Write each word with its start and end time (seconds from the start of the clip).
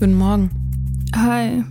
Guten 0.00 0.14
Morgen. 0.16 0.50
Hi. 1.14 1.64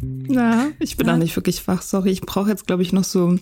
Na, 0.28 0.68
ich 0.78 0.96
bin 0.96 1.06
Ja? 1.06 1.12
noch 1.14 1.18
nicht 1.18 1.34
wirklich 1.34 1.66
wach. 1.66 1.82
Sorry, 1.82 2.10
ich 2.10 2.20
brauche 2.20 2.50
jetzt, 2.50 2.68
glaube 2.68 2.82
ich, 2.82 2.92
noch 2.92 3.02
so 3.04 3.36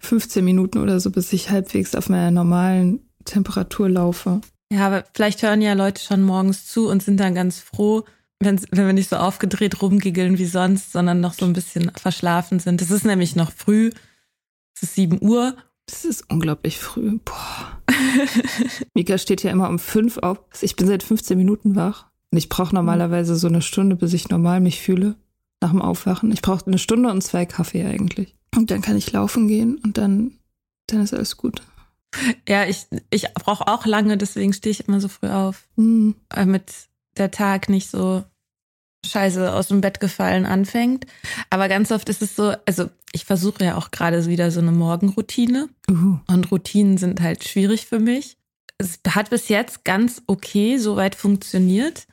15 0.00 0.42
Minuten 0.44 0.78
oder 0.78 1.00
so, 1.00 1.10
bis 1.10 1.32
ich 1.34 1.50
halbwegs 1.50 1.94
auf 1.94 2.08
meiner 2.08 2.30
normalen 2.30 3.00
Temperatur 3.26 3.90
laufe. 3.90 4.40
Ja, 4.72 4.86
aber 4.86 5.04
vielleicht 5.12 5.42
hören 5.42 5.60
ja 5.60 5.74
Leute 5.74 6.02
schon 6.02 6.22
morgens 6.22 6.64
zu 6.66 6.88
und 6.88 7.02
sind 7.02 7.18
dann 7.18 7.34
ganz 7.34 7.58
froh, 7.58 8.04
wenn, 8.40 8.60
wenn 8.70 8.86
wir 8.86 8.92
nicht 8.92 9.10
so 9.10 9.16
aufgedreht 9.16 9.82
rumgiggeln 9.82 10.38
wie 10.38 10.46
sonst, 10.46 10.92
sondern 10.92 11.20
noch 11.20 11.34
so 11.34 11.44
ein 11.44 11.52
bisschen 11.52 11.90
verschlafen 11.94 12.60
sind. 12.60 12.80
Es 12.82 12.90
ist 12.90 13.04
nämlich 13.04 13.36
noch 13.36 13.52
früh. 13.52 13.90
Es 14.76 14.82
ist 14.82 14.94
7 14.94 15.18
Uhr. 15.20 15.56
Es 15.86 16.04
ist 16.04 16.30
unglaublich 16.30 16.78
früh. 16.78 17.18
Boah. 17.24 17.80
Mika 18.94 19.18
steht 19.18 19.42
ja 19.42 19.50
immer 19.50 19.68
um 19.68 19.78
fünf 19.78 20.18
auf. 20.18 20.38
Ich 20.60 20.76
bin 20.76 20.86
seit 20.86 21.02
15 21.02 21.36
Minuten 21.36 21.74
wach. 21.74 22.06
Und 22.30 22.38
ich 22.38 22.48
brauche 22.48 22.74
normalerweise 22.74 23.36
so 23.36 23.48
eine 23.48 23.62
Stunde, 23.62 23.96
bis 23.96 24.12
ich 24.12 24.28
normal 24.28 24.60
mich 24.60 24.80
fühle 24.82 25.16
nach 25.60 25.70
dem 25.70 25.82
Aufwachen. 25.82 26.30
Ich 26.30 26.42
brauche 26.42 26.66
eine 26.66 26.78
Stunde 26.78 27.10
und 27.10 27.22
zwei 27.22 27.46
Kaffee 27.46 27.84
eigentlich. 27.86 28.36
Und 28.54 28.70
dann 28.70 28.82
kann 28.82 28.96
ich 28.96 29.10
laufen 29.12 29.48
gehen 29.48 29.78
und 29.82 29.98
dann, 29.98 30.32
dann 30.86 31.00
ist 31.00 31.14
alles 31.14 31.36
gut. 31.36 31.62
Ja, 32.48 32.64
ich, 32.66 32.86
ich 33.10 33.26
brauche 33.34 33.66
auch 33.66 33.84
lange, 33.86 34.16
deswegen 34.16 34.52
stehe 34.52 34.70
ich 34.70 34.88
immer 34.88 35.00
so 35.00 35.08
früh 35.08 35.28
auf, 35.28 35.66
Hm. 35.76 36.14
damit 36.28 36.87
der 37.18 37.30
Tag 37.30 37.68
nicht 37.68 37.90
so 37.90 38.24
scheiße 39.06 39.52
aus 39.52 39.68
dem 39.68 39.80
Bett 39.80 40.00
gefallen 40.00 40.46
anfängt. 40.46 41.06
Aber 41.50 41.68
ganz 41.68 41.92
oft 41.92 42.08
ist 42.08 42.22
es 42.22 42.36
so, 42.36 42.54
also 42.66 42.88
ich 43.12 43.24
versuche 43.24 43.64
ja 43.64 43.76
auch 43.76 43.90
gerade 43.90 44.26
wieder 44.26 44.50
so 44.50 44.60
eine 44.60 44.72
Morgenroutine. 44.72 45.68
Uh. 45.90 46.18
Und 46.26 46.50
Routinen 46.50 46.98
sind 46.98 47.20
halt 47.20 47.44
schwierig 47.44 47.86
für 47.86 48.00
mich. 48.00 48.36
Es 48.76 49.00
hat 49.08 49.30
bis 49.30 49.48
jetzt 49.48 49.84
ganz 49.84 50.22
okay 50.26 50.78
soweit 50.78 51.14
funktioniert. 51.14 52.06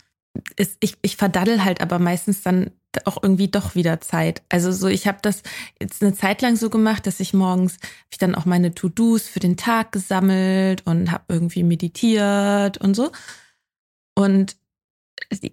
Es, 0.56 0.78
ich, 0.80 0.98
ich 1.02 1.18
verdaddel 1.18 1.64
halt 1.64 1.82
aber 1.82 2.00
meistens 2.00 2.42
dann 2.42 2.72
auch 3.04 3.22
irgendwie 3.22 3.50
doch 3.50 3.76
wieder 3.76 4.00
Zeit. 4.00 4.42
Also 4.50 4.72
so, 4.72 4.88
ich 4.88 5.06
habe 5.06 5.18
das 5.22 5.44
jetzt 5.82 6.02
eine 6.02 6.14
Zeit 6.14 6.42
lang 6.42 6.56
so 6.56 6.70
gemacht, 6.70 7.06
dass 7.06 7.20
ich 7.20 7.34
morgens 7.34 7.74
hab 7.74 8.12
ich 8.12 8.18
dann 8.18 8.36
auch 8.36 8.46
meine 8.46 8.74
To-Dos 8.74 9.28
für 9.28 9.42
den 9.42 9.58
Tag 9.58 9.92
gesammelt 9.92 10.84
und 10.86 11.12
habe 11.12 11.26
irgendwie 11.28 11.64
meditiert 11.64 12.78
und 12.78 12.96
so. 12.96 13.12
Und 14.16 14.56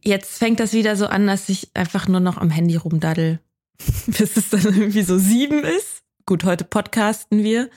jetzt 0.03 0.39
fängt 0.39 0.61
das 0.61 0.73
wieder 0.73 0.97
so 0.97 1.07
an, 1.07 1.27
dass 1.27 1.49
ich 1.49 1.71
einfach 1.75 2.09
nur 2.09 2.21
noch 2.21 2.37
am 2.39 2.51
Handy 2.51 2.77
rumdaddel, 2.77 3.41
bis 4.07 4.37
es 4.37 4.51
dann 4.51 4.63
irgendwie 4.65 5.03
so 5.03 5.19
sieben 5.19 5.65
ist. 5.65 6.03
Gut, 6.27 6.45
heute 6.45 6.65
podcasten 6.65 7.43
wir. 7.43 7.69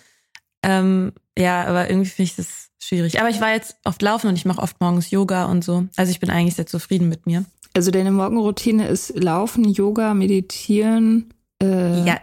Ähm, 0.63 1.13
ja, 1.37 1.65
aber 1.65 1.89
irgendwie 1.89 2.09
finde 2.09 2.29
ich 2.29 2.35
das 2.35 2.69
schwierig. 2.79 3.19
Aber 3.19 3.29
ich 3.29 3.41
war 3.41 3.51
jetzt 3.51 3.77
oft 3.83 4.01
laufen 4.01 4.27
und 4.27 4.35
ich 4.35 4.45
mache 4.45 4.61
oft 4.61 4.79
morgens 4.79 5.11
Yoga 5.11 5.45
und 5.45 5.63
so. 5.63 5.87
Also 5.95 6.11
ich 6.11 6.19
bin 6.19 6.29
eigentlich 6.29 6.55
sehr 6.55 6.67
zufrieden 6.67 7.09
mit 7.09 7.25
mir. 7.25 7.45
Also 7.73 7.91
deine 7.91 8.11
Morgenroutine 8.11 8.87
ist 8.87 9.17
Laufen, 9.21 9.65
Yoga, 9.65 10.13
Meditieren. 10.13 11.33
Äh, 11.61 12.05
Ja, 12.05 12.19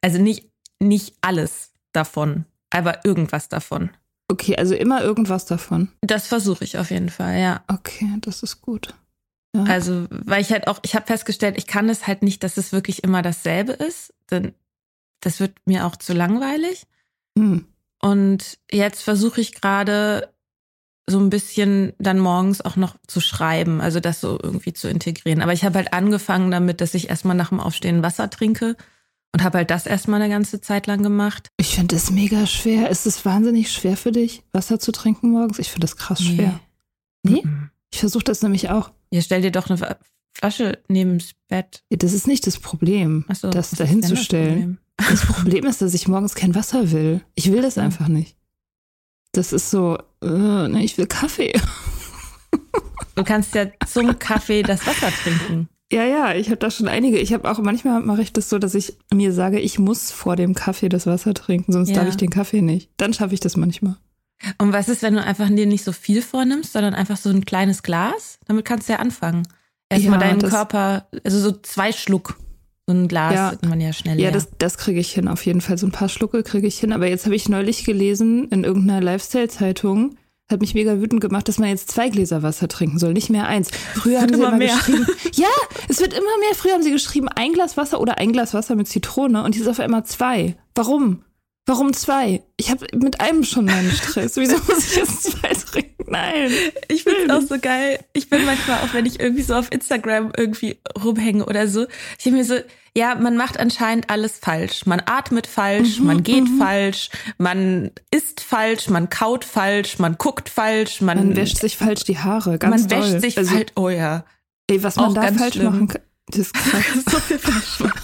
also 0.00 0.18
nicht, 0.18 0.48
nicht 0.80 1.14
alles 1.20 1.72
davon, 1.92 2.46
aber 2.70 3.04
irgendwas 3.04 3.48
davon. 3.48 3.90
Okay, 4.28 4.56
also 4.56 4.74
immer 4.74 5.02
irgendwas 5.02 5.46
davon. 5.46 5.88
Das 6.00 6.26
versuche 6.26 6.64
ich 6.64 6.78
auf 6.78 6.90
jeden 6.90 7.10
Fall, 7.10 7.40
ja. 7.40 7.64
Okay, 7.68 8.08
das 8.20 8.42
ist 8.42 8.60
gut. 8.60 8.94
Ja. 9.54 9.64
Also, 9.64 10.06
weil 10.10 10.42
ich 10.42 10.50
halt 10.50 10.66
auch, 10.66 10.80
ich 10.82 10.94
habe 10.94 11.06
festgestellt, 11.06 11.56
ich 11.56 11.66
kann 11.66 11.88
es 11.88 12.06
halt 12.06 12.22
nicht, 12.22 12.42
dass 12.42 12.56
es 12.56 12.72
wirklich 12.72 13.04
immer 13.04 13.22
dasselbe 13.22 13.72
ist. 13.72 14.12
Denn 14.30 14.54
das 15.20 15.40
wird 15.40 15.54
mir 15.64 15.86
auch 15.86 15.96
zu 15.96 16.12
langweilig. 16.12 16.86
Hm. 17.38 17.66
Und 18.00 18.58
jetzt 18.70 19.02
versuche 19.02 19.40
ich 19.40 19.54
gerade 19.54 20.32
so 21.08 21.20
ein 21.20 21.30
bisschen 21.30 21.92
dann 21.98 22.18
morgens 22.18 22.60
auch 22.60 22.76
noch 22.76 22.96
zu 23.06 23.20
schreiben, 23.20 23.80
also 23.80 24.00
das 24.00 24.20
so 24.20 24.38
irgendwie 24.42 24.72
zu 24.72 24.88
integrieren. 24.88 25.40
Aber 25.40 25.52
ich 25.52 25.64
habe 25.64 25.76
halt 25.76 25.92
angefangen 25.92 26.50
damit, 26.50 26.80
dass 26.80 26.94
ich 26.94 27.08
erstmal 27.08 27.36
nach 27.36 27.50
dem 27.50 27.60
Aufstehen 27.60 28.02
Wasser 28.02 28.28
trinke 28.28 28.76
und 29.36 29.44
habe 29.44 29.58
halt 29.58 29.70
das 29.70 29.84
erstmal 29.84 30.22
eine 30.22 30.32
ganze 30.32 30.62
Zeit 30.62 30.86
lang 30.86 31.02
gemacht. 31.02 31.50
Ich 31.58 31.74
finde 31.74 31.94
das 31.94 32.10
mega 32.10 32.46
schwer. 32.46 32.88
Ist 32.88 33.04
es 33.04 33.26
wahnsinnig 33.26 33.70
schwer 33.70 33.98
für 33.98 34.10
dich, 34.10 34.42
Wasser 34.52 34.80
zu 34.80 34.92
trinken 34.92 35.28
morgens? 35.28 35.58
Ich 35.58 35.68
finde 35.68 35.82
das 35.82 35.98
krass 35.98 36.22
schwer. 36.22 36.58
Nee? 37.22 37.42
Mhm. 37.44 37.68
Ich 37.92 38.00
versuche 38.00 38.24
das 38.24 38.40
nämlich 38.40 38.70
auch. 38.70 38.92
Ja, 39.10 39.20
stell 39.20 39.42
dir 39.42 39.50
doch 39.50 39.68
eine 39.68 39.98
Flasche 40.32 40.78
neben's 40.88 41.32
Bett. 41.48 41.82
Das 41.90 42.14
ist 42.14 42.26
nicht 42.26 42.46
das 42.46 42.58
Problem, 42.58 43.26
so, 43.30 43.50
das 43.50 43.72
dahin 43.72 44.00
denn 44.00 44.08
zu 44.08 44.14
das. 44.14 44.26
Problem? 44.26 44.78
Das 44.96 45.26
Problem 45.26 45.66
ist, 45.66 45.82
dass 45.82 45.92
ich 45.92 46.08
morgens 46.08 46.34
kein 46.34 46.54
Wasser 46.54 46.90
will. 46.90 47.20
Ich 47.34 47.52
will 47.52 47.60
das 47.60 47.76
einfach 47.76 48.08
nicht. 48.08 48.38
Das 49.32 49.52
ist 49.52 49.70
so, 49.70 49.98
ne, 50.22 50.80
ich 50.82 50.96
will 50.96 51.06
Kaffee. 51.06 51.52
Du 53.14 53.22
kannst 53.22 53.54
ja 53.54 53.66
zum 53.86 54.18
Kaffee 54.18 54.62
das 54.62 54.86
Wasser 54.86 55.10
trinken. 55.10 55.68
Ja, 55.92 56.04
ja, 56.04 56.34
ich 56.34 56.46
habe 56.48 56.56
da 56.56 56.70
schon 56.70 56.88
einige. 56.88 57.18
Ich 57.18 57.32
habe 57.32 57.48
auch 57.50 57.58
manchmal 57.60 58.00
mache 58.00 58.22
ich 58.22 58.32
das 58.32 58.48
so, 58.48 58.58
dass 58.58 58.74
ich 58.74 58.96
mir 59.14 59.32
sage, 59.32 59.60
ich 59.60 59.78
muss 59.78 60.10
vor 60.10 60.34
dem 60.34 60.54
Kaffee 60.54 60.88
das 60.88 61.06
Wasser 61.06 61.32
trinken, 61.32 61.72
sonst 61.72 61.90
Ja. 61.90 61.96
darf 61.96 62.08
ich 62.08 62.16
den 62.16 62.30
Kaffee 62.30 62.60
nicht. 62.62 62.90
Dann 62.96 63.12
schaffe 63.14 63.34
ich 63.34 63.40
das 63.40 63.56
manchmal. 63.56 63.96
Und 64.58 64.72
was 64.72 64.88
ist, 64.88 65.02
wenn 65.02 65.14
du 65.14 65.22
einfach 65.22 65.48
dir 65.48 65.66
nicht 65.66 65.84
so 65.84 65.92
viel 65.92 66.22
vornimmst, 66.22 66.72
sondern 66.72 66.92
einfach 66.94 67.16
so 67.16 67.30
ein 67.30 67.44
kleines 67.44 67.82
Glas? 67.82 68.38
Damit 68.46 68.64
kannst 68.64 68.88
du 68.88 68.94
ja 68.94 68.98
anfangen. 68.98 69.46
Erstmal 69.88 70.20
Ja, 70.20 70.26
deinen 70.26 70.42
Körper, 70.42 71.06
also 71.24 71.38
so 71.38 71.52
zwei 71.62 71.92
Schluck. 71.92 72.36
So 72.88 72.94
ein 72.94 73.06
Glas 73.08 73.34
Ja. 73.34 73.50
hat 73.52 73.64
man 73.64 73.80
ja 73.80 73.92
schnell 73.92 74.16
Ja, 74.18 74.24
leer. 74.24 74.32
das, 74.32 74.48
das 74.58 74.78
kriege 74.78 74.98
ich 75.00 75.12
hin, 75.12 75.28
auf 75.28 75.46
jeden 75.46 75.60
Fall. 75.60 75.78
So 75.78 75.86
ein 75.86 75.92
paar 75.92 76.08
Schlucke 76.08 76.42
kriege 76.42 76.66
ich 76.66 76.78
hin. 76.78 76.92
Aber 76.92 77.06
jetzt 77.08 77.24
habe 77.26 77.36
ich 77.36 77.48
neulich 77.48 77.84
gelesen 77.84 78.48
in 78.48 78.64
irgendeiner 78.64 79.00
Lifestyle-Zeitung, 79.00 80.16
hat 80.48 80.60
mich 80.60 80.74
mega 80.74 81.00
wütend 81.00 81.20
gemacht, 81.20 81.48
dass 81.48 81.58
man 81.58 81.68
jetzt 81.68 81.90
zwei 81.90 82.08
Gläser 82.08 82.42
Wasser 82.42 82.68
trinken 82.68 82.98
soll, 82.98 83.12
nicht 83.12 83.30
mehr 83.30 83.46
eins. 83.46 83.70
Früher 83.94 84.20
haben 84.20 84.28
sie 84.28 84.34
immer 84.34 84.48
immer 84.48 84.58
mehr. 84.58 84.74
geschrieben, 84.74 85.06
ja, 85.34 85.48
es 85.88 86.00
wird 86.00 86.12
immer 86.12 86.38
mehr. 86.38 86.54
Früher 86.54 86.72
haben 86.72 86.82
sie 86.82 86.92
geschrieben, 86.92 87.28
ein 87.28 87.52
Glas 87.52 87.76
Wasser 87.76 88.00
oder 88.00 88.18
ein 88.18 88.32
Glas 88.32 88.54
Wasser 88.54 88.76
mit 88.76 88.86
Zitrone 88.86 89.42
und 89.42 89.56
jetzt 89.56 89.66
auf 89.66 89.80
einmal 89.80 90.04
zwei. 90.04 90.56
Warum? 90.74 91.24
Warum 91.68 91.92
zwei? 91.94 92.42
Ich 92.56 92.70
habe 92.70 92.86
mit 92.94 93.20
einem 93.20 93.42
schon 93.42 93.64
meinen 93.64 93.90
Stress. 93.90 94.36
Wieso 94.36 94.56
muss 94.68 94.90
ich 94.90 94.96
jetzt 94.96 95.22
zwei 95.24 95.48
trinken? 95.48 96.04
Nein. 96.08 96.52
Ich 96.88 97.02
finde 97.02 97.24
es 97.24 97.30
auch 97.30 97.48
so 97.48 97.58
geil. 97.60 97.98
Ich 98.12 98.30
bin 98.30 98.44
manchmal 98.44 98.78
auch, 98.82 98.94
wenn 98.94 99.04
ich 99.06 99.18
irgendwie 99.18 99.42
so 99.42 99.54
auf 99.54 99.72
Instagram 99.72 100.30
irgendwie 100.36 100.78
rumhänge 101.02 101.44
oder 101.44 101.66
so, 101.66 101.86
ich 102.16 102.22
denke 102.24 102.38
mir 102.38 102.44
so, 102.44 102.54
ja, 102.94 103.16
man 103.16 103.36
macht 103.36 103.58
anscheinend 103.58 104.08
alles 104.08 104.38
falsch. 104.38 104.86
Man 104.86 105.02
atmet 105.04 105.48
falsch, 105.48 105.98
Mhm, 105.98 106.06
man 106.06 106.22
geht 106.22 106.44
falsch, 106.56 107.10
man 107.36 107.90
isst 108.12 108.40
falsch, 108.40 108.88
man 108.88 109.10
kaut 109.10 109.44
falsch, 109.44 109.98
man 109.98 110.16
guckt 110.16 110.48
falsch, 110.48 111.00
man, 111.00 111.18
Man 111.18 111.36
wäscht 111.36 111.58
sich 111.58 111.76
falsch 111.76 112.04
die 112.04 112.18
Haare, 112.18 112.58
ganz 112.58 112.82
man 112.82 112.88
doll. 112.88 113.12
wäscht 113.12 113.20
sich 113.22 113.36
also, 113.38 113.54
falsch. 113.56 113.66
Oh 113.74 113.88
ja. 113.88 114.24
Ey, 114.68 114.82
was 114.84 114.94
man 114.96 115.14
da 115.14 115.22
falsch 115.32 115.54
schlimm. 115.54 115.66
machen 115.72 115.88
kann. 115.88 116.02
Das 116.28 116.38
ist 116.38 116.54
krass. 116.54 116.82
so 117.10 117.18
viel 117.18 117.38
falsch 117.38 117.80
machen. 117.80 118.00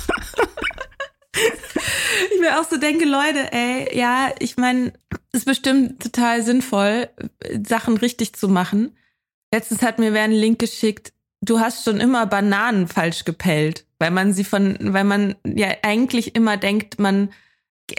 Ich 1.35 2.41
mir 2.41 2.61
auch 2.61 2.69
so 2.69 2.77
denke, 2.77 3.05
Leute, 3.05 3.53
ey, 3.53 3.97
ja, 3.97 4.33
ich 4.39 4.57
meine, 4.57 4.93
es 5.33 5.41
ist 5.41 5.45
bestimmt 5.47 6.03
total 6.03 6.43
sinnvoll, 6.43 7.09
Sachen 7.67 7.97
richtig 7.97 8.35
zu 8.35 8.49
machen. 8.49 8.97
Letztens 9.53 9.83
hat 9.83 9.99
mir 9.99 10.13
wer 10.13 10.23
einen 10.25 10.33
Link 10.33 10.59
geschickt, 10.59 11.13
du 11.41 11.61
hast 11.61 11.85
schon 11.85 12.01
immer 12.01 12.27
Bananen 12.27 12.89
falsch 12.89 13.25
gepellt, 13.25 13.85
weil 13.99 14.11
man 14.11 14.33
sie 14.33 14.45
von, 14.45 14.77
weil 14.81 15.05
man 15.05 15.35
ja 15.45 15.69
eigentlich 15.83 16.35
immer 16.35 16.57
denkt, 16.57 16.99
man 16.99 17.33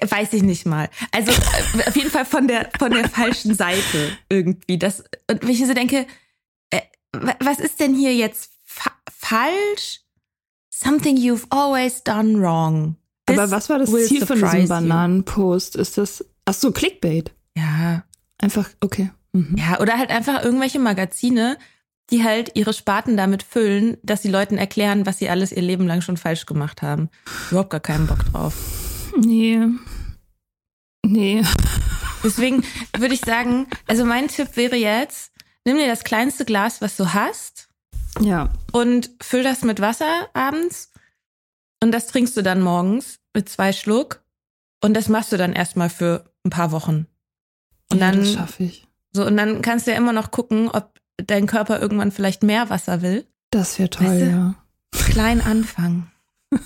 weiß 0.02 0.34
ich 0.34 0.42
nicht 0.44 0.66
mal. 0.66 0.90
Also 1.12 1.32
äh, 1.32 1.88
auf 1.88 1.96
jeden 1.96 2.10
Fall 2.10 2.26
von 2.26 2.48
der 2.48 2.70
von 2.80 2.92
der 2.92 3.08
falschen 3.10 3.54
Seite 3.54 4.18
irgendwie. 4.30 4.80
Das 4.80 5.04
und 5.30 5.44
wenn 5.44 5.50
ich 5.50 5.66
so 5.66 5.74
denke, 5.74 6.08
äh, 6.72 6.82
wa- 7.12 7.36
was 7.40 7.60
ist 7.60 7.80
denn 7.80 7.94
hier 7.94 8.16
jetzt 8.16 8.52
fa 8.64 8.92
falsch? 9.12 10.00
Something 10.72 11.18
you've 11.18 11.46
always 11.52 12.04
done 12.04 12.42
wrong. 12.42 12.96
Aber 13.30 13.52
was 13.52 13.70
war 13.70 13.80
das 13.80 13.92
Ziel 14.08 14.26
von 14.26 14.40
diesem. 14.40 14.68
Bananenpost? 14.68 15.76
Ist 15.76 15.98
das, 15.98 16.26
ach 16.46 16.54
so, 16.54 16.72
Clickbait. 16.72 17.32
Ja, 17.58 18.04
Einfach, 18.40 18.70
okay. 18.82 19.10
Mhm. 19.32 19.56
ja, 19.58 19.80
oder 19.80 19.98
halt 19.98 20.10
einfach 20.10 20.44
irgendwelche 20.44 20.80
Magazine, 20.80 21.58
die 22.10 22.24
halt 22.24 22.52
ihre 22.56 22.74
Sparten 22.74 23.16
damit 23.16 23.42
füllen, 23.44 23.98
dass 24.04 24.22
sie 24.22 24.30
Leuten 24.30 24.58
erklären, 24.58 25.06
was 25.06 25.20
sie 25.20 25.30
alles 25.30 25.52
ihr 25.54 25.62
Leben 25.62 25.88
lang 25.88 26.02
schon 26.02 26.18
falsch 26.18 26.46
gemacht 26.46 26.82
haben. 26.82 27.10
Überhaupt 27.50 27.70
gar 27.70 27.80
keinen 27.80 28.06
Bock 28.08 28.26
drauf. 28.32 28.54
Nee. 29.18 29.60
Nee. 31.06 31.44
Deswegen 32.24 32.64
würde 32.98 33.14
ich 33.14 33.22
sagen, 33.22 33.68
also 33.88 34.06
mein 34.06 34.28
Tipp 34.28 34.56
wäre 34.56 34.76
jetzt, 34.76 35.32
nimm 35.66 35.78
dir 35.78 35.88
das 35.88 36.04
kleinste 36.04 36.46
Glas, 36.46 36.82
was 36.82 36.98
du 36.98 37.14
hast, 37.14 37.70
Ja. 38.22 38.50
und 38.72 39.10
füll 39.22 39.44
das 39.44 39.62
mit 39.64 39.80
Wasser 39.82 40.28
abends 40.34 40.92
und 41.84 41.92
das 41.92 42.08
trinkst 42.08 42.36
du 42.36 42.42
dann 42.42 42.62
morgens 42.62 43.20
mit 43.34 43.48
zwei 43.50 43.72
Schluck 43.74 44.22
und 44.82 44.96
das 44.96 45.10
machst 45.10 45.32
du 45.32 45.38
dann 45.38 45.54
erstmal 45.54 45.90
für 45.90 46.26
ein 46.46 46.50
paar 46.50 46.72
Wochen. 46.72 47.08
Und 47.92 48.00
ja, 48.00 48.10
dann 48.12 48.20
das 48.20 48.34
schaffe 48.34 48.64
ich. 48.64 48.88
so 49.12 49.26
und 49.26 49.38
dann 49.38 49.62
kannst 49.62 49.86
du 49.86 49.92
ja 49.92 49.98
immer 49.98 50.14
noch 50.14 50.32
gucken, 50.32 50.70
ob 50.70 50.90
dein 51.18 51.46
Körper 51.46 51.80
irgendwann 51.80 52.12
vielleicht 52.12 52.42
mehr 52.44 52.70
Wasser 52.70 53.02
will. 53.02 53.26
Das 53.52 53.78
wäre 53.78 53.90
toll, 53.90 54.08
Weißt 54.08 54.22
du? 54.22 54.26
ja. 54.30 54.56
Klein 54.92 55.42
anfangen. 55.42 56.12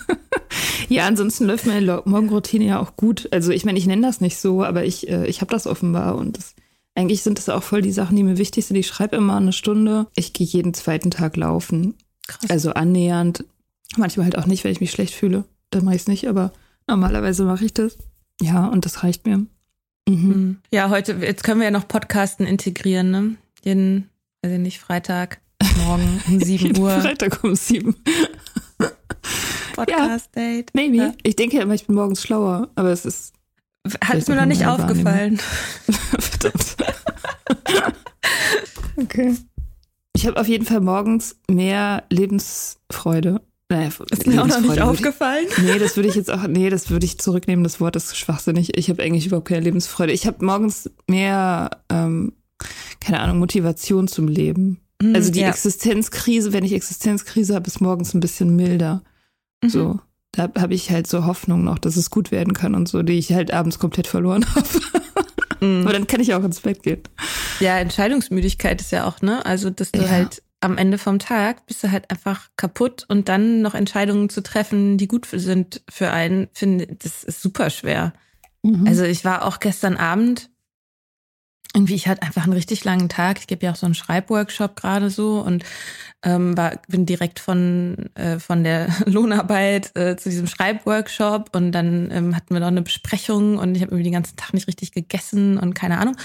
Ja, 0.89 1.05
ansonsten 1.05 1.45
läuft 1.45 1.65
meine 1.65 2.01
Morgenroutine 2.05 2.63
ja 2.65 2.79
auch 2.79 2.95
gut. 2.95 3.27
Also 3.33 3.51
ich 3.51 3.65
meine, 3.65 3.77
ich 3.77 3.87
nenne 3.87 4.07
das 4.07 4.21
nicht 4.21 4.37
so, 4.37 4.63
aber 4.63 4.85
ich, 4.85 5.09
äh, 5.09 5.25
ich 5.27 5.41
habe 5.41 5.51
das 5.51 5.67
offenbar 5.67 6.15
und 6.15 6.37
das, 6.37 6.55
eigentlich 6.95 7.23
sind 7.23 7.37
das 7.37 7.49
auch 7.49 7.63
voll 7.63 7.81
die 7.81 7.91
Sachen, 7.91 8.15
die 8.15 8.23
mir 8.23 8.37
wichtig 8.37 8.65
sind. 8.65 8.77
Ich 8.77 8.87
schreibe 8.87 9.17
immer 9.17 9.35
eine 9.35 9.51
Stunde. 9.51 10.07
Ich 10.15 10.31
gehe 10.31 10.47
jeden 10.47 10.73
zweiten 10.73 11.11
Tag 11.11 11.35
laufen. 11.35 11.95
Krass. 12.27 12.49
Also 12.49 12.71
annähernd. 12.71 13.43
Manchmal 13.97 14.25
halt 14.25 14.37
auch 14.37 14.45
nicht, 14.45 14.63
wenn 14.63 14.71
ich 14.71 14.81
mich 14.81 14.91
schlecht 14.91 15.13
fühle. 15.13 15.45
Dann 15.71 15.83
mache 15.85 15.95
ich 15.95 16.01
es 16.03 16.07
nicht, 16.07 16.27
aber 16.27 16.53
normalerweise 16.87 17.43
mache 17.43 17.65
ich 17.65 17.73
das. 17.73 17.97
Ja, 18.41 18.67
und 18.67 18.85
das 18.85 19.03
reicht 19.03 19.25
mir. 19.25 19.37
Mhm. 19.37 19.47
Mhm. 20.07 20.57
Ja, 20.71 20.89
heute, 20.89 21.13
jetzt 21.13 21.43
können 21.43 21.59
wir 21.59 21.65
ja 21.65 21.71
noch 21.71 21.87
Podcasten 21.87 22.45
integrieren, 22.45 23.11
ne? 23.11 23.35
Jeden, 23.63 24.09
weiß 24.41 24.53
ich 24.53 24.59
nicht, 24.59 24.79
Freitag, 24.79 25.41
morgen 25.85 26.21
um 26.27 26.39
7 26.39 26.77
Uhr. 26.77 26.91
Freitag 27.01 27.43
um 27.43 27.55
sieben. 27.55 27.95
Podcast-Date. 29.75 30.73
Maybe. 30.73 30.97
Ja. 30.97 31.13
Ich 31.23 31.35
denke 31.35 31.57
ja 31.57 31.63
immer, 31.63 31.73
ich 31.75 31.85
bin 31.85 31.95
morgens 31.95 32.21
schlauer, 32.21 32.69
aber 32.75 32.89
es 32.91 33.05
ist 33.05 33.33
Hat 33.85 33.97
Vielleicht 34.09 34.29
mir 34.29 34.35
noch 34.35 34.45
nicht 34.45 34.65
aufgefallen. 34.65 35.39
verdammt. 36.19 36.77
okay. 38.97 39.35
Ich 40.15 40.25
habe 40.25 40.39
auf 40.39 40.47
jeden 40.47 40.65
Fall 40.65 40.81
morgens 40.81 41.35
mehr 41.49 42.03
Lebensfreude. 42.09 43.41
Naja, 43.69 43.89
Ist 44.11 44.25
mir 44.25 44.41
auch 44.41 44.47
noch 44.47 44.61
nicht 44.61 44.81
aufgefallen. 44.81 45.45
Ich, 45.49 45.57
nee, 45.57 45.77
das 45.77 45.97
würde 45.97 46.07
ich 46.07 46.15
jetzt 46.15 46.31
auch, 46.31 46.47
nee, 46.47 46.69
das 46.69 46.89
würde 46.89 47.05
ich 47.05 47.17
zurücknehmen. 47.19 47.63
Das 47.63 47.81
Wort 47.81 47.97
ist 47.97 48.15
schwachsinnig. 48.15 48.77
Ich 48.77 48.89
habe 48.89 49.03
eigentlich 49.03 49.25
überhaupt 49.27 49.49
keine 49.49 49.59
Lebensfreude. 49.61 50.13
Ich 50.13 50.25
habe 50.25 50.45
morgens 50.45 50.89
mehr, 51.07 51.71
ähm, 51.89 52.33
keine 53.01 53.19
Ahnung, 53.19 53.39
Motivation 53.39 54.07
zum 54.07 54.29
Leben. 54.29 54.79
Also 55.13 55.31
die 55.31 55.41
ja. 55.41 55.49
Existenzkrise, 55.49 56.53
wenn 56.53 56.63
ich 56.63 56.73
Existenzkrise 56.73 57.55
habe, 57.55 57.67
ist 57.67 57.81
morgens 57.81 58.13
ein 58.13 58.19
bisschen 58.21 58.55
milder. 58.55 59.03
Mhm. 59.61 59.69
So, 59.69 59.99
da 60.31 60.49
habe 60.57 60.73
ich 60.73 60.89
halt 60.89 61.05
so 61.07 61.25
Hoffnung 61.25 61.63
noch, 61.63 61.77
dass 61.77 61.97
es 61.97 62.09
gut 62.09 62.31
werden 62.31 62.53
kann 62.53 62.73
und 62.73 62.87
so, 62.87 63.03
die 63.03 63.13
ich 63.19 63.33
halt 63.33 63.51
abends 63.51 63.79
komplett 63.79 64.07
verloren 64.07 64.45
habe. 64.55 64.67
Mhm. 65.59 65.81
Aber 65.81 65.91
dann 65.93 66.07
kann 66.07 66.21
ich 66.21 66.33
auch 66.33 66.43
ins 66.43 66.61
Bett 66.61 66.83
gehen. 66.83 67.01
Ja, 67.59 67.77
Entscheidungsmüdigkeit 67.79 68.79
ist 68.81 68.91
ja 68.91 69.05
auch, 69.05 69.21
ne? 69.21 69.45
Also, 69.45 69.69
dass 69.69 69.91
du 69.91 70.01
Ja. 70.01 70.09
halt 70.09 70.41
am 70.59 70.77
Ende 70.77 70.97
vom 70.97 71.19
Tag 71.19 71.65
bist 71.67 71.83
du 71.83 71.91
halt 71.91 72.09
einfach 72.09 72.49
kaputt 72.55 73.05
und 73.07 73.29
dann 73.29 73.61
noch 73.61 73.75
Entscheidungen 73.75 74.29
zu 74.29 74.41
treffen, 74.41 74.97
die 74.97 75.07
gut 75.07 75.27
sind 75.31 75.81
für 75.89 76.11
einen, 76.11 76.47
finde, 76.53 76.87
das 76.87 77.23
ist 77.23 77.41
super 77.41 77.69
schwer. 77.69 78.13
Mhm. 78.63 78.87
Also 78.87 79.03
ich 79.03 79.23
war 79.23 79.45
auch 79.45 79.59
gestern 79.59 79.97
Abend, 79.97 80.49
irgendwie, 81.75 81.95
ich 81.95 82.07
hatte 82.07 82.23
einfach 82.23 82.43
einen 82.43 82.53
richtig 82.53 82.83
langen 82.85 83.09
Tag. 83.09 83.39
Ich 83.39 83.45
gebe 83.45 83.65
ja 83.65 83.71
auch 83.71 83.75
so 83.75 83.85
einen 83.85 83.93
Schreibworkshop 83.93 84.75
gerade 84.75 85.11
so 85.11 85.41
und 85.41 85.63
ähm, 86.23 86.57
war, 86.57 86.79
bin 86.87 87.05
direkt 87.05 87.39
von, 87.39 88.09
äh, 88.15 88.39
von 88.39 88.63
der 88.63 88.87
Lohnarbeit 89.05 89.95
äh, 89.95 90.15
zu 90.15 90.29
diesem 90.29 90.47
Schreibworkshop 90.47 91.55
und 91.55 91.71
dann 91.71 92.09
ähm, 92.11 92.35
hatten 92.35 92.53
wir 92.53 92.61
noch 92.61 92.67
eine 92.67 92.81
Besprechung 92.81 93.59
und 93.59 93.75
ich 93.75 93.81
habe 93.81 93.91
irgendwie 93.91 94.05
den 94.05 94.13
ganzen 94.13 94.37
Tag 94.37 94.53
nicht 94.53 94.67
richtig 94.67 94.91
gegessen 94.91 95.59
und 95.59 95.75
keine 95.75 95.99
Ahnung 95.99 96.17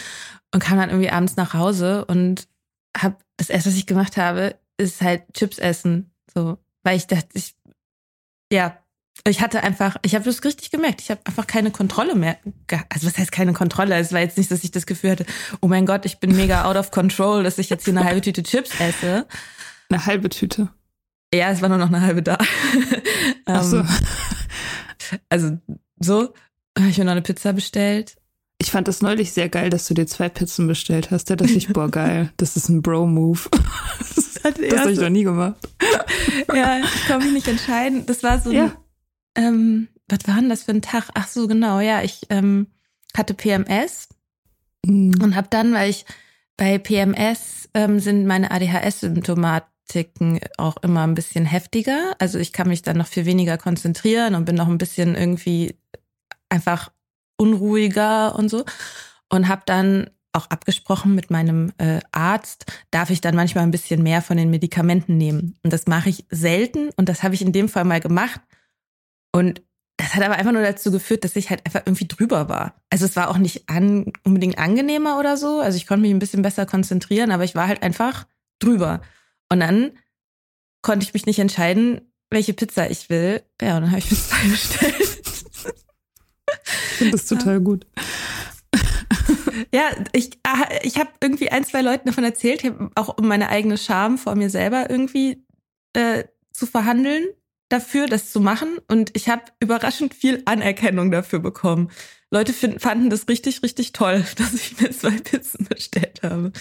und 0.54 0.61
kam 0.62 0.78
dann 0.78 0.88
irgendwie 0.90 1.11
abends 1.11 1.37
nach 1.37 1.52
Hause 1.52 2.07
und 2.07 2.49
habe 2.96 3.16
das 3.37 3.50
erste, 3.50 3.70
was 3.70 3.76
ich 3.76 3.87
gemacht 3.87 4.16
habe, 4.16 4.56
ist 4.78 5.00
halt 5.00 5.25
Chips 5.34 5.58
essen, 5.58 6.12
so, 6.32 6.58
weil 6.82 6.96
ich 6.96 7.06
dachte, 7.06 7.28
ich 7.34 7.54
ja, 8.52 8.78
ich 9.26 9.40
hatte 9.40 9.62
einfach, 9.62 9.96
ich 10.02 10.14
habe 10.14 10.25
das 10.25 10.42
richtig 10.44 10.70
gemerkt, 10.70 11.00
ich 11.00 11.11
habe 11.11 11.20
einfach 11.25 11.46
keine 11.46 11.70
Kontrolle 11.70 12.14
mehr. 12.14 12.38
Also 12.88 13.06
was 13.06 13.16
heißt 13.16 13.32
keine 13.32 13.52
Kontrolle? 13.52 13.96
Es 13.96 14.12
war 14.12 14.20
jetzt 14.20 14.37
nicht, 14.37 14.50
dass 14.50 14.64
ich 14.64 14.70
das 14.70 14.87
Gefühl 14.87 15.12
hatte, 15.12 15.26
oh 15.61 15.68
mein 15.68 15.87
Gott, 15.87 16.04
ich 16.06 16.18
bin 16.18 16.34
mega 16.34 16.64
out 16.64 16.76
of 16.76 16.90
control, 16.90 17.42
dass 17.42 17.58
ich 17.58 17.70
jetzt 17.70 17.84
hier 17.84 17.96
eine 17.96 18.04
halbe 18.04 18.20
Tüte 18.20 18.42
Chips 18.42 18.78
esse. 18.80 19.26
Eine 19.88 20.06
halbe 20.06 20.28
Tüte. 20.28 20.70
Ja, 21.32 21.50
es 21.50 21.62
war 21.62 21.68
nur 21.68 21.78
noch 21.78 21.88
eine 21.88 22.00
halbe 22.00 22.22
da. 22.22 22.37
Ach 23.46 23.62
so. 23.62 23.78
Ähm, 23.78 23.88
Also 25.28 25.58
so, 25.99 26.32
habe 26.78 26.88
ich 26.88 26.99
mir 26.99 27.04
noch 27.04 27.12
eine 27.12 27.22
Pizza 27.22 27.52
bestellt. 27.52 28.16
Ich 28.62 28.71
fand 28.71 28.87
das 28.87 29.02
neulich 29.02 29.33
sehr 29.33 29.49
geil, 29.49 29.71
dass 29.71 29.88
du 29.88 29.95
dir 29.95 30.07
zwei 30.07 30.28
Pizzen 30.28 30.69
bestellt 30.69 31.11
hast. 31.11 31.28
Da 31.28 31.35
dachte 31.35 31.50
ich, 31.52 31.66
boah, 31.73 31.90
geil. 31.90 32.33
Das 32.37 32.57
ist 32.57 32.69
ein 32.69 32.81
Bro-Move. 32.81 33.40
Das, 34.14 34.45
hatte 34.45 34.69
das 34.69 34.78
habe 34.83 34.92
ich 34.92 35.00
noch 35.00 35.09
nie 35.09 35.25
gemacht. 35.25 35.57
Ja, 36.54 36.78
ich 36.78 37.07
konnte 37.09 37.25
mich 37.26 37.35
nicht 37.35 37.49
entscheiden. 37.49 38.07
Das 38.07 38.23
war 38.23 38.40
so 38.40 38.50
ein, 38.50 38.57
Ja. 38.57 38.73
ähm, 39.35 39.88
was 40.09 40.21
war 40.28 40.37
denn 40.37 40.49
das 40.49 40.62
für 40.62 40.71
ein 40.71 40.81
Tag? 40.81 41.09
Ach 41.14 41.26
so, 41.26 41.49
genau, 41.49 41.81
ja, 41.81 42.02
ich 42.02 42.21
ähm, 42.31 42.69
hatte 43.16 43.35
PMS 43.35 44.09
Mhm. 44.87 45.14
und 45.21 45.35
habe 45.35 45.49
dann, 45.50 45.73
weil 45.75 45.90
ich 45.90 46.04
bei 46.57 46.78
PMS 46.78 47.69
ähm, 47.75 47.99
sind 47.99 48.26
meine 48.26 48.52
ADHS-Symptomatiken 48.52 50.38
auch 50.57 50.76
immer 50.83 51.04
ein 51.04 51.14
bisschen 51.14 51.45
heftiger. 51.47 52.14
Also 52.21 52.38
ich 52.38 52.52
kann 52.52 52.69
mich 52.69 52.83
dann 52.83 52.97
noch 52.99 53.09
viel 53.09 53.26
weniger 53.26 53.59
konzentrieren 53.59 54.37
und 54.37 54.45
bin 54.45 54.54
noch 54.54 54.69
ein 54.69 54.78
bisschen 54.78 55.16
irgendwie 55.16 55.75
einfach 56.49 56.92
unruhiger 57.37 58.35
und 58.37 58.49
so. 58.49 58.65
Und 59.29 59.49
habe 59.49 59.62
dann 59.67 60.11
auch 60.33 60.47
abgesprochen 60.51 61.15
mit 61.15 61.31
meinem 61.31 61.73
äh, 61.79 62.01
Arzt, 62.11 62.65
darf 62.91 63.11
ich 63.11 63.21
dann 63.21 63.37
manchmal 63.37 63.65
ein 63.65 63.71
bisschen 63.71 64.03
mehr 64.03 64.23
von 64.23 64.37
den 64.37 64.51
Medikamenten 64.51 65.17
nehmen. 65.17 65.57
Und 65.62 65.73
das 65.73 65.87
mache 65.87 66.09
ich 66.09 66.25
selten 66.31 66.91
und 66.97 67.09
das 67.09 67.23
habe 67.23 67.35
ich 67.35 67.43
in 67.43 67.53
dem 67.53 67.69
Fall 67.69 67.85
mal 67.85 68.01
gemacht. 68.01 68.41
Und 69.33 69.62
das 69.99 70.15
hat 70.15 70.23
aber 70.23 70.37
einfach 70.37 70.53
nur 70.53 70.62
dazu 70.62 70.91
geführt, 70.91 71.25
dass 71.25 71.37
ich 71.37 71.51
halt 71.51 71.65
einfach 71.67 71.83
irgendwie 71.85 72.09
drüber 72.09 72.49
war. 72.49 72.75
Also 72.91 73.05
es 73.05 73.15
war 73.15 73.31
auch 73.31 73.39
nicht 73.39 73.69
an, 73.69 74.12
unbedingt 74.25 74.59
angenehmer 74.59 75.19
oder 75.19 75.37
so. 75.37 75.61
Also 75.61 75.77
ich 75.77 75.87
konnte 75.87 76.03
mich 76.03 76.11
ein 76.11 76.19
bisschen 76.19 76.43
besser 76.43 76.67
konzentrieren, 76.67 77.31
aber 77.31 77.45
ich 77.45 77.55
war 77.55 77.69
halt 77.69 77.83
einfach 77.83 78.27
drüber. 78.59 79.03
Und 79.51 79.61
dann 79.61 79.93
konnte 80.81 81.05
ich 81.05 81.15
mich 81.15 81.27
nicht 81.27 81.39
entscheiden, 81.39 82.12
welche 82.31 82.55
Pizza 82.55 82.91
ich 82.91 83.11
will. 83.11 83.43
Ja, 83.61 83.77
und 83.77 83.83
dann 83.83 83.91
habe 83.91 84.01
ich 84.01 84.11
mir 84.11 84.17
zwei 84.17 84.49
bestellt. 84.49 85.32
Ich 86.64 86.97
finde 86.99 87.12
das 87.12 87.26
total 87.26 87.61
gut. 87.61 87.87
Ja, 89.75 89.90
ich, 90.12 90.30
ah, 90.44 90.68
ich 90.82 90.99
habe 90.99 91.11
irgendwie 91.23 91.50
ein, 91.50 91.64
zwei 91.64 91.82
Leuten 91.82 92.09
davon 92.09 92.25
erzählt, 92.25 92.64
ich 92.64 92.73
auch 92.94 93.16
um 93.18 93.28
meine 93.28 93.49
eigene 93.49 93.78
Scham 93.78 94.18
vor 94.18 94.35
mir 94.35 94.50
selber 94.50 94.90
irgendwie 94.90 95.44
äh, 95.92 96.25
zu 96.52 96.66
verhandeln 96.66 97.25
dafür, 97.68 98.06
das 98.06 98.30
zu 98.30 98.40
machen. 98.40 98.78
Und 98.88 99.11
ich 99.16 99.28
habe 99.28 99.42
überraschend 99.61 100.14
viel 100.14 100.42
Anerkennung 100.44 101.11
dafür 101.11 101.38
bekommen. 101.38 101.90
Leute 102.30 102.52
find, 102.52 102.80
fanden 102.80 103.11
das 103.11 103.28
richtig, 103.28 103.62
richtig 103.62 103.92
toll, 103.92 104.25
dass 104.37 104.54
ich 104.54 104.80
mir 104.80 104.90
zwei 104.90 105.18
Pizzen 105.18 105.66
bestellt 105.66 106.21
habe. 106.23 106.52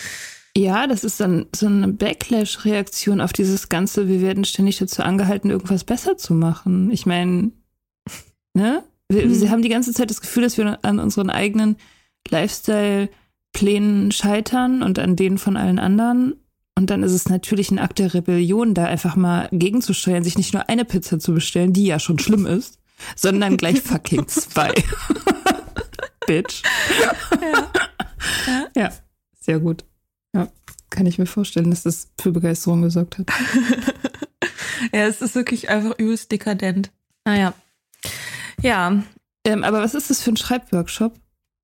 Ja, 0.55 0.85
das 0.85 1.05
ist 1.05 1.19
dann 1.19 1.47
so 1.55 1.67
eine 1.67 1.87
Backlash-Reaktion 1.87 3.21
auf 3.21 3.31
dieses 3.31 3.69
Ganze, 3.69 4.09
wir 4.09 4.21
werden 4.21 4.43
ständig 4.43 4.77
dazu 4.79 5.01
angehalten, 5.01 5.49
irgendwas 5.49 5.85
besser 5.85 6.17
zu 6.17 6.33
machen. 6.33 6.91
Ich 6.91 7.05
meine, 7.05 7.51
ne? 8.53 8.83
Wir, 9.11 9.23
hm. 9.23 9.33
Sie 9.33 9.49
haben 9.49 9.61
die 9.61 9.69
ganze 9.69 9.93
Zeit 9.93 10.09
das 10.09 10.21
Gefühl, 10.21 10.43
dass 10.43 10.57
wir 10.57 10.79
an 10.83 10.99
unseren 10.99 11.29
eigenen 11.29 11.75
Lifestyle-Plänen 12.29 14.11
scheitern 14.11 14.83
und 14.83 14.99
an 14.99 15.15
denen 15.15 15.37
von 15.37 15.57
allen 15.57 15.79
anderen. 15.79 16.35
Und 16.75 16.89
dann 16.89 17.03
ist 17.03 17.11
es 17.11 17.27
natürlich 17.27 17.71
ein 17.71 17.79
Akt 17.79 17.99
der 17.99 18.13
Rebellion, 18.13 18.73
da 18.73 18.85
einfach 18.85 19.15
mal 19.15 19.49
gegenzusteuern, 19.51 20.23
sich 20.23 20.37
nicht 20.37 20.53
nur 20.53 20.69
eine 20.69 20.85
Pizza 20.85 21.19
zu 21.19 21.33
bestellen, 21.33 21.73
die 21.73 21.85
ja 21.85 21.99
schon 21.99 22.19
schlimm 22.19 22.45
ist, 22.45 22.79
sondern 23.15 23.57
gleich 23.57 23.81
fucking 23.83 24.27
zwei. 24.27 24.73
Bitch. 26.27 26.63
Ja. 27.01 27.15
ja. 28.47 28.67
ja, 28.75 28.91
sehr 29.39 29.59
gut. 29.59 29.83
Ja, 30.33 30.47
kann 30.89 31.05
ich 31.05 31.17
mir 31.17 31.25
vorstellen, 31.25 31.71
dass 31.71 31.83
das 31.83 32.09
für 32.19 32.31
Begeisterung 32.31 32.83
gesorgt 32.83 33.17
hat. 33.17 33.27
ja, 34.93 35.07
es 35.07 35.21
ist 35.21 35.35
wirklich 35.35 35.69
einfach 35.69 35.97
übelst 35.97 36.31
dekadent. 36.31 36.91
Naja. 37.25 37.53
Ja. 38.61 39.03
Ähm, 39.45 39.63
aber 39.63 39.81
was 39.81 39.95
ist 39.95 40.09
das 40.09 40.21
für 40.21 40.31
ein 40.31 40.37
Schreibworkshop? 40.37 41.13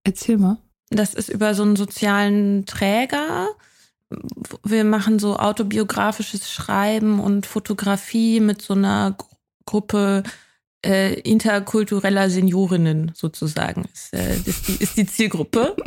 Erzähl 0.03 0.37
mal. 0.37 0.57
Das 0.89 1.13
ist 1.13 1.29
über 1.29 1.53
so 1.53 1.63
einen 1.63 1.75
sozialen 1.75 2.65
Träger 2.65 3.49
wir 4.63 4.83
machen 4.83 5.19
so 5.19 5.37
autobiografisches 5.37 6.51
Schreiben 6.51 7.19
und 7.19 7.45
Fotografie 7.45 8.39
mit 8.39 8.61
so 8.61 8.73
einer 8.73 9.17
Gruppe 9.65 10.23
äh, 10.85 11.19
interkultureller 11.21 12.29
Seniorinnen 12.29 13.11
sozusagen. 13.15 13.85
Ist, 13.93 14.13
äh, 14.13 14.37
ist, 14.37 14.67
die, 14.67 14.75
ist 14.75 14.97
die 14.97 15.05
Zielgruppe. 15.05 15.75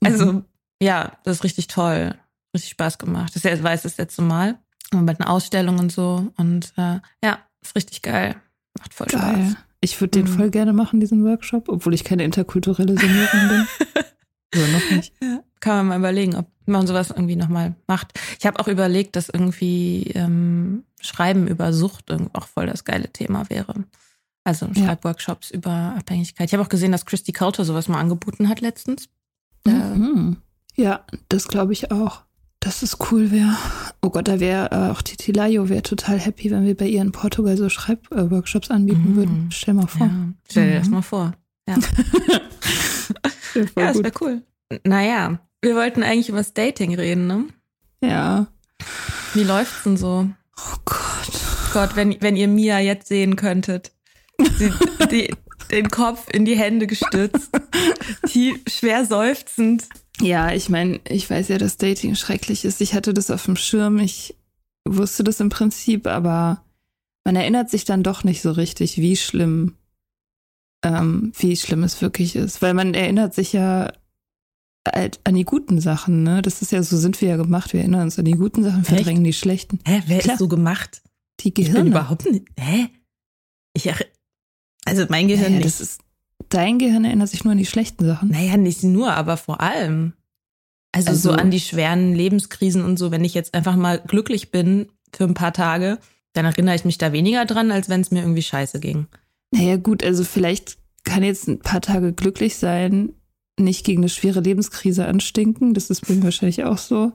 Also 0.00 0.44
ja, 0.80 1.18
das 1.24 1.38
ist 1.38 1.44
richtig 1.44 1.66
toll. 1.66 2.14
Richtig 2.54 2.70
Spaß 2.70 2.98
gemacht. 2.98 3.34
Das 3.34 3.42
war 3.64 3.72
jetzt 3.72 3.84
das 3.84 3.96
letzte 3.96 4.22
Mal. 4.22 4.56
Mit 4.94 5.20
einer 5.20 5.28
Ausstellung 5.28 5.80
und 5.80 5.90
so. 5.90 6.30
Und 6.36 6.72
äh, 6.76 7.00
ja, 7.20 7.40
ist 7.60 7.74
richtig 7.74 8.02
geil. 8.02 8.40
Macht 8.78 8.94
voll 8.94 9.08
geil. 9.08 9.48
Spaß. 9.50 9.56
Ich 9.80 10.00
würde 10.00 10.20
den 10.22 10.24
mhm. 10.24 10.36
voll 10.36 10.50
gerne 10.50 10.72
machen, 10.72 11.00
diesen 11.00 11.24
Workshop, 11.24 11.68
obwohl 11.68 11.94
ich 11.94 12.04
keine 12.04 12.24
interkulturelle 12.24 12.98
Seniorin 12.98 13.48
bin. 13.48 13.66
Oder 14.54 14.68
noch 14.68 14.90
nicht. 14.90 15.12
Ja, 15.22 15.42
kann 15.60 15.76
man 15.76 15.86
mal 15.88 15.98
überlegen, 15.98 16.36
ob 16.36 16.46
man 16.66 16.86
sowas 16.86 17.10
irgendwie 17.10 17.36
nochmal 17.36 17.74
macht. 17.86 18.18
Ich 18.38 18.46
habe 18.46 18.58
auch 18.60 18.68
überlegt, 18.68 19.16
dass 19.16 19.28
irgendwie 19.28 20.10
ähm, 20.14 20.84
Schreiben 21.00 21.46
über 21.46 21.72
Sucht 21.72 22.10
auch 22.32 22.46
voll 22.46 22.66
das 22.66 22.84
geile 22.84 23.10
Thema 23.12 23.48
wäre. 23.50 23.84
Also 24.44 24.66
Schreibworkshops 24.72 25.50
ja. 25.50 25.56
über 25.56 25.94
Abhängigkeit. 25.98 26.48
Ich 26.48 26.54
habe 26.54 26.62
auch 26.62 26.70
gesehen, 26.70 26.92
dass 26.92 27.04
Christy 27.06 27.32
Culture 27.32 27.66
sowas 27.66 27.88
mal 27.88 28.00
angeboten 28.00 28.48
hat 28.48 28.60
letztens. 28.60 29.08
Mhm. 29.66 30.38
Ja, 30.74 31.04
das 31.28 31.48
glaube 31.48 31.72
ich 31.72 31.90
auch. 31.90 32.22
Dass 32.60 32.82
es 32.82 32.98
cool 33.10 33.30
wäre. 33.30 33.56
Oh 34.02 34.10
Gott, 34.10 34.26
da 34.26 34.40
wäre 34.40 34.70
äh, 34.72 34.90
auch 34.90 35.00
Titi 35.00 35.32
Layo 35.32 35.68
wäre 35.68 35.82
total 35.82 36.18
happy, 36.18 36.50
wenn 36.50 36.66
wir 36.66 36.76
bei 36.76 36.86
ihr 36.86 37.00
in 37.00 37.12
Portugal 37.12 37.56
so 37.56 37.68
Schreibworkshops 37.68 38.70
anbieten 38.70 39.12
mhm. 39.12 39.16
würden. 39.16 39.48
Stell 39.52 39.74
mal 39.74 39.86
vor. 39.86 40.06
Ja, 40.06 40.28
stell 40.50 40.66
dir 40.68 40.74
mhm. 40.74 40.78
das 40.80 40.88
mal 40.88 41.02
vor. 41.02 41.32
Ja, 41.68 41.76
ja, 43.54 43.62
das 43.74 43.98
wäre 43.98 44.12
cool. 44.20 44.42
Naja, 44.84 45.38
wir 45.62 45.76
wollten 45.76 46.02
eigentlich 46.02 46.28
über 46.28 46.38
das 46.38 46.54
Dating 46.54 46.94
reden, 46.94 47.26
ne? 47.26 47.44
Ja. 48.02 48.48
Wie 49.34 49.44
läuft's 49.44 49.84
denn 49.84 49.96
so? 49.96 50.28
Oh 50.56 50.76
Gott. 50.84 51.18
Gott, 51.72 51.96
wenn, 51.96 52.20
wenn 52.20 52.36
ihr 52.36 52.48
Mia 52.48 52.80
jetzt 52.80 53.08
sehen 53.08 53.36
könntet. 53.36 53.92
Sie, 54.56 54.72
die, 55.10 55.34
den 55.70 55.90
Kopf 55.90 56.26
in 56.32 56.44
die 56.44 56.56
Hände 56.56 56.86
gestützt, 56.86 57.50
die 58.34 58.62
schwer 58.68 59.04
seufzend. 59.04 59.88
Ja, 60.20 60.52
ich 60.52 60.68
meine, 60.68 61.00
ich 61.08 61.28
weiß 61.28 61.48
ja, 61.48 61.58
dass 61.58 61.76
Dating 61.76 62.14
schrecklich 62.14 62.64
ist. 62.64 62.80
Ich 62.80 62.94
hatte 62.94 63.14
das 63.14 63.30
auf 63.30 63.44
dem 63.44 63.56
Schirm. 63.56 63.98
Ich 63.98 64.34
wusste 64.86 65.24
das 65.24 65.40
im 65.40 65.48
Prinzip, 65.48 66.06
aber 66.06 66.64
man 67.24 67.36
erinnert 67.36 67.70
sich 67.70 67.84
dann 67.84 68.02
doch 68.02 68.24
nicht 68.24 68.42
so 68.42 68.50
richtig, 68.50 68.96
wie 68.98 69.16
schlimm, 69.16 69.76
ähm, 70.82 71.32
wie 71.38 71.56
schlimm 71.56 71.82
es 71.84 72.00
wirklich 72.00 72.36
ist. 72.36 72.62
Weil 72.62 72.74
man 72.74 72.94
erinnert 72.94 73.34
sich 73.34 73.52
ja 73.52 73.92
halt 74.86 75.20
an 75.24 75.34
die 75.34 75.44
guten 75.44 75.80
Sachen, 75.80 76.22
ne? 76.22 76.42
Das 76.42 76.62
ist 76.62 76.72
ja, 76.72 76.82
so 76.82 76.96
sind 76.96 77.20
wir 77.20 77.28
ja 77.28 77.36
gemacht. 77.36 77.72
Wir 77.72 77.80
erinnern 77.80 78.02
uns 78.02 78.18
an 78.18 78.24
die 78.24 78.32
guten 78.32 78.64
Sachen, 78.64 78.84
verdrängen 78.84 79.24
Echt? 79.24 79.34
die 79.34 79.38
schlechten. 79.38 79.78
Hä, 79.84 80.02
wer 80.06 80.20
Klar. 80.20 80.34
ist 80.34 80.38
so 80.38 80.48
gemacht? 80.48 81.02
Die 81.40 81.54
Gehirne. 81.54 81.78
Ich 81.78 81.84
bin 81.84 81.92
überhaupt 81.92 82.24
nicht. 82.30 82.46
Hä? 82.58 82.88
Ich, 83.74 83.92
also 84.84 85.04
mein 85.08 85.28
Gehirn 85.28 85.52
naja, 85.52 85.56
nicht. 85.56 85.66
Das 85.66 85.80
ist, 85.80 86.00
dein 86.48 86.78
Gehirn 86.78 87.04
erinnert 87.04 87.28
sich 87.28 87.44
nur 87.44 87.52
an 87.52 87.58
die 87.58 87.66
schlechten 87.66 88.04
Sachen. 88.04 88.30
Naja, 88.30 88.56
nicht 88.56 88.82
nur, 88.82 89.12
aber 89.12 89.36
vor 89.36 89.60
allem. 89.60 90.12
Also, 90.92 91.10
also 91.10 91.30
so 91.30 91.34
an 91.34 91.50
die 91.50 91.60
schweren 91.60 92.14
Lebenskrisen 92.14 92.84
und 92.84 92.98
so. 92.98 93.10
Wenn 93.10 93.24
ich 93.24 93.34
jetzt 93.34 93.54
einfach 93.54 93.76
mal 93.76 94.00
glücklich 94.06 94.50
bin 94.50 94.88
für 95.12 95.24
ein 95.24 95.34
paar 95.34 95.52
Tage, 95.52 95.98
dann 96.32 96.44
erinnere 96.44 96.74
ich 96.74 96.84
mich 96.84 96.98
da 96.98 97.12
weniger 97.12 97.44
dran, 97.44 97.70
als 97.70 97.88
wenn 97.88 98.00
es 98.00 98.10
mir 98.10 98.20
irgendwie 98.20 98.42
scheiße 98.42 98.80
ging. 98.80 99.06
Naja, 99.50 99.76
gut, 99.76 100.04
also 100.04 100.24
vielleicht 100.24 100.78
kann 101.04 101.22
jetzt 101.22 101.48
ein 101.48 101.60
paar 101.60 101.80
Tage 101.80 102.12
glücklich 102.12 102.56
sein, 102.56 103.12
nicht 103.58 103.84
gegen 103.84 104.02
eine 104.02 104.08
schwere 104.08 104.40
Lebenskrise 104.40 105.06
anstinken. 105.06 105.74
Das 105.74 105.90
ist 105.90 106.06
bei 106.06 106.14
mir 106.14 106.24
wahrscheinlich 106.24 106.64
auch 106.64 106.78
so. 106.78 107.12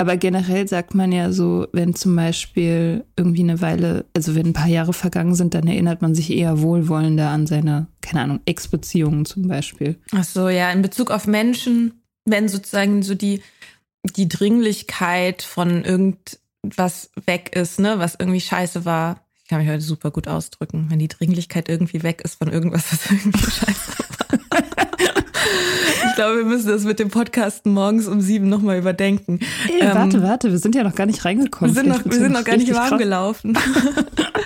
Aber 0.00 0.16
generell 0.16 0.66
sagt 0.66 0.94
man 0.94 1.12
ja 1.12 1.30
so, 1.30 1.66
wenn 1.72 1.94
zum 1.94 2.16
Beispiel 2.16 3.04
irgendwie 3.18 3.42
eine 3.42 3.60
Weile, 3.60 4.06
also 4.16 4.34
wenn 4.34 4.46
ein 4.46 4.52
paar 4.54 4.66
Jahre 4.66 4.94
vergangen 4.94 5.34
sind, 5.34 5.52
dann 5.52 5.66
erinnert 5.66 6.00
man 6.00 6.14
sich 6.14 6.32
eher 6.32 6.62
wohlwollender 6.62 7.28
an 7.28 7.46
seine, 7.46 7.86
keine 8.00 8.22
Ahnung, 8.22 8.40
Ex-Beziehungen 8.46 9.26
zum 9.26 9.46
Beispiel. 9.46 10.00
Ach 10.12 10.24
so, 10.24 10.48
ja, 10.48 10.70
in 10.70 10.80
Bezug 10.80 11.10
auf 11.10 11.26
Menschen, 11.26 12.00
wenn 12.24 12.48
sozusagen 12.48 13.02
so 13.02 13.14
die, 13.14 13.42
die 14.16 14.26
Dringlichkeit 14.26 15.42
von 15.42 15.84
irgendwas 15.84 17.10
weg 17.26 17.54
ist, 17.54 17.78
ne, 17.78 17.98
was 17.98 18.16
irgendwie 18.18 18.40
scheiße 18.40 18.86
war. 18.86 19.26
Ich 19.50 19.52
kann 19.52 19.64
mich 19.64 19.68
heute 19.68 19.82
super 19.82 20.12
gut 20.12 20.28
ausdrücken, 20.28 20.86
wenn 20.90 21.00
die 21.00 21.08
Dringlichkeit 21.08 21.68
irgendwie 21.68 22.04
weg 22.04 22.20
ist 22.20 22.36
von 22.36 22.52
irgendwas, 22.52 22.84
was 22.92 23.10
irgendwie 23.10 23.36
scheiße 23.50 23.92
war. 23.98 24.62
Ich 26.06 26.14
glaube, 26.14 26.36
wir 26.36 26.44
müssen 26.44 26.68
das 26.68 26.84
mit 26.84 27.00
dem 27.00 27.08
Podcasten 27.08 27.72
morgens 27.72 28.06
um 28.06 28.20
sieben 28.20 28.48
nochmal 28.48 28.78
überdenken. 28.78 29.40
Ey, 29.68 29.80
ähm, 29.80 29.94
warte, 29.96 30.22
warte, 30.22 30.52
wir 30.52 30.58
sind 30.58 30.76
ja 30.76 30.84
noch 30.84 30.94
gar 30.94 31.06
nicht 31.06 31.24
reingekommen. 31.24 31.74
Wir 31.74 31.82
sind 31.82 31.88
noch, 31.88 32.04
wir 32.04 32.12
sind 32.12 32.30
noch 32.30 32.44
gar 32.44 32.58
nicht 32.58 32.72
warm 32.72 32.90
krass. 32.90 32.98
gelaufen. 33.00 33.58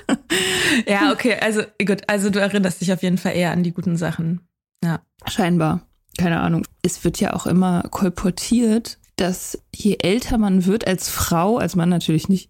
ja, 0.87 1.13
okay, 1.13 1.37
also 1.39 1.61
gut, 1.85 2.01
also 2.07 2.31
du 2.31 2.41
erinnerst 2.41 2.81
dich 2.81 2.91
auf 2.91 3.03
jeden 3.03 3.19
Fall 3.19 3.37
eher 3.37 3.51
an 3.51 3.63
die 3.63 3.73
guten 3.73 3.99
Sachen. 3.99 4.41
Ja. 4.83 5.03
Scheinbar. 5.27 5.83
Keine 6.17 6.41
Ahnung. 6.41 6.65
Es 6.81 7.05
wird 7.05 7.21
ja 7.21 7.35
auch 7.35 7.47
immer 7.47 7.83
kolportiert, 7.91 8.97
dass 9.17 9.59
je 9.75 9.99
älter 10.01 10.39
man 10.39 10.65
wird 10.65 10.87
als 10.87 11.11
Frau, 11.11 11.59
als 11.59 11.77
Mann 11.77 11.91
natürlich 11.91 12.31
nicht, 12.31 12.49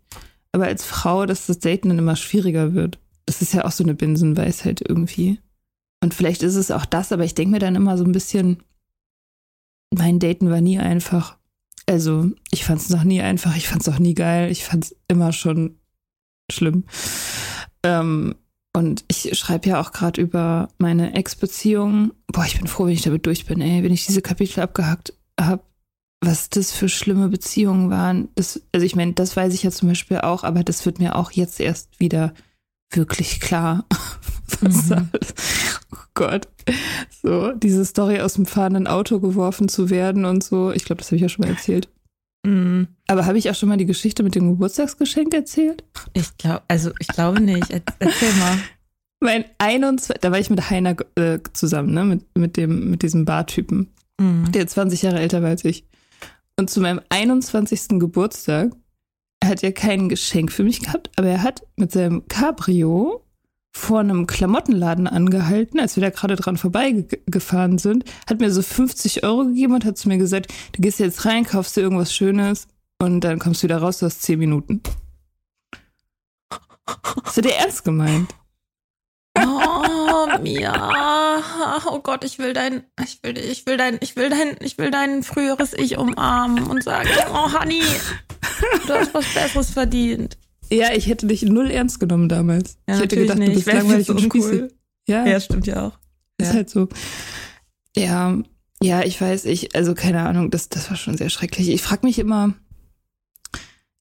aber 0.54 0.66
als 0.66 0.84
Frau, 0.84 1.26
dass 1.26 1.46
das 1.46 1.58
Daten 1.58 1.88
dann 1.88 1.98
immer 1.98 2.14
schwieriger 2.14 2.74
wird. 2.74 3.00
Das 3.26 3.42
ist 3.42 3.54
ja 3.54 3.64
auch 3.64 3.72
so 3.72 3.82
eine 3.82 3.94
Binsenweisheit 3.94 4.84
irgendwie. 4.86 5.40
Und 6.00 6.14
vielleicht 6.14 6.44
ist 6.44 6.54
es 6.54 6.70
auch 6.70 6.86
das, 6.86 7.10
aber 7.10 7.24
ich 7.24 7.34
denke 7.34 7.52
mir 7.52 7.58
dann 7.58 7.74
immer 7.74 7.98
so 7.98 8.04
ein 8.04 8.12
bisschen, 8.12 8.62
mein 9.92 10.20
Daten 10.20 10.50
war 10.50 10.60
nie 10.60 10.78
einfach. 10.78 11.38
Also, 11.86 12.30
ich 12.52 12.64
fand 12.64 12.80
es 12.80 12.90
noch 12.90 13.02
nie 13.02 13.20
einfach, 13.20 13.56
ich 13.56 13.66
fand 13.66 13.82
es 13.82 13.88
auch 13.92 13.98
nie 13.98 14.14
geil, 14.14 14.50
ich 14.50 14.64
fand 14.64 14.84
es 14.84 14.96
immer 15.08 15.32
schon 15.32 15.80
schlimm. 16.52 16.84
Ähm, 17.82 18.36
und 18.76 19.04
ich 19.08 19.36
schreibe 19.36 19.68
ja 19.68 19.80
auch 19.80 19.90
gerade 19.90 20.20
über 20.20 20.68
meine 20.78 21.14
Ex-Beziehung. 21.14 22.12
Boah, 22.28 22.44
ich 22.44 22.58
bin 22.58 22.68
froh, 22.68 22.86
wenn 22.86 22.92
ich 22.92 23.02
damit 23.02 23.26
durch 23.26 23.44
bin, 23.46 23.60
ey, 23.60 23.82
wenn 23.82 23.92
ich 23.92 24.06
diese 24.06 24.22
Kapitel 24.22 24.60
abgehackt 24.60 25.14
habe, 25.40 25.64
was 26.26 26.50
das 26.50 26.72
für 26.72 26.88
schlimme 26.88 27.28
Beziehungen 27.28 27.90
waren. 27.90 28.28
Das, 28.34 28.60
also 28.72 28.84
ich 28.86 28.96
meine, 28.96 29.12
das 29.12 29.36
weiß 29.36 29.52
ich 29.54 29.62
ja 29.62 29.70
zum 29.70 29.88
Beispiel 29.88 30.18
auch, 30.18 30.44
aber 30.44 30.64
das 30.64 30.84
wird 30.86 30.98
mir 30.98 31.16
auch 31.16 31.30
jetzt 31.32 31.60
erst 31.60 31.98
wieder 32.00 32.32
wirklich 32.92 33.40
klar. 33.40 33.84
Was 34.60 34.90
mhm. 34.90 35.08
Oh 35.92 35.96
Gott. 36.14 36.46
So, 37.22 37.52
diese 37.52 37.84
Story 37.84 38.20
aus 38.20 38.34
dem 38.34 38.46
fahrenden 38.46 38.86
Auto 38.86 39.18
geworfen 39.20 39.68
zu 39.68 39.90
werden 39.90 40.24
und 40.26 40.44
so. 40.44 40.70
Ich 40.70 40.84
glaube, 40.84 40.98
das 41.00 41.08
habe 41.08 41.16
ich 41.16 41.22
ja 41.22 41.28
schon 41.28 41.44
mal 41.46 41.50
erzählt. 41.52 41.88
Mm, 42.46 42.82
Aber 43.08 43.24
habe 43.26 43.38
ich 43.38 43.50
auch 43.50 43.54
schon 43.54 43.68
mal 43.70 43.78
die 43.78 43.86
Geschichte 43.86 44.22
mit 44.22 44.34
dem 44.34 44.50
Geburtstagsgeschenk 44.50 45.32
erzählt? 45.34 45.82
Ich 46.12 46.36
glaube, 46.36 46.62
also 46.68 46.92
ich 47.00 47.08
glaube 47.08 47.40
nicht. 47.40 47.70
Er- 47.70 47.82
Erzähl 47.98 48.32
mal. 48.34 48.58
Mein 49.20 49.44
21, 49.58 50.16
da 50.20 50.30
war 50.30 50.38
ich 50.38 50.50
mit 50.50 50.68
Heiner 50.70 50.94
äh, 51.16 51.38
zusammen, 51.54 51.94
ne, 51.94 52.04
mit, 52.04 52.36
mit 52.36 52.56
dem, 52.58 52.90
mit 52.90 53.02
diesem 53.02 53.24
Bartypen, 53.24 53.90
Mm. 54.20 54.44
der 54.52 54.66
20 54.68 55.02
Jahre 55.02 55.18
älter 55.18 55.42
war 55.42 55.48
als 55.48 55.64
ich. 55.64 55.84
Und 56.56 56.70
zu 56.70 56.80
meinem 56.80 57.00
21. 57.08 57.98
Geburtstag, 58.00 58.72
er 59.40 59.48
hat 59.48 59.62
ja 59.62 59.72
kein 59.72 60.08
Geschenk 60.08 60.52
für 60.52 60.64
mich 60.64 60.80
gehabt, 60.80 61.10
aber 61.16 61.28
er 61.28 61.42
hat 61.42 61.66
mit 61.76 61.92
seinem 61.92 62.26
Cabrio 62.28 63.24
vor 63.76 63.98
einem 63.98 64.26
Klamottenladen 64.26 65.08
angehalten, 65.08 65.80
als 65.80 65.96
wir 65.96 66.00
da 66.02 66.10
gerade 66.10 66.36
dran 66.36 66.56
vorbeigefahren 66.56 67.78
sind, 67.78 68.04
hat 68.28 68.38
mir 68.38 68.52
so 68.52 68.62
50 68.62 69.24
Euro 69.24 69.44
gegeben 69.46 69.74
und 69.74 69.84
hat 69.84 69.98
zu 69.98 70.08
mir 70.08 70.16
gesagt, 70.16 70.52
du 70.72 70.80
gehst 70.80 71.00
jetzt 71.00 71.24
rein, 71.24 71.44
kaufst 71.44 71.76
dir 71.76 71.80
irgendwas 71.80 72.14
Schönes 72.14 72.68
und 73.00 73.22
dann 73.22 73.40
kommst 73.40 73.62
du 73.62 73.66
wieder 73.66 73.78
raus, 73.78 73.98
du 73.98 74.06
hast 74.06 74.22
10 74.22 74.38
Minuten. 74.38 74.80
Das 77.24 77.36
hat 77.36 77.46
er 77.46 77.58
ernst 77.58 77.84
gemeint. 77.84 78.32
Oh, 79.38 79.73
Mia. 80.42 81.42
Oh 81.86 82.00
Gott, 82.00 82.24
ich 82.24 82.38
will 82.38 82.52
dein, 82.52 82.84
ich 83.02 83.18
will, 83.22 83.38
ich 83.38 83.66
will 83.66 83.76
dein, 83.76 83.98
ich 84.00 84.16
will 84.16 84.30
dein, 84.30 84.56
ich 84.60 84.78
will 84.78 84.90
dein 84.90 85.22
früheres 85.22 85.72
Ich 85.74 85.98
umarmen 85.98 86.64
und 86.64 86.82
sagen, 86.82 87.08
oh 87.32 87.52
Honey, 87.52 87.82
du 88.86 88.94
hast 88.94 89.14
was 89.14 89.26
Besseres 89.34 89.70
verdient. 89.70 90.38
Ja, 90.70 90.92
ich 90.92 91.06
hätte 91.06 91.26
dich 91.26 91.42
null 91.42 91.70
ernst 91.70 92.00
genommen 92.00 92.28
damals. 92.28 92.78
Ja, 92.88 92.96
ich 92.96 93.02
hätte 93.02 93.16
gedacht, 93.16 93.38
nicht. 93.38 93.50
du 93.50 93.54
bist 93.54 93.66
langweilig 93.72 94.10
und 94.10 94.20
spießig. 94.20 94.62
Ja, 95.06 95.26
Ja, 95.26 95.40
stimmt 95.40 95.66
ja 95.66 95.88
auch. 95.88 95.98
ist 96.38 96.48
ja. 96.48 96.54
halt 96.54 96.70
so. 96.70 96.88
Ja, 97.96 98.38
ja, 98.82 99.02
ich 99.02 99.20
weiß, 99.20 99.44
ich, 99.46 99.74
also 99.74 99.94
keine 99.94 100.26
Ahnung, 100.26 100.50
das, 100.50 100.68
das 100.68 100.90
war 100.90 100.96
schon 100.96 101.16
sehr 101.16 101.30
schrecklich. 101.30 101.68
Ich 101.68 101.82
frage 101.82 102.06
mich 102.06 102.18
immer, 102.18 102.54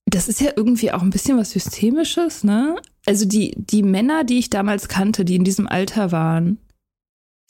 das 0.05 0.27
ist 0.27 0.41
ja 0.41 0.51
irgendwie 0.55 0.91
auch 0.91 1.01
ein 1.01 1.10
bisschen 1.10 1.38
was 1.38 1.51
Systemisches, 1.51 2.43
ne? 2.43 2.75
Also 3.05 3.25
die, 3.25 3.53
die 3.57 3.83
Männer, 3.83 4.24
die 4.24 4.39
ich 4.39 4.50
damals 4.50 4.88
kannte, 4.88 5.25
die 5.25 5.36
in 5.36 5.43
diesem 5.43 5.67
Alter 5.67 6.12
waren, 6.12 6.60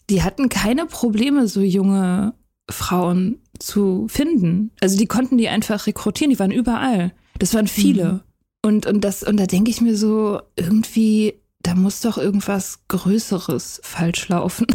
die 0.09 0.23
hatten 0.23 0.49
keine 0.49 0.85
Probleme, 0.85 1.47
so 1.47 1.61
junge 1.61 2.33
Frauen 2.69 3.39
zu 3.59 4.07
finden. 4.09 4.71
Also 4.81 4.97
die 4.97 5.07
konnten 5.07 5.37
die 5.37 5.49
einfach 5.49 5.87
rekrutieren, 5.87 6.31
die 6.31 6.39
waren 6.39 6.51
überall. 6.51 7.13
Das 7.39 7.53
waren 7.53 7.67
viele. 7.67 8.13
Mhm. 8.13 8.21
Und, 8.65 8.85
und 8.85 9.01
das, 9.01 9.23
und 9.23 9.37
da 9.37 9.45
denke 9.45 9.69
ich 9.69 9.81
mir 9.81 9.97
so, 9.97 10.41
irgendwie, 10.55 11.41
da 11.61 11.75
muss 11.75 11.99
doch 12.01 12.17
irgendwas 12.17 12.79
Größeres 12.87 13.81
falsch 13.83 14.29
laufen. 14.29 14.67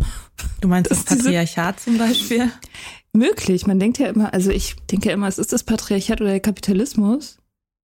Du 0.60 0.68
meinst 0.68 0.90
das 0.90 1.04
Das 1.04 1.18
Patriarchat 1.18 1.80
zum 1.80 1.98
Beispiel? 1.98 2.50
Möglich. 3.14 3.66
Man 3.66 3.80
denkt 3.80 3.98
ja 3.98 4.08
immer, 4.08 4.34
also 4.34 4.50
ich 4.50 4.76
denke 4.90 5.08
ja 5.08 5.14
immer, 5.14 5.28
es 5.28 5.38
ist 5.38 5.52
das 5.52 5.64
Patriarchat 5.64 6.20
oder 6.20 6.30
der 6.30 6.40
Kapitalismus. 6.40 7.38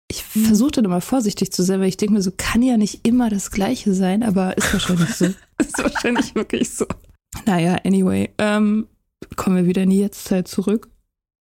Ich 0.08 0.24
Mhm. 0.34 0.44
versuche 0.46 0.70
dann 0.72 0.84
immer 0.84 1.00
vorsichtig 1.00 1.52
zu 1.52 1.62
sein, 1.62 1.80
weil 1.80 1.88
ich 1.88 1.96
denke 1.96 2.14
mir 2.14 2.22
so, 2.22 2.30
kann 2.36 2.62
ja 2.62 2.76
nicht 2.76 3.06
immer 3.06 3.28
das 3.30 3.50
Gleiche 3.50 3.92
sein, 3.94 4.22
aber 4.22 4.56
ist 4.56 4.72
wahrscheinlich 4.72 5.14
so. 5.14 5.24
ist 5.58 5.78
wahrscheinlich 5.78 6.34
wirklich 6.34 6.70
so. 6.70 6.86
Naja, 7.44 7.76
anyway, 7.84 8.30
ähm, 8.38 8.86
kommen 9.36 9.56
wir 9.56 9.66
wieder 9.66 9.82
in 9.82 9.90
die 9.90 9.98
Jetztzeit 9.98 10.48
zurück. 10.48 10.88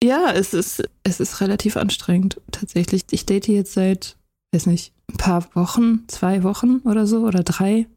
Ja, 0.04 0.32
es 0.32 0.54
ist, 0.54 0.84
es 1.04 1.20
ist 1.20 1.40
relativ 1.42 1.78
anstrengend, 1.78 2.40
tatsächlich. 2.52 3.04
Ich 3.12 3.26
date 3.26 3.48
jetzt 3.48 3.74
seit, 3.74 4.18
weiß 4.54 4.66
nicht, 4.66 4.94
ein 5.10 5.18
paar 5.18 5.48
Wochen, 5.56 6.04
zwei 6.08 6.44
Wochen 6.44 6.78
oder 6.84 7.06
so 7.08 7.26
oder 7.26 7.44
drei. 7.44 7.88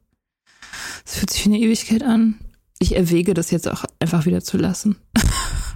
Es 1.04 1.16
fühlt 1.16 1.30
sich 1.30 1.44
wie 1.44 1.50
eine 1.50 1.58
Ewigkeit 1.60 2.02
an. 2.02 2.38
Ich 2.78 2.94
erwäge 2.96 3.34
das 3.34 3.50
jetzt 3.50 3.68
auch 3.68 3.84
einfach 4.00 4.26
wieder 4.26 4.42
zu 4.42 4.56
lassen. 4.58 4.96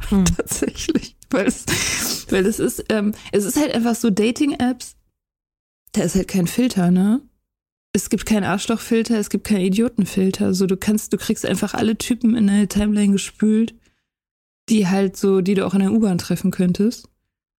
Hm. 0.09 0.25
Tatsächlich. 0.37 1.17
Weil 1.31 1.47
es, 1.47 1.65
weil 2.31 2.47
es 2.47 2.59
ist, 2.59 2.85
ähm, 2.89 3.15
es 3.33 3.45
ist 3.45 3.57
halt 3.57 3.75
einfach 3.75 3.95
so 3.95 4.11
Dating-Apps. 4.11 4.97
Da 5.93 6.03
ist 6.03 6.15
halt 6.15 6.29
kein 6.29 6.47
Filter, 6.47 6.91
ne? 6.91 7.23
Es 7.93 8.09
gibt 8.09 8.27
keinen 8.27 8.45
Arschlochfilter, 8.45 9.19
es 9.19 9.31
gibt 9.31 9.47
keinen 9.47 9.63
Idiotenfilter. 9.63 10.55
So, 10.55 10.67
du 10.67 10.77
kannst, 10.77 11.13
du 11.13 11.17
kriegst 11.17 11.45
einfach 11.45 11.75
alle 11.75 11.99
Typen 11.99 12.37
in 12.37 12.47
deine 12.47 12.69
Timeline 12.69 13.13
gespült, 13.13 13.75
die 14.69 14.87
halt 14.87 15.17
so, 15.17 15.41
die 15.41 15.55
du 15.55 15.67
auch 15.67 15.75
in 15.75 15.81
der 15.81 15.93
U-Bahn 15.93 16.19
treffen 16.19 16.53
könntest. 16.53 17.09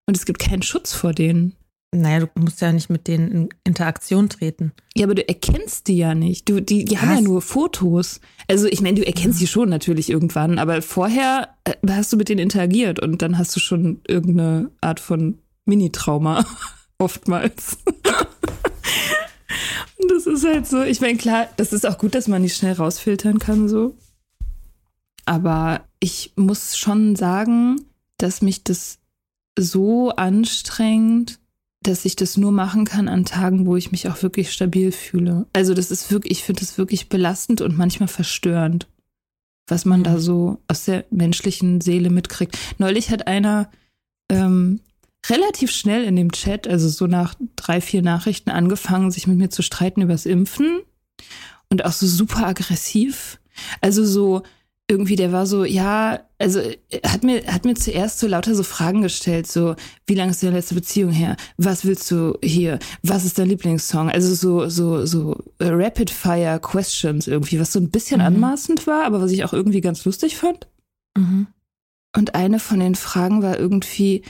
Und 0.06 0.16
es 0.16 0.26
gibt 0.26 0.40
keinen 0.40 0.62
Schutz 0.62 0.94
vor 0.94 1.14
denen. 1.14 1.56
Naja, 1.94 2.22
du 2.22 2.28
musst 2.40 2.62
ja 2.62 2.72
nicht 2.72 2.90
mit 2.90 3.08
denen 3.08 3.32
in 3.32 3.50
Interaktion 3.66 4.30
treten. 4.30 4.72
Ja, 4.96 5.06
aber 5.06 5.16
du 5.16 5.28
erkennst 5.28 5.90
die 5.90 5.98
ja 5.98 6.16
nicht. 6.16 6.48
Du, 6.48 6.62
die, 6.62 6.86
die 6.86 6.98
haben 6.98 7.16
ja 7.16 7.22
nur 7.22 7.42
Fotos. 7.42 8.22
Also 8.48 8.68
ich 8.68 8.82
meine, 8.82 8.98
du 9.00 9.06
erkennst 9.06 9.40
sie 9.40 9.48
schon 9.48 9.68
natürlich 9.68 10.10
irgendwann, 10.10 10.58
aber 10.58 10.82
vorher 10.82 11.50
äh, 11.66 11.74
hast 11.90 12.14
du 12.14 12.18
mit 12.18 12.30
denen 12.30 12.40
interagiert 12.40 13.00
und 13.02 13.22
dann 13.22 13.38
hast 13.38 13.54
du 13.58 13.60
schon 13.60 14.00
irgendeine 14.08 14.72
Art 14.80 15.02
von 15.02 15.40
Mini-Trauma. 15.66 16.46
Oftmals. 16.98 17.80
und 19.98 20.12
das 20.12 20.28
ist 20.28 20.46
halt 20.46 20.68
so, 20.68 20.84
ich 20.84 21.02
meine, 21.02 21.18
klar, 21.18 21.50
das 21.58 21.74
ist 21.74 21.86
auch 21.86 21.98
gut, 21.98 22.16
dass 22.16 22.28
man 22.28 22.44
die 22.44 22.50
schnell 22.50 22.74
rausfiltern 22.74 23.40
kann, 23.40 23.68
so. 23.68 23.98
Aber 25.26 25.82
ich 26.00 26.34
muss 26.36 26.78
schon 26.78 27.16
sagen, 27.16 27.82
dass 28.18 28.42
mich 28.42 28.64
das 28.64 29.00
so 29.58 30.12
anstrengt, 30.12 31.41
dass 31.84 32.06
ich 32.06 32.16
das 32.16 32.38
nur 32.38 32.52
machen 32.52 32.86
kann 32.86 33.08
an 33.08 33.26
Tagen, 33.26 33.66
wo 33.66 33.76
ich 33.76 33.92
mich 33.92 34.08
auch 34.08 34.22
wirklich 34.22 34.52
stabil 34.52 34.92
fühle. 34.92 35.48
Also 35.54 35.74
das 35.74 35.90
ist 35.90 36.12
wirklich, 36.12 36.40
ich 36.40 36.44
finde 36.44 36.64
es 36.64 36.78
wirklich 36.78 37.10
belastend 37.10 37.62
und 37.62 37.76
manchmal 37.76 38.08
verstörend, 38.08 38.88
was 39.68 39.86
man 39.86 40.04
da 40.04 40.20
so 40.20 40.60
aus 40.68 40.86
der 40.86 41.06
menschlichen 41.10 41.82
Seele 41.82 42.12
mitkriegt. 42.12 42.58
Neulich 42.78 43.10
hat 43.10 43.26
einer 43.26 43.72
ähm, 44.30 44.82
relativ 45.28 45.72
schnell 45.72 46.04
in 46.04 46.16
dem 46.16 46.32
Chat, 46.32 46.68
also 46.68 46.88
so 46.88 47.08
nach 47.08 47.34
drei, 47.56 47.82
vier 47.82 48.04
Nachrichten 48.04 48.52
angefangen, 48.52 49.10
sich 49.10 49.26
mit 49.26 49.38
mir 49.38 49.50
zu 49.50 49.64
streiten 49.64 50.02
übers 50.02 50.28
Impfen 50.28 50.82
und 51.70 51.84
auch 51.86 51.94
so 51.94 52.06
super 52.06 52.46
aggressiv. 52.46 53.40
Also 53.82 54.06
so 54.06 54.44
irgendwie, 54.92 55.16
der 55.16 55.32
war 55.32 55.46
so, 55.48 55.64
ja, 55.64 56.20
also 56.38 56.60
er 56.60 57.12
hat 57.14 57.24
mir, 57.24 57.46
hat 57.48 57.64
mir 57.66 57.76
zuerst 57.76 58.20
so 58.20 58.28
lauter 58.28 58.54
so 58.54 58.64
Fragen 58.64 59.02
gestellt, 59.02 59.48
so, 59.48 59.76
wie 60.06 60.16
lange 60.16 60.32
ist 60.32 60.44
deine 60.44 60.58
letzte 60.58 60.76
Beziehung 60.76 61.12
her? 61.12 61.38
Was 61.58 61.86
willst 61.86 62.12
du 62.12 62.38
hier? 62.44 62.78
Was 63.02 63.24
ist 63.24 63.40
dein 63.40 63.48
Lieblingssong? 63.48 64.10
Also 64.10 64.36
so, 64.36 64.68
so, 64.70 65.06
so 65.06 65.36
äh, 65.60 65.70
Rapid 65.70 66.10
Fire 66.10 66.60
Questions 66.62 67.28
irgendwie, 67.28 67.60
was 67.60 67.72
so 67.72 67.80
ein 67.80 67.90
bisschen 67.90 68.20
Mhm. 68.20 68.28
anmaßend 68.28 68.86
war, 68.86 69.06
aber 69.06 69.22
was 69.22 69.32
ich 69.32 69.46
auch 69.46 69.54
irgendwie 69.54 69.82
ganz 69.82 70.04
lustig 70.04 70.36
fand. 70.36 70.68
Mhm. 71.18 71.48
Und 72.16 72.36
eine 72.36 72.60
von 72.60 72.80
den 72.82 72.96
Fragen 72.96 73.42
war 73.42 73.58
irgendwie, 73.58 74.24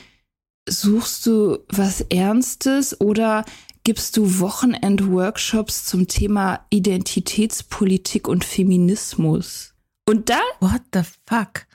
suchst 0.69 1.26
du 1.26 1.58
was 1.69 2.02
Ernstes 2.02 3.02
oder 3.02 3.43
gibst 3.84 4.15
du 4.15 4.39
Wochenend-Workshops 4.39 5.86
zum 5.86 6.08
Thema 6.08 6.65
Identitätspolitik 6.69 8.28
und 8.28 8.45
Feminismus? 8.45 9.70
Und 10.07 10.29
da, 10.29 10.39
What 10.59 10.81
the 10.93 11.01
fuck? 11.27 11.65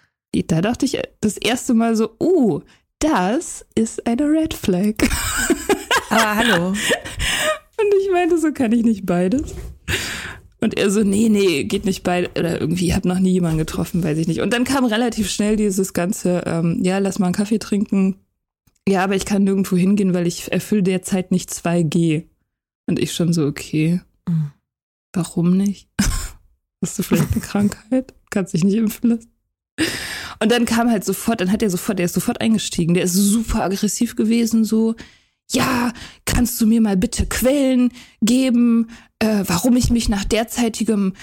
da 0.48 0.60
dachte 0.60 0.84
ich 0.84 0.98
das 1.22 1.36
erste 1.38 1.72
Mal 1.72 1.96
so, 1.96 2.14
oh, 2.18 2.60
das 2.98 3.64
ist 3.74 4.06
eine 4.06 4.24
Red 4.24 4.52
Flag. 4.54 4.94
Aber 6.10 6.36
hallo. 6.36 6.68
Und 7.78 7.94
ich 8.02 8.10
meinte, 8.12 8.38
so 8.38 8.52
kann 8.52 8.72
ich 8.72 8.84
nicht 8.84 9.06
beides. 9.06 9.54
Und 10.60 10.76
er 10.78 10.90
so, 10.90 11.02
nee, 11.02 11.28
nee, 11.28 11.64
geht 11.64 11.84
nicht 11.84 12.02
beide. 12.02 12.30
Oder 12.38 12.60
irgendwie, 12.60 12.94
hab 12.94 13.04
noch 13.04 13.18
nie 13.18 13.32
jemanden 13.32 13.58
getroffen, 13.58 14.02
weiß 14.02 14.18
ich 14.18 14.26
nicht. 14.28 14.40
Und 14.40 14.52
dann 14.52 14.64
kam 14.64 14.84
relativ 14.84 15.30
schnell 15.30 15.56
dieses 15.56 15.92
ganze, 15.92 16.42
ähm, 16.46 16.80
ja, 16.82 16.98
lass 16.98 17.18
mal 17.18 17.26
einen 17.26 17.34
Kaffee 17.34 17.58
trinken. 17.58 18.16
Ja, 18.88 19.04
aber 19.04 19.14
ich 19.14 19.24
kann 19.26 19.44
nirgendwo 19.44 19.76
hingehen, 19.76 20.14
weil 20.14 20.26
ich 20.26 20.50
erfülle 20.52 20.82
derzeit 20.82 21.30
nicht 21.32 21.50
2G. 21.50 22.24
Und 22.86 22.98
ich 22.98 23.12
schon 23.14 23.32
so, 23.32 23.46
okay, 23.46 24.00
Mhm. 24.28 24.50
warum 25.14 25.56
nicht? 25.56 25.88
Hast 26.87 27.01
du 27.01 27.03
vielleicht 27.03 27.33
eine 27.33 27.40
Krankheit? 27.40 28.14
Kannst 28.31 28.55
dich 28.55 28.62
nicht 28.62 28.77
impfen 28.77 29.11
lassen? 29.11 29.33
Und 30.38 30.53
dann 30.53 30.66
kam 30.66 30.88
halt 30.88 31.05
sofort, 31.05 31.40
dann 31.40 31.51
hat 31.51 31.61
er 31.61 31.68
sofort, 31.68 31.99
der 31.99 32.07
ist 32.07 32.14
sofort 32.14 32.40
eingestiegen. 32.40 32.94
Der 32.94 33.03
ist 33.03 33.14
super 33.14 33.64
aggressiv 33.64 34.14
gewesen, 34.14 34.64
so, 34.64 34.94
ja, 35.51 35.92
kannst 36.27 36.61
du 36.61 36.66
mir 36.66 36.81
mal 36.81 36.96
bitte 36.96 37.27
Quellen 37.27 37.90
geben, 38.22 38.88
äh, 39.18 39.42
warum 39.49 39.77
ich 39.77 39.90
mich 39.90 40.09
nach 40.09 40.25
derzeitigem 40.25 41.14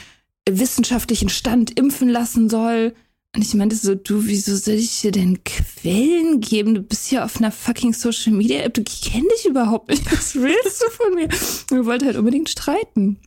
wissenschaftlichen 0.50 1.30
Stand 1.30 1.80
impfen 1.80 2.10
lassen 2.10 2.50
soll? 2.50 2.94
Und 3.34 3.42
ich 3.42 3.54
meinte 3.54 3.78
so, 3.78 3.96
du, 3.96 4.26
wieso 4.26 4.58
soll 4.58 4.74
ich 4.74 5.00
dir 5.00 5.14
denn 5.14 5.46
Quellen 5.46 6.42
geben? 6.42 6.76
Du 6.76 6.82
bist 6.82 7.08
hier 7.08 7.24
auf 7.24 7.38
einer 7.38 7.54
fucking 7.54 7.94
Social 7.94 8.34
Media 8.34 8.64
App, 8.64 8.74
du 8.74 8.84
kenn 8.84 9.24
dich 9.34 9.46
überhaupt 9.46 9.90
nicht. 9.90 10.12
Was 10.12 10.36
willst 10.36 10.82
du 10.82 10.90
von 10.90 11.16
mir? 11.16 11.30
Wir 11.70 11.86
wollten 11.86 12.06
halt 12.06 12.18
unbedingt 12.18 12.50
streiten. 12.50 13.22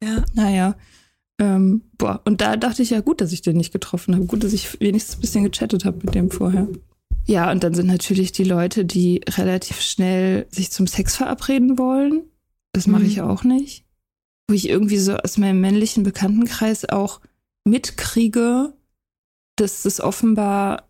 Ja. 0.00 0.24
Naja. 0.34 0.76
Ähm, 1.40 1.82
boah, 1.96 2.20
und 2.26 2.40
da 2.42 2.56
dachte 2.56 2.82
ich 2.82 2.90
ja 2.90 3.00
gut, 3.00 3.20
dass 3.20 3.32
ich 3.32 3.40
den 3.42 3.56
nicht 3.56 3.72
getroffen 3.72 4.14
habe. 4.14 4.26
Gut, 4.26 4.44
dass 4.44 4.52
ich 4.52 4.78
wenigstens 4.80 5.16
ein 5.16 5.20
bisschen 5.22 5.44
gechattet 5.44 5.84
habe 5.84 5.98
mit 6.04 6.14
dem 6.14 6.30
vorher. 6.30 6.68
Ja, 7.24 7.50
und 7.50 7.64
dann 7.64 7.74
sind 7.74 7.86
natürlich 7.86 8.32
die 8.32 8.44
Leute, 8.44 8.84
die 8.84 9.22
relativ 9.28 9.80
schnell 9.80 10.46
sich 10.50 10.70
zum 10.70 10.86
Sex 10.86 11.16
verabreden 11.16 11.78
wollen. 11.78 12.22
Das 12.72 12.86
mache 12.86 13.02
Mhm. 13.02 13.08
ich 13.08 13.20
auch 13.22 13.42
nicht. 13.42 13.84
Wo 14.48 14.54
ich 14.54 14.68
irgendwie 14.68 14.98
so 14.98 15.16
aus 15.16 15.38
meinem 15.38 15.60
männlichen 15.60 16.02
Bekanntenkreis 16.02 16.88
auch 16.88 17.20
mitkriege, 17.64 18.72
dass 19.56 19.84
es 19.84 20.00
offenbar 20.00 20.84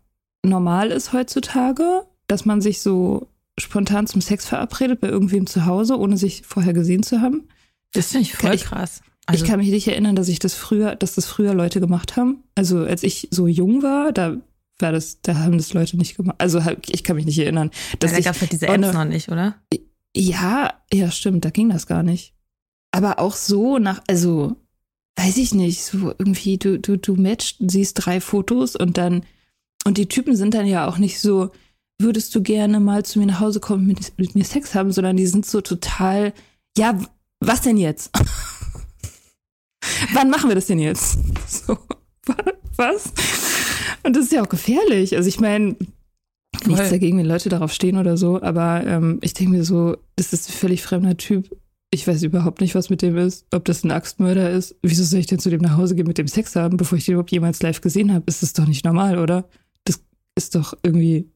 normal 0.45 0.91
ist 0.91 1.13
heutzutage, 1.13 2.03
dass 2.27 2.45
man 2.45 2.61
sich 2.61 2.81
so 2.81 3.29
spontan 3.59 4.07
zum 4.07 4.21
Sex 4.21 4.47
verabredet 4.47 5.01
bei 5.01 5.09
irgendwem 5.09 5.47
zu 5.47 5.67
Hause, 5.67 5.99
ohne 5.99 6.17
sich 6.17 6.43
vorher 6.47 6.73
gesehen 6.73 7.03
zu 7.03 7.21
haben. 7.21 7.49
Das 7.93 8.09
finde 8.09 8.23
ich 8.23 8.35
voll 8.35 8.55
ich, 8.55 8.65
krass. 8.65 9.03
Also, 9.31 9.45
ich 9.45 9.51
kann 9.51 9.61
mich 9.61 9.71
nicht 9.71 9.89
erinnern, 9.89 10.17
dass 10.17 10.29
ich 10.29 10.39
das 10.39 10.55
früher, 10.55 10.97
dass 10.97 11.15
das 11.15 11.27
früher 11.27 11.55
Leute 11.55 11.81
gemacht 11.81 12.17
haben. 12.17 12.43
Also 12.55 12.79
als 12.79 13.03
ich 13.03 13.29
so 13.31 13.47
jung 13.47 13.83
war, 13.83 14.13
da 14.13 14.37
war 14.79 14.93
das, 14.93 15.21
da 15.23 15.37
haben 15.37 15.59
das 15.59 15.73
Leute 15.73 15.97
nicht 15.97 16.17
gemacht. 16.17 16.37
Also 16.39 16.61
ich 16.89 17.05
kann 17.05 17.17
mich 17.17 17.27
nicht 17.27 17.39
erinnern. 17.39 17.71
Dass 17.99 18.13
ja, 18.13 18.19
da 18.19 18.25
gab 18.25 18.35
es 18.35 18.41
halt 18.41 18.53
diese 18.53 18.69
Apps 18.69 18.93
noch 18.93 19.05
nicht, 19.05 19.29
oder? 19.31 19.57
Ja, 20.17 20.75
ja, 20.93 21.11
stimmt, 21.11 21.45
da 21.45 21.51
ging 21.51 21.69
das 21.69 21.87
gar 21.87 22.03
nicht. 22.03 22.35
Aber 22.93 23.19
auch 23.19 23.35
so 23.35 23.79
nach, 23.79 24.03
also 24.09 24.57
weiß 25.17 25.37
ich 25.37 25.55
nicht, 25.55 25.83
so 25.83 26.13
irgendwie, 26.19 26.59
du, 26.59 26.79
du, 26.79 26.97
du 26.97 27.15
matchst, 27.15 27.57
siehst 27.61 28.05
drei 28.05 28.21
Fotos 28.21 28.75
und 28.75 28.97
dann, 28.97 29.25
und 29.85 29.99
die 29.99 30.09
Typen 30.09 30.35
sind 30.35 30.55
dann 30.55 30.67
ja 30.67 30.89
auch 30.89 30.99
nicht 30.99 31.21
so, 31.21 31.51
würdest 31.99 32.35
du 32.35 32.43
gerne 32.43 32.81
mal 32.81 33.05
zu 33.05 33.19
mir 33.19 33.27
nach 33.27 33.41
Hause 33.41 33.61
kommen 33.61 33.83
und 33.83 33.89
mit, 33.89 34.19
mit 34.19 34.35
mir 34.35 34.45
Sex 34.45 34.75
haben, 34.75 34.93
sondern 34.93 35.17
die 35.17 35.27
sind 35.27 35.47
so 35.47 35.61
total, 35.61 36.33
ja, 36.77 36.99
was 37.41 37.61
denn 37.61 37.77
jetzt? 37.77 38.11
Wann 40.13 40.31
machen 40.31 40.49
wir 40.49 40.55
das 40.55 40.67
denn 40.67 40.79
jetzt? 40.79 41.19
So, 41.47 41.77
was? 42.77 43.13
Und 44.05 44.15
das 44.15 44.25
ist 44.25 44.33
ja 44.33 44.43
auch 44.43 44.49
gefährlich. 44.49 45.17
Also 45.17 45.29
ich 45.29 45.41
meine, 45.41 45.75
nichts 46.67 46.91
dagegen, 46.91 47.19
wenn 47.19 47.27
Leute 47.27 47.49
darauf 47.49 47.73
stehen 47.73 47.97
oder 47.97 48.17
so, 48.17 48.41
aber 48.41 48.85
ähm, 48.87 49.19
ich 49.23 49.35
denke 49.35 49.53
mir 49.53 49.65
so, 49.65 49.97
das 50.17 50.33
ist 50.33 50.49
ein 50.49 50.53
völlig 50.53 50.83
fremder 50.83 51.17
Typ. 51.17 51.51
Ich 51.91 52.07
weiß 52.07 52.23
überhaupt 52.23 52.61
nicht, 52.61 52.77
was 52.77 52.89
mit 52.89 53.03
dem 53.03 53.17
ist, 53.17 53.47
ob 53.53 53.65
das 53.65 53.83
ein 53.83 53.91
Axtmörder 53.91 54.51
ist. 54.51 54.77
Wieso 54.83 55.03
soll 55.03 55.19
ich 55.19 55.27
denn 55.27 55.41
zu 55.41 55.51
dem 55.51 55.61
nach 55.61 55.77
Hause 55.77 55.97
gehen 55.97 56.07
mit 56.07 56.19
dem 56.19 56.29
Sex 56.29 56.55
haben, 56.55 56.77
bevor 56.77 56.97
ich 56.97 57.05
den 57.05 57.15
überhaupt 57.15 57.33
jemals 57.33 57.63
live 57.63 57.81
gesehen 57.81 58.13
habe? 58.13 58.25
Ist 58.27 58.43
das 58.43 58.53
doch 58.53 58.67
nicht 58.67 58.85
normal, 58.85 59.19
oder? 59.19 59.49
Das 59.85 60.01
ist 60.37 60.55
doch 60.55 60.75
irgendwie 60.85 61.29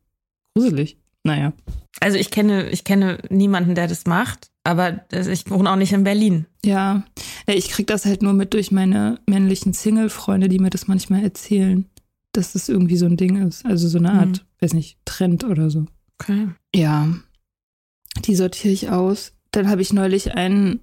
gruselig. 0.55 0.97
Naja. 1.25 1.55
Also 2.01 2.19
ich 2.19 2.31
kenne, 2.31 2.71
ich 2.71 2.85
kenne 2.85 3.19
niemanden, 3.31 3.75
der 3.75 3.89
das 3.89 4.07
macht, 4.07 4.51
aber 4.65 5.05
ich 5.11 5.51
wohne 5.51 5.71
auch 5.71 5.77
nicht 5.77 5.93
in 5.93 6.05
Berlin. 6.05 6.47
Ja, 6.65 7.05
ich 7.47 7.69
krieg 7.69 7.87
das 7.87 8.07
halt 8.07 8.23
nur 8.23 8.33
mit 8.33 8.55
durch 8.55 8.73
meine 8.73 9.21
männlichen 9.27 9.75
Single-Freunde, 9.75 10.49
die 10.49 10.59
mir 10.59 10.71
das 10.71 10.89
manchmal 10.89 11.23
erzählen, 11.23 11.85
dass 12.33 12.55
das 12.55 12.71
irgendwie 12.71 12.97
so 12.97 13.07
ein 13.07 13.19
Ding 13.19 13.47
ist. 13.47 13.65
Also 13.67 13.89
so 13.89 13.99
eine 13.99 14.13
Art, 14.13 14.29
mhm. 14.29 14.41
weiß 14.61 14.73
nicht, 14.73 14.99
Trend 15.05 15.45
oder 15.45 15.71
so. 15.71 15.87
Okay. 16.19 16.49
Ja, 16.75 17.09
die 18.25 18.35
sortiere 18.35 18.73
ich 18.73 18.89
aus. 18.89 19.33
Dann 19.51 19.69
habe 19.69 19.83
ich 19.83 19.93
neulich 19.93 20.35
einen 20.35 20.81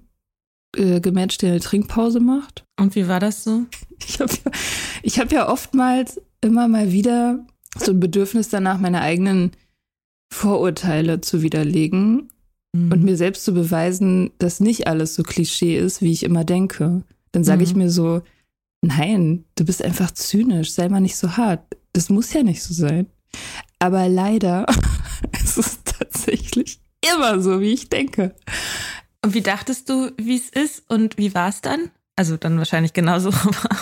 äh, 0.76 1.00
gematcht, 1.00 1.42
der 1.42 1.50
eine 1.50 1.60
Trinkpause 1.60 2.20
macht. 2.20 2.64
Und 2.78 2.94
wie 2.94 3.08
war 3.08 3.20
das 3.20 3.44
so? 3.44 3.64
Ich 4.04 4.20
habe 4.20 4.32
ja, 4.32 4.50
ich 5.02 5.18
hab 5.20 5.30
ja 5.30 5.48
oftmals 5.48 6.20
immer 6.40 6.66
mal 6.66 6.90
wieder 6.90 7.46
so 7.78 7.92
ein 7.92 8.00
Bedürfnis 8.00 8.48
danach, 8.48 8.78
meine 8.78 9.00
eigenen 9.00 9.52
Vorurteile 10.32 11.20
zu 11.20 11.42
widerlegen 11.42 12.31
mhm. 12.72 12.92
und 12.92 13.02
mir 13.02 13.16
selbst 13.16 13.44
zu 13.44 13.54
beweisen, 13.54 14.30
dass 14.38 14.60
nicht 14.60 14.86
alles 14.86 15.14
so 15.14 15.22
Klischee 15.22 15.78
ist, 15.78 16.02
wie 16.02 16.12
ich 16.12 16.24
immer 16.24 16.44
denke. 16.44 17.02
Dann 17.32 17.44
sage 17.44 17.58
mhm. 17.58 17.64
ich 17.64 17.74
mir 17.74 17.90
so, 17.90 18.22
nein, 18.82 19.44
du 19.54 19.64
bist 19.64 19.82
einfach 19.82 20.10
zynisch, 20.10 20.72
sei 20.72 20.88
mal 20.88 21.00
nicht 21.00 21.16
so 21.16 21.36
hart. 21.36 21.60
Das 21.92 22.08
muss 22.08 22.32
ja 22.32 22.42
nicht 22.42 22.62
so 22.62 22.74
sein. 22.74 23.06
Aber 23.78 24.08
leider 24.08 24.66
ist 25.44 25.58
es 25.58 25.82
tatsächlich 25.84 26.80
immer 27.14 27.40
so, 27.40 27.60
wie 27.60 27.72
ich 27.72 27.88
denke. 27.88 28.34
Und 29.24 29.34
wie 29.34 29.40
dachtest 29.40 29.88
du, 29.88 30.10
wie 30.16 30.36
es 30.36 30.48
ist 30.48 30.84
und 30.88 31.16
wie 31.18 31.34
war 31.34 31.48
es 31.48 31.60
dann? 31.60 31.90
Also 32.16 32.36
dann 32.36 32.58
wahrscheinlich 32.58 32.92
genauso. 32.92 33.30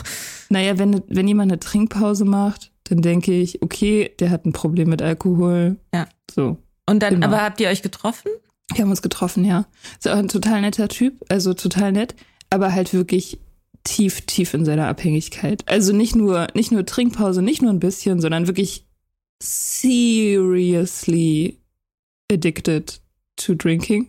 naja, 0.49 0.79
wenn, 0.79 1.03
wenn 1.09 1.27
jemand 1.27 1.51
eine 1.51 1.61
Trinkpause 1.61 2.25
macht, 2.25 2.71
dann 2.85 3.03
denke 3.03 3.33
ich, 3.33 3.63
okay, 3.63 4.15
der 4.21 4.31
hat 4.31 4.47
ein 4.47 4.53
Problem 4.53 4.89
mit 4.89 5.03
Alkohol. 5.03 5.79
Ja. 5.95 6.07
So. 6.31 6.59
Und 6.87 7.03
dann, 7.03 7.15
immer. 7.15 7.27
aber 7.27 7.43
habt 7.43 7.61
ihr 7.61 7.69
euch 7.69 7.83
getroffen? 7.83 8.31
Wir 8.75 8.83
haben 8.83 8.91
uns 8.91 9.03
getroffen, 9.03 9.45
ja. 9.45 9.67
Ist 9.99 10.09
auch 10.09 10.17
ein 10.17 10.29
total 10.29 10.61
netter 10.61 10.89
Typ, 10.89 11.25
also 11.29 11.55
total 11.55 11.93
nett, 11.93 12.15
aber 12.51 12.73
halt 12.73 12.93
wirklich 12.93 13.39
tief, 13.85 14.21
tief 14.23 14.55
in 14.55 14.65
seiner 14.65 14.89
Abhängigkeit. 14.89 15.63
Also 15.67 15.93
nicht 15.93 16.17
nur, 16.17 16.47
nicht 16.55 16.73
nur 16.73 16.87
Trinkpause, 16.87 17.43
nicht 17.43 17.63
nur 17.63 17.73
ein 17.73 17.81
bisschen, 17.81 18.21
sondern 18.21 18.47
wirklich 18.47 18.87
seriously 19.43 20.69
addicted 22.31 23.01
to 23.37 23.55
drinking. 23.55 24.09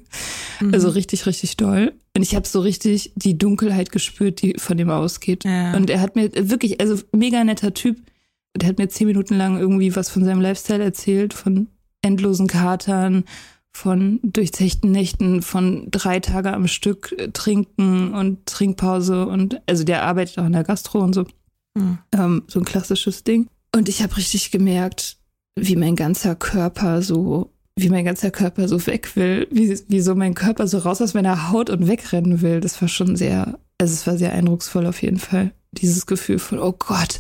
Mhm. 0.59 0.73
Also 0.73 0.89
richtig, 0.89 1.25
richtig 1.25 1.57
doll. 1.57 1.93
Und 2.15 2.21
ich 2.23 2.35
habe 2.35 2.47
so 2.47 2.59
richtig 2.59 3.13
die 3.15 3.37
Dunkelheit 3.37 3.91
gespürt, 3.91 4.41
die 4.41 4.55
von 4.57 4.77
dem 4.77 4.89
ausgeht. 4.89 5.45
Ja. 5.45 5.75
Und 5.75 5.89
er 5.89 6.01
hat 6.01 6.15
mir 6.15 6.29
wirklich, 6.49 6.81
also 6.81 6.99
mega 7.13 7.43
netter 7.43 7.73
Typ. 7.73 7.97
Der 8.55 8.67
hat 8.67 8.77
mir 8.79 8.89
zehn 8.89 9.07
Minuten 9.07 9.35
lang 9.37 9.57
irgendwie 9.57 9.95
was 9.95 10.09
von 10.09 10.25
seinem 10.25 10.41
Lifestyle 10.41 10.83
erzählt, 10.83 11.33
von 11.33 11.67
endlosen 12.01 12.47
Katern, 12.47 13.23
von 13.73 14.19
durchzechten 14.23 14.91
Nächten, 14.91 15.41
von 15.41 15.87
drei 15.89 16.19
Tage 16.19 16.53
am 16.53 16.67
Stück 16.67 17.13
äh, 17.17 17.29
trinken 17.29 18.13
und 18.13 18.45
Trinkpause 18.45 19.27
und 19.27 19.61
also 19.67 19.83
der 19.83 20.03
arbeitet 20.03 20.37
auch 20.37 20.45
in 20.45 20.53
der 20.53 20.63
Gastro 20.63 20.99
und 20.99 21.13
so. 21.13 21.25
Mhm. 21.75 21.97
Ähm, 22.13 22.43
so 22.47 22.59
ein 22.59 22.65
klassisches 22.65 23.23
Ding. 23.23 23.47
Und 23.73 23.87
ich 23.87 24.03
habe 24.03 24.17
richtig 24.17 24.51
gemerkt, 24.51 25.17
wie 25.55 25.75
mein 25.75 25.95
ganzer 25.95 26.35
Körper 26.35 27.01
so 27.01 27.51
wie 27.75 27.89
mein 27.89 28.05
ganzer 28.05 28.31
Körper 28.31 28.67
so 28.67 28.85
weg 28.85 29.15
will, 29.15 29.47
wie, 29.51 29.79
wie 29.87 30.01
so 30.01 30.15
mein 30.15 30.33
Körper 30.33 30.67
so 30.67 30.79
raus 30.79 31.01
aus 31.01 31.13
meiner 31.13 31.51
Haut 31.51 31.69
und 31.69 31.87
wegrennen 31.87 32.41
will. 32.41 32.59
Das 32.59 32.81
war 32.81 32.87
schon 32.87 33.15
sehr, 33.15 33.59
also 33.77 33.93
es 33.93 34.05
war 34.07 34.17
sehr 34.17 34.33
eindrucksvoll 34.33 34.85
auf 34.85 35.01
jeden 35.01 35.19
Fall. 35.19 35.51
Dieses 35.71 36.05
Gefühl 36.05 36.39
von, 36.39 36.59
oh 36.59 36.73
Gott, 36.73 37.19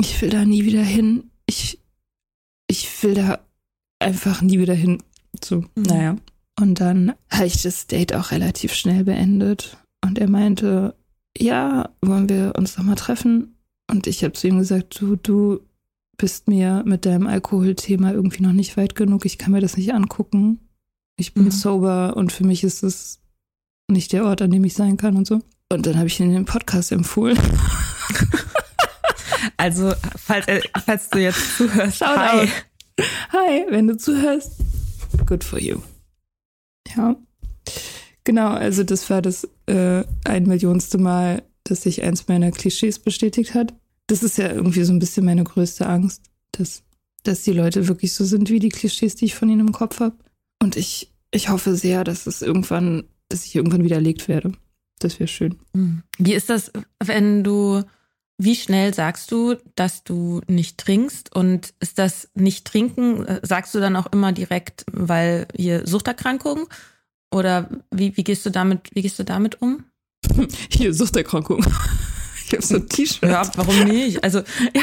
ich 0.00 0.20
will 0.22 0.30
da 0.30 0.44
nie 0.44 0.64
wieder 0.64 0.82
hin. 0.82 1.30
Ich, 1.46 1.80
ich 2.68 3.02
will 3.02 3.14
da 3.14 3.40
einfach 3.98 4.40
nie 4.40 4.58
wieder 4.60 4.74
hin. 4.74 5.02
So, 5.42 5.60
mhm. 5.74 5.82
naja. 5.82 6.16
Und 6.58 6.80
dann 6.80 7.12
habe 7.30 7.46
ich 7.46 7.62
das 7.62 7.86
Date 7.86 8.14
auch 8.14 8.30
relativ 8.30 8.72
schnell 8.74 9.04
beendet. 9.04 9.76
Und 10.04 10.18
er 10.18 10.28
meinte, 10.28 10.94
ja, 11.36 11.90
wollen 12.00 12.28
wir 12.28 12.54
uns 12.56 12.76
noch 12.76 12.84
mal 12.84 12.96
treffen? 12.96 13.56
Und 13.90 14.06
ich 14.06 14.24
habe 14.24 14.32
zu 14.34 14.48
ihm 14.48 14.58
gesagt, 14.58 15.00
du, 15.00 15.16
du, 15.16 15.60
bist 16.18 16.48
mir 16.48 16.82
mit 16.84 17.06
deinem 17.06 17.26
Alkoholthema 17.26 18.10
irgendwie 18.10 18.42
noch 18.42 18.52
nicht 18.52 18.76
weit 18.76 18.94
genug. 18.94 19.24
Ich 19.24 19.38
kann 19.38 19.52
mir 19.52 19.60
das 19.60 19.76
nicht 19.76 19.94
angucken. 19.94 20.58
Ich 21.16 21.32
bin 21.32 21.44
mhm. 21.44 21.50
sober 21.52 22.16
und 22.16 22.32
für 22.32 22.44
mich 22.44 22.64
ist 22.64 22.82
es 22.82 23.20
nicht 23.88 24.12
der 24.12 24.24
Ort, 24.24 24.42
an 24.42 24.50
dem 24.50 24.64
ich 24.64 24.74
sein 24.74 24.96
kann 24.96 25.16
und 25.16 25.26
so. 25.26 25.40
Und 25.70 25.86
dann 25.86 25.96
habe 25.96 26.08
ich 26.08 26.20
ihn 26.20 26.32
den 26.32 26.44
Podcast 26.44 26.92
empfohlen. 26.92 27.38
Also, 29.56 29.92
falls, 30.16 30.46
äh, 30.46 30.60
falls 30.84 31.10
du 31.10 31.18
jetzt 31.18 31.56
zuhörst, 31.56 31.98
Shout 31.98 32.16
hi. 32.16 32.48
Hi, 33.32 33.66
wenn 33.70 33.88
du 33.88 33.96
zuhörst, 33.96 34.52
good 35.28 35.44
for 35.44 35.60
you. 35.60 35.80
Ja. 36.96 37.16
Genau, 38.24 38.48
also 38.48 38.82
das 38.82 39.08
war 39.10 39.22
das 39.22 39.48
äh, 39.66 40.04
ein 40.24 40.44
Millionste 40.44 40.98
Mal, 40.98 41.42
dass 41.64 41.82
sich 41.82 42.02
eins 42.02 42.28
meiner 42.28 42.50
Klischees 42.50 42.98
bestätigt 42.98 43.54
hat 43.54 43.74
das 44.08 44.22
ist 44.22 44.38
ja 44.38 44.50
irgendwie 44.50 44.82
so 44.82 44.92
ein 44.92 44.98
bisschen 44.98 45.24
meine 45.24 45.44
größte 45.44 45.86
Angst, 45.86 46.24
dass, 46.52 46.82
dass 47.22 47.42
die 47.42 47.52
Leute 47.52 47.86
wirklich 47.86 48.14
so 48.14 48.24
sind 48.24 48.50
wie 48.50 48.58
die 48.58 48.70
Klischees, 48.70 49.14
die 49.14 49.26
ich 49.26 49.36
von 49.36 49.48
ihnen 49.48 49.68
im 49.68 49.72
Kopf 49.72 50.00
habe. 50.00 50.16
Und 50.60 50.76
ich, 50.76 51.12
ich 51.30 51.50
hoffe 51.50 51.76
sehr, 51.76 52.02
dass 52.02 52.26
es 52.26 52.42
irgendwann, 52.42 53.04
dass 53.28 53.44
ich 53.44 53.54
irgendwann 53.54 53.84
widerlegt 53.84 54.26
werde. 54.26 54.52
Das 54.98 55.20
wäre 55.20 55.28
schön. 55.28 55.56
Hm. 55.74 56.02
Wie 56.18 56.34
ist 56.34 56.50
das, 56.50 56.72
wenn 57.04 57.44
du, 57.44 57.84
wie 58.38 58.54
schnell 58.54 58.94
sagst 58.94 59.32
du, 59.32 59.56
dass 59.74 60.04
du 60.04 60.40
nicht 60.46 60.78
trinkst? 60.78 61.34
Und 61.34 61.74
ist 61.80 61.98
das 61.98 62.28
nicht 62.34 62.66
trinken, 62.66 63.26
äh, 63.26 63.40
sagst 63.42 63.74
du 63.74 63.80
dann 63.80 63.96
auch 63.96 64.06
immer 64.06 64.32
direkt, 64.32 64.84
weil 64.92 65.48
hier 65.54 65.86
Suchterkrankung? 65.86 66.68
Oder 67.32 67.68
wie, 67.90 68.16
wie 68.16 68.24
gehst 68.24 68.46
du 68.46 68.50
damit, 68.50 68.90
wie 68.94 69.02
gehst 69.02 69.18
du 69.18 69.24
damit 69.24 69.60
um? 69.60 69.84
Hier 70.70 70.94
Suchterkrankung. 70.94 71.64
Ich 72.46 72.52
habe 72.52 72.62
so 72.62 72.76
ein 72.76 72.88
T-Shirt. 72.88 73.30
Ja, 73.30 73.42
warum 73.56 73.84
nicht? 73.84 74.24
Also, 74.24 74.38
ja, 74.74 74.82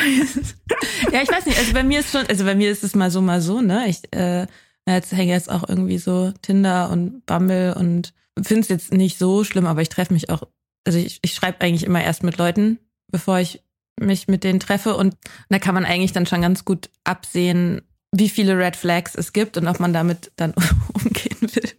ja, 1.12 1.22
ich 1.24 1.30
weiß 1.30 1.48
nicht. 1.48 1.58
Also 1.58 1.74
bei 1.74 1.84
mir 1.84 2.02
ist 2.02 2.12
schon, 2.12 2.28
also 2.28 2.46
bei 2.46 2.54
mir 2.54 2.70
ist 2.70 2.84
es 2.84 2.94
mal 2.94 3.10
so, 3.10 3.22
mal 3.22 3.42
so, 3.42 3.62
ne? 3.62 3.88
Ich 3.88 4.02
äh, 4.14 4.46
jetzt 4.88 5.12
hänge 5.12 5.34
jetzt 5.34 5.50
auch 5.50 5.68
irgendwie 5.68 5.98
so 5.98 6.32
Tinder 6.44 6.92
und 6.92 7.26
Bumble 7.26 7.74
und 7.76 8.14
finde 8.40 8.62
es 8.62 8.68
jetzt 8.68 8.94
nicht 8.94 9.18
so 9.18 9.44
schlimm, 9.44 9.66
aber 9.66 9.82
ich 9.82 9.90
treffe 9.90 10.14
mich 10.14 10.30
auch, 10.30 10.44
also 10.86 11.00
ich, 11.00 11.20
ich 11.24 11.34
schreibe 11.34 11.62
eigentlich 11.62 11.86
immer 11.86 12.04
erst 12.04 12.22
mit 12.22 12.38
Leuten, 12.38 12.78
bevor 13.16 13.40
ich 13.40 13.64
mich 13.98 14.28
mit 14.28 14.44
denen 14.44 14.60
treffe 14.60 14.98
und 14.98 15.16
da 15.48 15.58
kann 15.58 15.74
man 15.74 15.86
eigentlich 15.86 16.12
dann 16.12 16.26
schon 16.26 16.42
ganz 16.42 16.66
gut 16.66 16.90
absehen, 17.06 17.82
wie 18.12 18.28
viele 18.28 18.58
Red 18.58 18.76
Flags 18.76 19.16
es 19.16 19.32
gibt 19.32 19.56
und 19.56 19.68
ob 19.68 19.80
man 19.80 19.94
damit 19.94 20.34
dann 20.36 20.54
umgehen 20.94 21.38
will. 21.40 21.72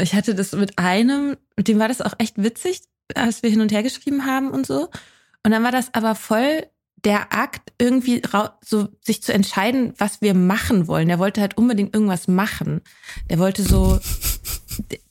Ich 0.00 0.14
hatte 0.14 0.34
das 0.34 0.50
mit 0.52 0.76
einem, 0.76 1.36
mit 1.56 1.68
dem 1.68 1.78
war 1.78 1.86
das 1.86 2.00
auch 2.00 2.14
echt 2.18 2.42
witzig 2.42 2.82
als 3.14 3.44
wir 3.44 3.50
hin 3.50 3.60
und 3.60 3.70
her 3.70 3.84
geschrieben 3.84 4.26
haben 4.26 4.50
und 4.50 4.66
so. 4.66 4.88
Und 5.44 5.52
dann 5.52 5.62
war 5.62 5.70
das 5.70 5.94
aber 5.94 6.16
voll 6.16 6.66
der 7.04 7.32
Akt, 7.32 7.72
irgendwie 7.78 8.20
so 8.64 8.88
sich 9.00 9.22
zu 9.22 9.32
entscheiden, 9.32 9.94
was 9.96 10.20
wir 10.20 10.34
machen 10.34 10.88
wollen. 10.88 11.06
Der 11.06 11.20
wollte 11.20 11.40
halt 11.40 11.56
unbedingt 11.56 11.94
irgendwas 11.94 12.26
machen. 12.26 12.80
Der 13.30 13.38
wollte 13.38 13.62
so, 13.62 14.00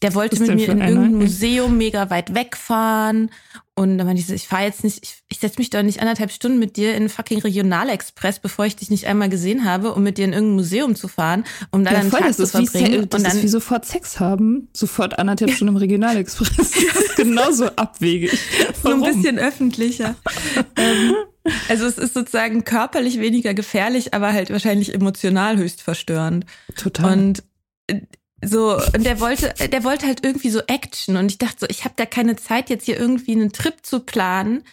der 0.02 0.16
wollte 0.16 0.40
mit 0.40 0.56
mir 0.56 0.70
in 0.70 0.82
irgendein 0.82 1.16
Museum 1.16 1.78
mega 1.78 2.10
weit 2.10 2.34
wegfahren. 2.34 3.32
Und 3.78 3.98
dann 3.98 4.08
meinte 4.08 4.22
ich 4.22 4.28
so, 4.28 4.34
ich 4.34 4.48
fahre 4.48 4.64
jetzt 4.64 4.86
nicht, 4.86 5.04
ich, 5.04 5.24
ich 5.28 5.40
setze 5.40 5.60
mich 5.60 5.70
doch 5.70 5.84
nicht 5.84 6.00
anderthalb 6.00 6.32
Stunden 6.32 6.60
mit 6.60 6.78
dir 6.78 6.96
in 6.96 7.10
fucking 7.10 7.40
Regionalexpress, 7.40 8.40
bevor 8.40 8.66
ich 8.66 8.78
dich 8.78 8.90
nicht 8.90 9.06
einmal 9.06 9.28
gesehen 9.28 9.66
habe, 9.66 9.94
um 9.94 10.02
mit 10.02 10.18
dir 10.18 10.24
in 10.24 10.32
irgendein 10.32 10.56
Museum 10.56 10.96
zu 10.96 11.10
fahren, 11.10 11.44
um 11.72 11.84
dann 11.84 11.94
ja, 11.94 12.00
einen 12.00 12.10
voll, 12.10 12.22
Tag 12.22 12.36
zu 12.36 12.48
verbringen. 12.48 13.04
Wie, 13.04 13.08
das 13.08 13.20
und 13.20 13.28
dann, 13.28 13.38
ist 13.38 13.44
wie 13.44 13.48
sofort 13.50 13.86
Sex 13.86 14.20
haben, 14.22 14.70
sofort 14.72 15.20
anderthalb 15.20 15.52
Stunden 15.52 15.74
im 15.74 15.78
Regionalexpress. 15.78 16.72
Das 16.96 17.04
ist 17.04 17.16
genauso 17.18 17.66
abwegig. 17.66 18.40
So 18.82 18.90
ein 18.90 19.02
bisschen 19.02 19.38
öffentlicher. 19.40 20.16
ähm, 20.78 21.16
also 21.68 21.86
es 21.86 21.98
ist 21.98 22.14
sozusagen 22.14 22.64
körperlich 22.64 23.20
weniger 23.20 23.54
gefährlich, 23.54 24.14
aber 24.14 24.34
halt 24.34 24.50
wahrscheinlich 24.52 24.94
emotional 24.94 25.58
höchst 25.58 25.82
verstörend. 25.82 26.46
Total. 26.76 27.14
Und 27.14 27.44
äh, 27.88 28.02
so, 28.46 28.78
und 28.78 29.06
der 29.06 29.20
wollte, 29.20 29.54
der 29.70 29.84
wollte 29.84 30.06
halt 30.06 30.24
irgendwie 30.24 30.50
so 30.50 30.62
Action. 30.68 31.18
Und 31.18 31.32
ich 31.32 31.38
dachte 31.38 31.58
so, 31.62 31.68
ich 31.70 31.84
habe 31.84 31.96
da 31.98 32.06
keine 32.06 32.36
Zeit, 32.36 32.70
jetzt 32.70 32.86
hier 32.86 33.00
irgendwie 33.00 33.34
einen 33.34 33.52
Trip 33.52 33.76
zu 33.84 34.00
planen. 34.02 34.64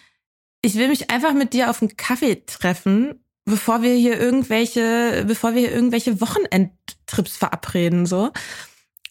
Ich 0.61 0.75
will 0.75 0.87
mich 0.87 1.09
einfach 1.09 1.33
mit 1.33 1.53
dir 1.53 1.69
auf 1.69 1.81
einen 1.81 1.97
Kaffee 1.97 2.43
treffen, 2.45 3.23
bevor 3.45 3.81
wir 3.81 3.93
hier 3.93 4.19
irgendwelche, 4.19 5.25
bevor 5.27 5.53
wir 5.53 5.61
hier 5.61 5.73
irgendwelche 5.73 6.21
Wochenendtrips 6.21 7.37
verabreden, 7.37 8.05
so. 8.05 8.31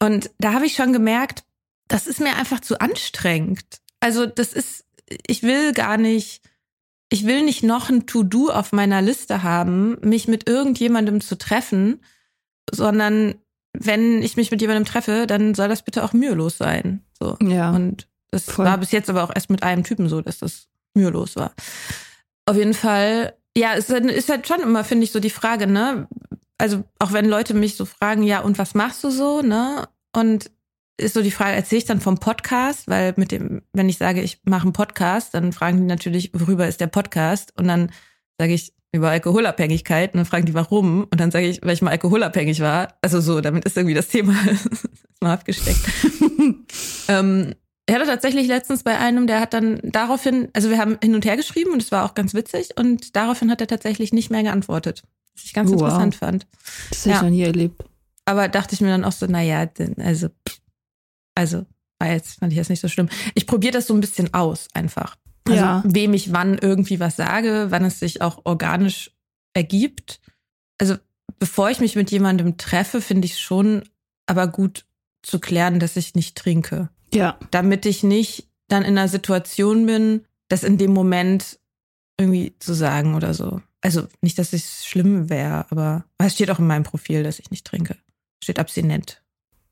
Und 0.00 0.30
da 0.38 0.52
habe 0.52 0.66
ich 0.66 0.74
schon 0.74 0.92
gemerkt, 0.92 1.44
das 1.88 2.06
ist 2.06 2.20
mir 2.20 2.36
einfach 2.36 2.60
zu 2.60 2.80
anstrengend. 2.80 3.80
Also, 4.00 4.26
das 4.26 4.52
ist, 4.52 4.84
ich 5.26 5.42
will 5.42 5.72
gar 5.72 5.96
nicht, 5.96 6.42
ich 7.10 7.26
will 7.26 7.44
nicht 7.44 7.62
noch 7.62 7.90
ein 7.90 8.06
To-Do 8.06 8.50
auf 8.50 8.72
meiner 8.72 9.02
Liste 9.02 9.42
haben, 9.42 9.98
mich 10.00 10.28
mit 10.28 10.48
irgendjemandem 10.48 11.20
zu 11.20 11.36
treffen, 11.36 12.02
sondern 12.70 13.34
wenn 13.72 14.22
ich 14.22 14.36
mich 14.36 14.50
mit 14.50 14.60
jemandem 14.60 14.84
treffe, 14.84 15.26
dann 15.26 15.54
soll 15.54 15.68
das 15.68 15.82
bitte 15.82 16.04
auch 16.04 16.12
mühelos 16.12 16.58
sein. 16.58 17.04
So. 17.18 17.36
Ja. 17.42 17.70
Und 17.70 18.08
das 18.30 18.44
voll. 18.44 18.64
war 18.64 18.78
bis 18.78 18.92
jetzt 18.92 19.10
aber 19.10 19.24
auch 19.24 19.32
erst 19.34 19.50
mit 19.50 19.62
einem 19.62 19.84
Typen 19.84 20.08
so, 20.08 20.20
dass 20.20 20.38
das 20.38 20.68
mühelos 20.94 21.36
war. 21.36 21.52
Auf 22.46 22.56
jeden 22.56 22.74
Fall, 22.74 23.34
ja, 23.56 23.74
es 23.74 23.88
ist 23.88 24.28
halt 24.28 24.46
schon 24.46 24.60
immer, 24.60 24.84
finde 24.84 25.04
ich, 25.04 25.12
so 25.12 25.20
die 25.20 25.30
Frage, 25.30 25.66
ne? 25.66 26.08
Also, 26.58 26.84
auch 26.98 27.12
wenn 27.12 27.28
Leute 27.28 27.54
mich 27.54 27.76
so 27.76 27.84
fragen, 27.84 28.22
ja, 28.22 28.40
und 28.40 28.58
was 28.58 28.74
machst 28.74 29.02
du 29.04 29.10
so, 29.10 29.42
ne? 29.42 29.88
Und 30.14 30.50
ist 30.98 31.14
so 31.14 31.22
die 31.22 31.30
Frage, 31.30 31.56
erzähle 31.56 31.78
ich 31.78 31.84
dann 31.84 32.00
vom 32.00 32.18
Podcast, 32.18 32.88
weil 32.88 33.14
mit 33.16 33.32
dem, 33.32 33.62
wenn 33.72 33.88
ich 33.88 33.98
sage, 33.98 34.22
ich 34.22 34.40
mache 34.44 34.64
einen 34.64 34.72
Podcast, 34.72 35.34
dann 35.34 35.52
fragen 35.52 35.78
die 35.78 35.86
natürlich, 35.86 36.30
worüber 36.34 36.68
ist 36.68 36.80
der 36.80 36.86
Podcast? 36.86 37.52
Und 37.58 37.68
dann 37.68 37.90
sage 38.38 38.52
ich, 38.52 38.74
über 38.92 39.10
Alkoholabhängigkeit 39.10 40.12
und 40.12 40.18
dann 40.18 40.26
fragen 40.26 40.46
die, 40.46 40.54
warum? 40.54 41.04
Und 41.04 41.18
dann 41.18 41.30
sage 41.30 41.46
ich, 41.46 41.62
weil 41.62 41.72
ich 41.72 41.82
mal 41.82 41.90
alkoholabhängig 41.90 42.60
war. 42.60 42.94
Also 43.00 43.20
so, 43.20 43.40
damit 43.40 43.64
ist 43.64 43.76
irgendwie 43.76 43.94
das 43.94 44.08
Thema 44.08 44.34
mal 45.20 45.32
abgesteckt. 45.32 45.80
ähm, 47.08 47.54
ich 47.88 47.94
hatte 47.94 48.06
tatsächlich 48.06 48.46
letztens 48.46 48.82
bei 48.82 48.98
einem, 48.98 49.26
der 49.26 49.40
hat 49.40 49.54
dann 49.54 49.80
daraufhin, 49.82 50.48
also 50.52 50.70
wir 50.70 50.78
haben 50.78 50.98
hin 51.02 51.14
und 51.14 51.24
her 51.24 51.36
geschrieben 51.36 51.72
und 51.72 51.82
es 51.82 51.90
war 51.90 52.04
auch 52.04 52.14
ganz 52.14 52.34
witzig 52.34 52.76
und 52.76 53.16
daraufhin 53.16 53.50
hat 53.50 53.60
er 53.60 53.66
tatsächlich 53.66 54.12
nicht 54.12 54.30
mehr 54.30 54.42
geantwortet. 54.42 55.02
Was 55.34 55.44
ich 55.44 55.52
ganz 55.54 55.70
wow. 55.70 55.80
interessant 55.80 56.14
fand. 56.14 56.46
Das 56.90 57.00
habe 57.00 57.10
ich 57.10 57.16
ja. 57.16 57.22
noch 57.22 57.30
nie 57.30 57.42
erlebt. 57.42 57.82
Aber 58.24 58.48
dachte 58.48 58.74
ich 58.74 58.80
mir 58.80 58.88
dann 58.88 59.04
auch 59.04 59.12
so, 59.12 59.26
naja, 59.26 59.68
also, 59.98 60.28
also, 61.34 61.66
war 61.98 62.08
jetzt, 62.08 62.38
fand 62.38 62.52
ich 62.52 62.58
jetzt 62.58 62.70
nicht 62.70 62.80
so 62.80 62.88
schlimm. 62.88 63.08
Ich 63.34 63.46
probiere 63.46 63.72
das 63.72 63.86
so 63.86 63.94
ein 63.94 64.00
bisschen 64.00 64.32
aus, 64.34 64.68
einfach. 64.74 65.16
Also 65.46 65.60
ja. 65.60 65.82
wem 65.84 66.14
ich 66.14 66.32
wann 66.32 66.58
irgendwie 66.58 67.00
was 67.00 67.16
sage, 67.16 67.66
wann 67.70 67.84
es 67.84 67.98
sich 67.98 68.22
auch 68.22 68.42
organisch 68.44 69.10
ergibt. 69.54 70.20
Also 70.78 70.96
bevor 71.38 71.70
ich 71.70 71.80
mich 71.80 71.96
mit 71.96 72.10
jemandem 72.10 72.56
treffe, 72.56 73.00
finde 73.00 73.26
ich 73.26 73.32
es 73.32 73.40
schon 73.40 73.82
aber 74.26 74.46
gut 74.46 74.84
zu 75.22 75.38
klären, 75.40 75.80
dass 75.80 75.96
ich 75.96 76.14
nicht 76.14 76.36
trinke. 76.36 76.88
Ja. 77.12 77.38
Damit 77.50 77.86
ich 77.86 78.02
nicht 78.02 78.48
dann 78.68 78.82
in 78.82 78.96
einer 78.96 79.08
Situation 79.08 79.86
bin, 79.86 80.24
das 80.48 80.64
in 80.64 80.78
dem 80.78 80.92
Moment 80.92 81.58
irgendwie 82.18 82.54
zu 82.58 82.74
sagen 82.74 83.14
oder 83.14 83.34
so. 83.34 83.60
Also 83.80 84.06
nicht, 84.20 84.38
dass 84.38 84.52
es 84.52 84.86
schlimm 84.86 85.28
wäre, 85.28 85.66
aber 85.70 86.04
es 86.18 86.34
steht 86.34 86.50
auch 86.50 86.58
in 86.58 86.66
meinem 86.66 86.84
Profil, 86.84 87.22
dass 87.22 87.38
ich 87.38 87.50
nicht 87.50 87.66
trinke. 87.66 87.96
Steht 88.42 88.58
abstinent. 88.58 89.21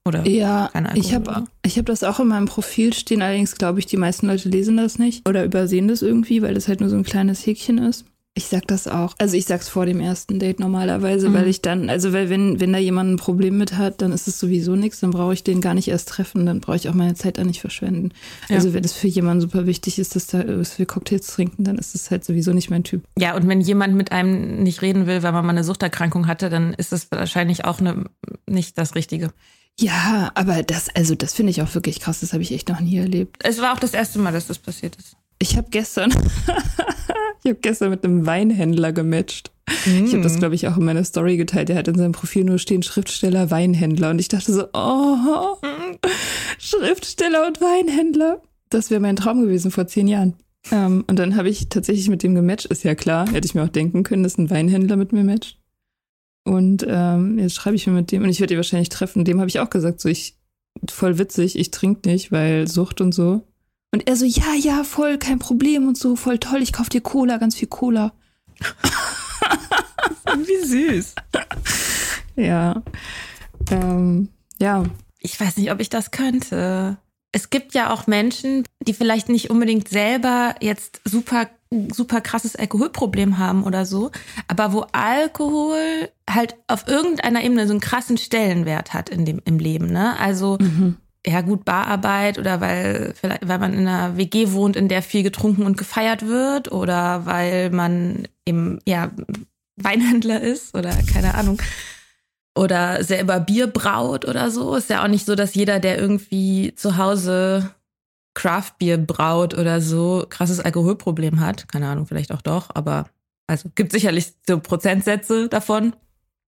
Oder 0.07 0.27
ja, 0.27 0.71
ich 0.95 1.15
habe 1.15 1.45
ich 1.63 1.79
hab 1.79 1.87
das 1.87 2.05
auch 2.05 2.21
in 2.21 2.29
meinem 2.29 2.47
Profil 2.47 2.95
stehen, 2.95 3.21
allerdings 3.21 3.57
glaube 3.57 3.81
ich, 3.81 3.87
die 3.87 3.99
meisten 3.99 4.27
Leute 4.27 4.49
lesen 4.49 4.79
das 4.79 4.99
nicht 4.99 5.29
oder 5.29 5.45
übersehen 5.45 5.89
das 5.89 6.01
irgendwie, 6.01 6.41
weil 6.41 6.55
das 6.55 6.69
halt 6.69 6.81
nur 6.81 6.89
so 6.89 6.97
ein 6.97 7.05
kleines 7.05 7.45
Häkchen 7.45 7.79
ist. 7.79 8.07
Ich 8.35 8.47
sag 8.47 8.67
das 8.69 8.87
auch. 8.87 9.15
Also 9.19 9.37
ich 9.37 9.45
sag's 9.45 9.69
vor 9.69 9.87
dem 9.87 10.01
ersten 10.01 10.39
Date 10.39 10.61
normalerweise, 10.61 11.29
mhm. 11.29 11.35
weil 11.35 11.49
ich 11.49 11.63
dann, 11.63 11.91
also 11.91 12.13
weil 12.13 12.31
wenn, 12.31 12.61
wenn 12.61 12.73
da 12.73 12.79
jemand 12.79 13.11
ein 13.11 13.17
Problem 13.17 13.59
mit 13.59 13.77
hat, 13.77 14.01
dann 14.01 14.13
ist 14.13 14.29
es 14.29 14.39
sowieso 14.39 14.77
nichts, 14.77 15.01
dann 15.01 15.11
brauche 15.11 15.35
ich 15.35 15.43
den 15.43 15.61
gar 15.61 15.75
nicht 15.75 15.89
erst 15.89 16.09
treffen, 16.11 16.47
dann 16.47 16.61
brauche 16.61 16.77
ich 16.77 16.89
auch 16.89 16.95
meine 16.95 17.15
Zeit 17.15 17.39
da 17.39 17.45
nicht 17.45 17.61
verschwenden. 17.61 18.11
Ja. 18.49 18.57
Also 18.57 18.73
wenn 18.73 18.85
es 18.85 18.93
für 18.93 19.09
jemanden 19.09 19.41
super 19.41 19.67
wichtig 19.67 19.99
ist, 19.99 20.15
dass, 20.15 20.29
da, 20.29 20.45
dass 20.45 20.79
wir 20.79 20.87
Cocktails 20.87 21.27
trinken, 21.27 21.65
dann 21.65 21.77
ist 21.77 21.97
es 21.97 22.13
halt 22.13 22.25
sowieso 22.25 22.53
nicht 22.53 22.71
mein 22.71 22.85
Typ. 22.85 23.03
Ja, 23.19 23.35
und 23.35 23.49
wenn 23.49 23.61
jemand 23.61 23.97
mit 23.97 24.13
einem 24.13 24.63
nicht 24.63 24.81
reden 24.81 25.09
will, 25.09 25.25
weil 25.25 25.33
man 25.33 25.45
mal 25.45 25.51
eine 25.51 25.65
Suchterkrankung 25.65 26.29
hatte, 26.29 26.51
dann 26.51 26.73
ist 26.75 26.93
das 26.93 27.11
wahrscheinlich 27.11 27.65
auch 27.65 27.81
eine, 27.81 28.05
nicht 28.47 28.79
das 28.79 28.95
Richtige. 28.95 29.33
Ja, 29.81 30.31
aber 30.35 30.63
das, 30.63 30.89
also 30.95 31.15
das 31.15 31.35
finde 31.35 31.51
ich 31.51 31.63
auch 31.63 31.75
wirklich 31.75 32.01
krass. 32.01 32.21
Das 32.21 32.33
habe 32.33 32.43
ich 32.43 32.53
echt 32.53 32.69
noch 32.69 32.81
nie 32.81 32.99
erlebt. 32.99 33.39
Es 33.43 33.61
war 33.61 33.73
auch 33.73 33.81
das 33.81 33.95
erste 33.95 34.19
Mal, 34.19 34.33
dass 34.33 34.47
das 34.47 34.59
passiert 34.59 34.97
ist. 34.97 35.17
Ich 35.43 35.57
habe 35.57 35.69
gestern, 35.71 36.11
ich 37.43 37.51
habe 37.51 37.61
gestern 37.61 37.91
mit 37.91 38.05
einem 38.05 38.27
Weinhändler 38.27 38.93
gematcht. 38.93 39.51
Mm. 39.87 40.05
Ich 40.05 40.13
habe 40.13 40.23
das, 40.23 40.39
glaube 40.39 40.55
ich, 40.55 40.69
auch 40.69 40.77
in 40.77 40.85
meiner 40.85 41.03
Story 41.03 41.39
geteilt. 41.39 41.71
Der 41.71 41.77
hat 41.77 41.89
in 41.89 41.97
seinem 41.97 42.13
Profil 42.13 42.45
nur 42.45 42.59
stehen 42.59 42.83
Schriftsteller, 42.83 43.51
Weinhändler. 43.51 44.11
Und 44.11 44.19
ich 44.19 44.29
dachte 44.29 44.53
so, 44.53 44.67
oh, 44.75 45.57
Schriftsteller 46.59 47.47
und 47.47 47.61
Weinhändler. 47.61 48.43
Das 48.69 48.91
wäre 48.91 49.01
mein 49.01 49.17
Traum 49.17 49.41
gewesen 49.41 49.71
vor 49.71 49.87
zehn 49.87 50.09
Jahren. 50.09 50.35
Ähm, 50.71 51.05
und 51.07 51.19
dann 51.19 51.37
habe 51.37 51.49
ich 51.49 51.71
tatsächlich 51.71 52.11
mit 52.11 52.23
dem 52.23 52.35
gematcht. 52.35 52.67
Ist 52.67 52.85
ja 52.85 52.95
klar, 52.95 53.27
hätte 53.33 53.47
ich 53.47 53.55
mir 53.55 53.65
auch 53.65 53.69
denken 53.69 54.03
können, 54.03 54.23
dass 54.23 54.37
ein 54.37 54.51
Weinhändler 54.51 54.97
mit 54.97 55.13
mir 55.13 55.25
matcht. 55.25 55.59
Und 56.45 56.85
ähm, 56.87 57.39
jetzt 57.39 57.55
schreibe 57.55 57.77
ich 57.77 57.87
mir 57.87 57.95
mit 57.95 58.13
dem, 58.13 58.25
und 58.25 58.29
ich 58.29 58.41
werde 58.41 58.55
ihn 58.55 58.59
wahrscheinlich 58.59 58.91
treffen. 58.91 59.25
Dem 59.25 59.41
habe 59.41 59.49
ich 59.49 59.61
auch 59.61 59.71
gesagt, 59.71 60.01
so 60.01 60.09
ich, 60.11 60.37
voll 60.91 61.19
witzig, 61.19 61.59
ich 61.59 61.71
trinke 61.71 62.09
nicht, 62.09 62.31
weil 62.31 62.69
Sucht 62.69 63.01
und 63.01 63.13
so. 63.13 63.47
Und 63.93 64.07
er 64.07 64.17
so, 64.17 64.25
ja, 64.25 64.55
ja, 64.55 64.85
voll, 64.85 65.19
kein 65.19 65.39
Problem 65.39 65.89
und 65.89 65.99
so, 65.99 66.17
voll 66.17 66.39
toll, 66.39 66.63
ich 66.63 66.73
kaufe 66.73 66.91
dir 66.91 67.01
Cola, 67.01 67.39
ganz 67.39 67.57
viel 67.57 67.69
Cola. 67.69 68.13
Wie 70.37 70.67
süß. 70.67 71.15
ja. 72.37 72.83
Ähm, 73.71 74.29
ja. 74.61 74.85
Ich 75.19 75.39
weiß 75.39 75.57
nicht, 75.57 75.71
ob 75.73 75.81
ich 75.81 75.89
das 75.89 76.13
könnte. 76.13 76.99
Es 77.33 77.51
gibt 77.51 77.75
ja 77.75 77.93
auch 77.93 78.07
Menschen, 78.07 78.65
die 78.81 78.95
vielleicht 78.95 79.29
nicht 79.29 79.51
unbedingt 79.51 79.89
selber 79.89 80.55
jetzt 80.61 81.01
super 81.05 81.49
super 81.93 82.21
krasses 82.21 82.57
Alkoholproblem 82.57 83.39
haben 83.39 83.63
oder 83.63 83.87
so, 83.87 84.11
aber 84.49 84.73
wo 84.73 84.87
Alkohol 84.93 86.11
halt 86.29 86.57
auf 86.67 86.89
irgendeiner 86.89 87.45
Ebene 87.45 87.67
so 87.67 87.73
einen 87.73 87.81
krassen 87.81 88.19
Stellenwert 88.19 88.93
hat 88.93 89.09
in 89.09 89.25
dem, 89.25 89.41
im 89.45 89.59
Leben, 89.59 89.87
ne? 89.87 90.19
Also, 90.19 90.59
mhm. 90.61 90.97
Ja 91.27 91.43
gut, 91.43 91.65
Bararbeit 91.65 92.39
oder 92.39 92.61
weil, 92.61 93.13
vielleicht, 93.15 93.47
weil 93.47 93.59
man 93.59 93.75
in 93.75 93.87
einer 93.87 94.17
WG 94.17 94.53
wohnt, 94.53 94.77
in 94.77 94.89
der 94.89 95.03
viel 95.03 95.23
getrunken 95.23 95.65
und 95.65 95.77
gefeiert 95.77 96.27
wird 96.27 96.73
oder 96.73 97.27
weil 97.27 97.71
man 97.71 98.27
eben, 98.47 98.79
ja, 98.87 99.11
Weinhändler 99.77 100.41
ist 100.41 100.75
oder 100.75 100.91
keine 101.13 101.35
Ahnung 101.35 101.61
oder 102.55 103.03
selber 103.05 103.41
Bier 103.41 103.67
braut 103.67 104.27
oder 104.27 104.51
so. 104.51 104.75
Ist 104.75 104.91
ja 104.91 105.03
auch 105.03 105.09
nicht 105.09 105.27
so, 105.27 105.35
dass 105.35 105.55
jeder, 105.55 105.81
der 105.81 105.99
irgendwie 105.99 106.75
zu 106.75 106.97
Hause 106.97 107.75
Craftbier 108.35 108.99
braut 108.99 109.55
oder 109.55 109.81
so 109.81 110.27
krasses 110.29 110.61
Alkoholproblem 110.61 111.41
hat. 111.41 111.69
Keine 111.69 111.89
Ahnung, 111.89 112.07
vielleicht 112.07 112.33
auch 112.33 112.43
doch, 112.43 112.71
aber 112.75 113.09
also 113.47 113.69
gibt 113.75 113.93
sicherlich 113.93 114.33
so 114.47 114.61
Prozentsätze 114.61 115.49
davon. 115.49 115.95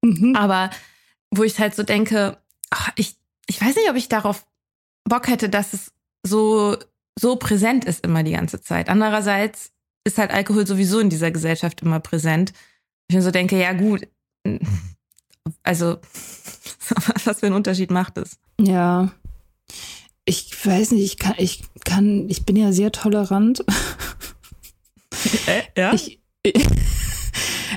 Mhm. 0.02 0.36
Aber 0.36 0.70
wo 1.30 1.42
ich 1.42 1.58
halt 1.58 1.74
so 1.74 1.82
denke, 1.82 2.36
ach, 2.70 2.90
ich, 2.96 3.16
ich 3.46 3.60
weiß 3.60 3.74
nicht, 3.74 3.90
ob 3.90 3.96
ich 3.96 4.08
darauf 4.08 4.46
Bock 5.12 5.28
hätte, 5.28 5.50
dass 5.50 5.74
es 5.74 5.92
so, 6.26 6.74
so 7.20 7.36
präsent 7.36 7.84
ist 7.84 8.02
immer 8.02 8.22
die 8.22 8.32
ganze 8.32 8.62
Zeit. 8.62 8.88
Andererseits 8.88 9.70
ist 10.04 10.16
halt 10.16 10.30
Alkohol 10.30 10.66
sowieso 10.66 11.00
in 11.00 11.10
dieser 11.10 11.30
Gesellschaft 11.30 11.82
immer 11.82 12.00
präsent. 12.00 12.54
Ich 13.08 13.16
mir 13.16 13.20
so 13.20 13.30
denke, 13.30 13.60
ja 13.60 13.74
gut, 13.74 14.08
also 15.62 15.98
was 17.24 17.40
für 17.40 17.46
einen 17.46 17.54
Unterschied 17.54 17.90
macht 17.90 18.16
es? 18.16 18.38
Ja, 18.58 19.12
ich 20.24 20.50
weiß 20.64 20.92
nicht, 20.92 21.04
ich 21.04 21.18
kann, 21.18 21.34
ich 21.36 21.62
kann, 21.84 22.30
ich 22.30 22.46
bin 22.46 22.56
ja 22.56 22.72
sehr 22.72 22.90
tolerant. 22.90 23.64
Äh, 25.46 25.62
ja? 25.80 25.94
Ich, 25.94 26.20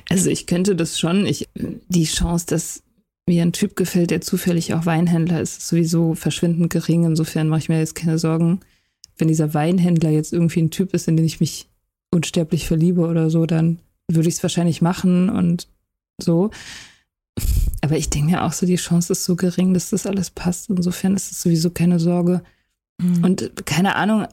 also 0.10 0.32
ich 0.32 0.48
könnte 0.48 0.76
das 0.76 1.00
schon. 1.00 1.28
Ich, 1.28 1.48
die 1.54 2.06
Chance, 2.06 2.48
dass 2.48 2.82
mir 3.28 3.42
ein 3.42 3.54
Typ 3.54 3.76
gefällt, 3.76 4.12
der 4.12 4.22
zufällig 4.22 4.74
auch 4.74 4.86
Weinhändler 4.86 5.42
ist, 5.42 5.58
ist 5.58 5.68
sowieso 5.68 6.14
verschwindend 6.14 6.72
gering. 6.72 7.06
Insofern 7.06 7.48
mache 7.48 7.60
ich 7.60 7.70
mir 7.70 7.80
jetzt 7.80 7.96
keine 7.96 8.20
Sorgen. 8.20 8.60
Wenn 9.18 9.28
dieser 9.28 9.54
Weinhändler 9.54 10.10
jetzt 10.10 10.34
irgendwie 10.34 10.62
ein 10.62 10.72
Typ 10.72 10.94
ist, 10.94 11.08
in 11.08 11.18
den 11.18 11.26
ich 11.26 11.40
mich 11.40 11.68
unsterblich 12.12 12.68
verliebe 12.68 13.02
oder 13.02 13.30
so, 13.30 13.46
dann 13.46 13.80
würde 14.08 14.30
ich 14.30 14.36
es 14.36 14.44
wahrscheinlich 14.44 14.82
machen 14.82 15.30
und 15.30 15.68
so. 16.22 16.52
Aber 17.82 17.98
ich 17.98 18.10
denke 18.10 18.32
mir 18.32 18.44
auch 18.44 18.54
so, 18.54 18.66
die 18.66 18.76
Chance 18.76 19.14
ist 19.14 19.26
so 19.26 19.36
gering, 19.36 19.74
dass 19.74 19.90
das 19.90 20.06
alles 20.06 20.30
passt. 20.30 20.70
Insofern 20.70 21.16
ist 21.16 21.32
es 21.32 21.42
sowieso 21.42 21.72
keine 21.72 22.00
Sorge. 22.00 22.42
Mhm. 23.02 23.24
Und 23.24 23.66
keine 23.66 23.96
Ahnung, 23.96 24.28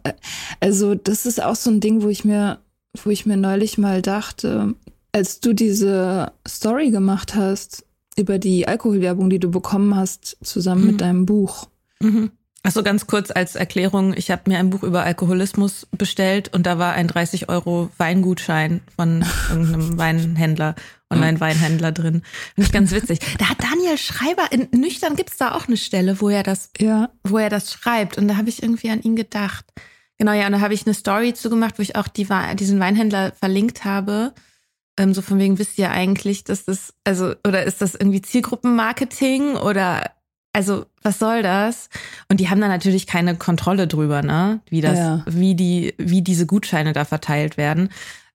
also 0.61 0.95
das 0.95 1.27
ist 1.27 1.43
auch 1.43 1.57
so 1.57 1.71
ein 1.71 1.81
Ding, 1.81 2.03
wo 2.03 2.09
ich 2.09 2.25
mir, 2.25 2.59
wo 3.03 3.11
ich 3.11 3.27
mir 3.27 3.37
neulich 3.37 3.79
mal 3.79 4.03
dachte, 4.03 4.75
als 5.13 5.41
du 5.41 5.53
diese 5.53 6.33
Story 6.47 6.91
gemacht 6.91 7.35
hast 7.35 7.85
über 8.19 8.39
die 8.39 8.69
Alkoholwerbung, 8.69 9.31
die 9.31 9.39
du 9.39 9.51
bekommen 9.51 9.97
hast, 9.97 10.37
zusammen 10.43 10.83
mhm. 10.83 10.87
mit 10.89 11.01
deinem 11.01 11.27
Buch. 11.27 11.69
Mhm. 12.01 12.31
Achso, 12.65 12.85
ganz 12.85 13.09
kurz 13.09 13.33
als 13.33 13.57
Erklärung. 13.57 14.15
Ich 14.17 14.31
habe 14.31 14.49
mir 14.49 14.59
ein 14.59 14.71
Buch 14.71 14.85
über 14.85 15.03
Alkoholismus 15.03 15.89
bestellt 15.91 16.55
und 16.55 16.65
da 16.65 16.79
war 16.79 16.93
ein 16.93 17.09
30 17.09 17.49
Euro 17.49 17.91
Weingutschein 17.99 18.83
von 18.95 19.25
irgendeinem 19.51 19.99
Weinhändler, 19.99 20.77
Online-Weinhändler 21.11 21.91
drin. 21.91 22.23
Finde 22.55 22.67
ich 22.67 22.73
ganz 22.73 22.93
witzig. 22.93 23.19
Da 23.39 23.49
hat 23.49 23.59
Daniel 23.61 23.99
Schreiber, 23.99 24.45
in 24.53 24.69
Nüchtern 24.79 25.17
gibt's 25.17 25.39
da 25.39 25.57
auch 25.57 25.67
eine 25.67 25.77
Stelle, 25.77 26.21
wo 26.21 26.29
er 26.29 26.45
das, 26.45 26.71
ja. 26.79 27.11
wo 27.25 27.39
er 27.39 27.51
das 27.51 27.73
schreibt. 27.73 28.17
Und 28.17 28.29
da 28.29 28.37
habe 28.37 28.49
ich 28.49 28.63
irgendwie 28.63 28.91
an 28.91 29.03
ihn 29.03 29.17
gedacht. 29.17 29.65
Genau, 30.19 30.33
ja, 30.33 30.47
und 30.47 30.53
da 30.53 30.61
habe 30.61 30.75
ich 30.75 30.87
eine 30.87 30.95
Story 30.95 31.35
zugemacht, 31.35 31.79
wo 31.79 31.83
ich 31.83 31.97
auch 31.97 32.07
die, 32.07 32.29
diesen 32.55 32.79
Weinhändler 32.79 33.33
verlinkt 33.33 33.85
habe. 33.85 34.35
Ähm, 34.99 35.15
so 35.15 35.23
von 35.23 35.39
wegen 35.39 35.59
wisst 35.59 35.79
ihr 35.79 35.91
eigentlich, 35.91 36.45
dass 36.45 36.65
das, 36.65 36.95
also, 37.05 37.35
oder 37.47 37.65
ist 37.65 37.81
das 37.81 37.95
irgendwie 37.95 38.23
Zielgruppenmarketing 38.23 39.57
oder 39.57 40.11
also 40.53 40.85
was 41.03 41.19
soll 41.19 41.43
das? 41.43 41.89
Und 42.29 42.39
die 42.39 42.51
haben 42.51 42.61
da 42.61 42.69
natürlich 42.69 43.07
keine 43.07 43.37
Kontrolle 43.37 43.87
drüber, 43.87 44.23
ne? 44.23 44.61
Wie 44.69 44.83
das, 44.83 44.99
ja. 44.99 45.25
wie 45.27 45.55
die, 45.55 45.95
wie 45.99 46.23
diese 46.23 46.47
Gutscheine 46.47 46.93
da 46.93 47.05
verteilt 47.05 47.57
werden. 47.57 47.89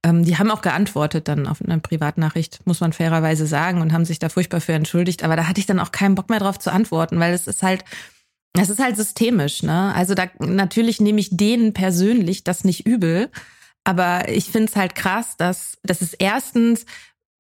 Ähm, 0.04 0.24
die 0.24 0.38
haben 0.38 0.50
auch 0.50 0.62
geantwortet 0.62 1.28
dann 1.28 1.48
auf 1.48 1.62
eine 1.62 1.80
Privatnachricht, 1.80 2.66
muss 2.66 2.80
man 2.80 2.94
fairerweise 2.94 3.46
sagen, 3.46 3.82
und 3.82 3.94
haben 3.94 4.06
sich 4.06 4.20
da 4.20 4.30
furchtbar 4.30 4.62
für 4.62 4.74
entschuldigt. 4.74 5.24
Aber 5.24 5.36
da 5.36 5.48
hatte 5.48 5.60
ich 5.60 5.68
dann 5.68 5.80
auch 5.80 5.92
keinen 5.92 6.16
Bock 6.16 6.30
mehr 6.30 6.40
drauf 6.40 6.58
zu 6.58 6.72
antworten, 6.72 7.20
weil 7.20 7.34
es 7.34 7.46
ist 7.46 7.62
halt, 7.62 7.84
es 8.54 8.70
ist 8.70 8.80
halt 8.80 8.98
systemisch, 8.98 9.62
ne? 9.62 9.94
Also 9.94 10.16
da 10.16 10.26
natürlich 10.40 11.00
nehme 11.00 11.20
ich 11.20 11.36
denen 11.38 11.74
persönlich 11.74 12.44
das 12.44 12.64
nicht 12.64 12.88
übel. 12.88 13.30
Aber 13.88 14.28
ich 14.28 14.52
finde 14.52 14.70
es 14.70 14.76
halt 14.76 14.96
krass, 14.96 15.38
dass, 15.38 15.78
dass 15.82 16.02
es 16.02 16.14
erstens 16.14 16.86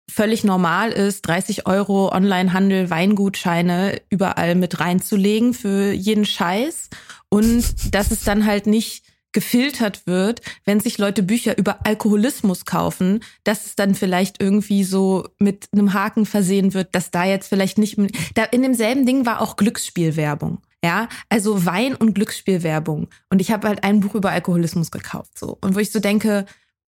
völlig 0.10 0.44
normal 0.44 0.92
ist, 0.92 1.22
30 1.28 1.68
Euro 1.68 2.12
Onlinehandel, 2.12 2.90
Weingutscheine 2.90 4.02
überall 4.10 4.56
mit 4.56 4.80
reinzulegen 4.80 5.54
für 5.54 5.92
jeden 5.92 6.26
Scheiß 6.26 6.90
und 7.30 7.94
dass 7.94 8.10
es 8.10 8.24
dann 8.24 8.48
halt 8.48 8.66
nicht 8.66 9.04
gefiltert 9.34 10.08
wird, 10.08 10.42
wenn 10.66 10.80
sich 10.80 10.98
Leute 10.98 11.22
Bücher 11.22 11.60
über 11.60 11.86
Alkoholismus 11.86 12.66
kaufen, 12.66 13.24
dass 13.44 13.68
es 13.68 13.76
dann 13.76 13.94
vielleicht 13.94 14.42
irgendwie 14.42 14.84
so 14.84 15.28
mit 15.38 15.68
einem 15.72 15.94
Haken 15.94 16.26
versehen 16.26 16.74
wird, 16.74 16.96
dass 16.96 17.12
da 17.12 17.24
jetzt 17.24 17.50
vielleicht 17.50 17.78
nicht 17.78 18.00
da 18.34 18.46
in 18.46 18.64
demselben 18.64 19.06
Ding 19.06 19.28
war 19.28 19.42
auch 19.42 19.58
Glücksspielwerbung. 19.58 20.58
Ja, 20.84 21.10
also 21.30 21.66
Wein 21.66 21.96
und 21.96 22.16
Glücksspielwerbung. 22.16 23.08
Und 23.30 23.40
ich 23.40 23.52
habe 23.52 23.68
halt 23.68 23.84
ein 23.84 24.00
Buch 24.00 24.16
über 24.16 24.32
Alkoholismus 24.32 24.90
gekauft 24.90 25.38
so 25.38 25.58
und 25.62 25.76
wo 25.76 25.80
ich 25.80 25.92
so 25.92 26.00
denke, 26.00 26.46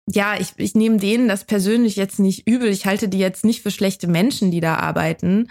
ja, 0.09 0.35
ich, 0.39 0.53
ich 0.57 0.75
nehme 0.75 0.99
denen 0.99 1.29
das 1.29 1.45
persönlich 1.45 1.97
jetzt 1.97 2.19
nicht 2.19 2.47
übel. 2.47 2.69
Ich 2.69 2.87
halte 2.87 3.09
die 3.09 3.19
jetzt 3.19 3.45
nicht 3.45 3.63
für 3.63 3.71
schlechte 3.71 4.07
Menschen, 4.07 4.51
die 4.51 4.61
da 4.61 4.77
arbeiten. 4.77 5.49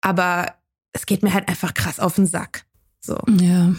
Aber 0.00 0.54
es 0.92 1.06
geht 1.06 1.22
mir 1.22 1.32
halt 1.32 1.48
einfach 1.48 1.74
krass 1.74 2.00
auf 2.00 2.16
den 2.16 2.26
Sack. 2.26 2.64
So. 3.00 3.18
Ja. 3.40 3.74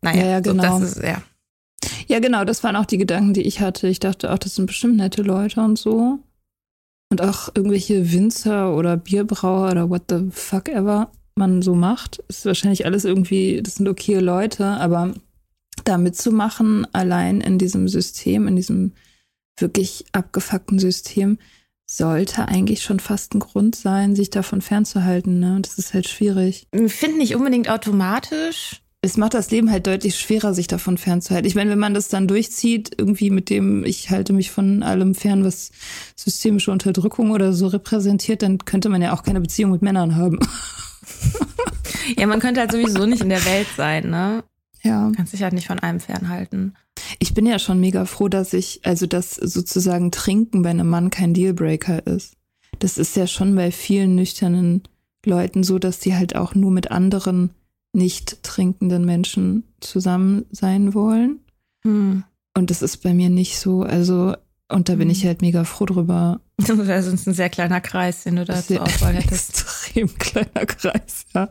Naja, 0.00 0.22
ja, 0.22 0.30
ja 0.30 0.40
genau. 0.40 0.78
So, 0.78 0.80
das 0.80 0.96
ist, 0.96 1.02
ja. 1.02 1.22
Ja, 2.06 2.20
genau, 2.20 2.44
das 2.44 2.64
waren 2.64 2.76
auch 2.76 2.86
die 2.86 2.98
Gedanken, 2.98 3.34
die 3.34 3.42
ich 3.42 3.60
hatte. 3.60 3.88
Ich 3.88 4.00
dachte 4.00 4.32
auch, 4.32 4.38
das 4.38 4.54
sind 4.54 4.66
bestimmt 4.66 4.96
nette 4.96 5.22
Leute 5.22 5.60
und 5.60 5.78
so. 5.78 6.20
Und 7.10 7.20
auch 7.20 7.48
irgendwelche 7.54 8.12
Winzer 8.12 8.74
oder 8.74 8.96
Bierbrauer 8.96 9.70
oder 9.70 9.90
what 9.90 10.04
the 10.08 10.30
fuck 10.30 10.68
ever 10.68 11.10
man 11.36 11.62
so 11.62 11.74
macht. 11.74 12.22
Ist 12.28 12.46
wahrscheinlich 12.46 12.86
alles 12.86 13.04
irgendwie, 13.04 13.60
das 13.62 13.76
sind 13.76 13.88
okay 13.88 14.18
Leute, 14.18 14.64
aber 14.64 15.14
da 15.84 15.98
mitzumachen, 15.98 16.86
allein 16.92 17.40
in 17.40 17.58
diesem 17.58 17.88
System, 17.88 18.46
in 18.46 18.56
diesem 18.56 18.92
wirklich 19.58 20.04
abgefuckten 20.12 20.78
System 20.78 21.38
sollte 21.90 22.48
eigentlich 22.48 22.82
schon 22.82 22.98
fast 22.98 23.34
ein 23.34 23.40
Grund 23.40 23.76
sein, 23.76 24.16
sich 24.16 24.30
davon 24.30 24.62
fernzuhalten. 24.62 25.38
Ne? 25.38 25.58
Das 25.60 25.78
ist 25.78 25.94
halt 25.94 26.08
schwierig. 26.08 26.66
Ich 26.72 26.94
finde 26.94 27.18
nicht 27.18 27.36
unbedingt 27.36 27.68
automatisch. 27.68 28.80
Es 29.02 29.18
macht 29.18 29.34
das 29.34 29.50
Leben 29.50 29.70
halt 29.70 29.86
deutlich 29.86 30.18
schwerer, 30.18 30.54
sich 30.54 30.66
davon 30.66 30.96
fernzuhalten. 30.96 31.46
Ich 31.46 31.54
meine, 31.54 31.70
wenn 31.70 31.78
man 31.78 31.92
das 31.92 32.08
dann 32.08 32.26
durchzieht, 32.26 32.92
irgendwie 32.96 33.28
mit 33.28 33.50
dem, 33.50 33.84
ich 33.84 34.08
halte 34.08 34.32
mich 34.32 34.50
von 34.50 34.82
allem 34.82 35.14
fern, 35.14 35.44
was 35.44 35.72
systemische 36.16 36.70
Unterdrückung 36.72 37.30
oder 37.30 37.52
so 37.52 37.66
repräsentiert, 37.66 38.40
dann 38.40 38.58
könnte 38.64 38.88
man 38.88 39.02
ja 39.02 39.12
auch 39.12 39.22
keine 39.22 39.42
Beziehung 39.42 39.72
mit 39.72 39.82
Männern 39.82 40.16
haben. 40.16 40.38
ja, 42.16 42.26
man 42.26 42.40
könnte 42.40 42.60
halt 42.60 42.72
sowieso 42.72 43.06
nicht 43.06 43.22
in 43.22 43.28
der 43.28 43.44
Welt 43.44 43.68
sein, 43.76 44.10
ne? 44.10 44.44
Ja. 44.82 45.10
Kannst 45.16 45.32
dich 45.32 45.42
halt 45.42 45.54
nicht 45.54 45.66
von 45.66 45.78
allem 45.78 45.98
fernhalten. 45.98 46.74
Ich 47.18 47.32
bin 47.32 47.46
ja 47.46 47.58
schon 47.58 47.80
mega 47.80 48.04
froh, 48.04 48.28
dass 48.28 48.52
ich, 48.52 48.80
also 48.84 49.06
dass 49.06 49.34
sozusagen 49.34 50.10
Trinken 50.10 50.62
bei 50.62 50.70
einem 50.70 50.88
Mann 50.88 51.10
kein 51.10 51.32
Dealbreaker 51.32 52.06
ist. 52.06 52.36
Das 52.78 52.98
ist 52.98 53.16
ja 53.16 53.26
schon 53.26 53.54
bei 53.54 53.72
vielen 53.72 54.14
nüchternen 54.14 54.82
Leuten 55.24 55.62
so, 55.62 55.78
dass 55.78 56.00
die 56.00 56.14
halt 56.14 56.36
auch 56.36 56.54
nur 56.54 56.70
mit 56.70 56.90
anderen 56.90 57.50
nicht 57.94 58.42
trinkenden 58.42 59.04
Menschen 59.04 59.64
zusammen 59.80 60.44
sein 60.50 60.92
wollen. 60.94 61.40
Hm. 61.82 62.24
Und 62.56 62.70
das 62.70 62.82
ist 62.82 62.98
bei 62.98 63.14
mir 63.14 63.30
nicht 63.30 63.58
so. 63.58 63.82
Also 63.82 64.34
und 64.74 64.88
da 64.88 64.96
bin 64.96 65.08
ich 65.08 65.22
mhm. 65.22 65.28
halt 65.28 65.42
mega 65.42 65.64
froh 65.64 65.86
drüber. 65.86 66.40
Das 66.56 66.78
wäre 66.86 67.02
sonst 67.02 67.26
ein 67.26 67.34
sehr 67.34 67.50
kleiner 67.50 67.80
Kreis, 67.80 68.22
den 68.22 68.36
du 68.36 68.44
da 68.44 68.62
zur 68.62 68.80
Auswahl 68.80 69.14
hättest. 69.14 69.50
Extrem 69.50 70.14
kleiner 70.18 70.66
Kreis, 70.66 71.26
ja. 71.34 71.48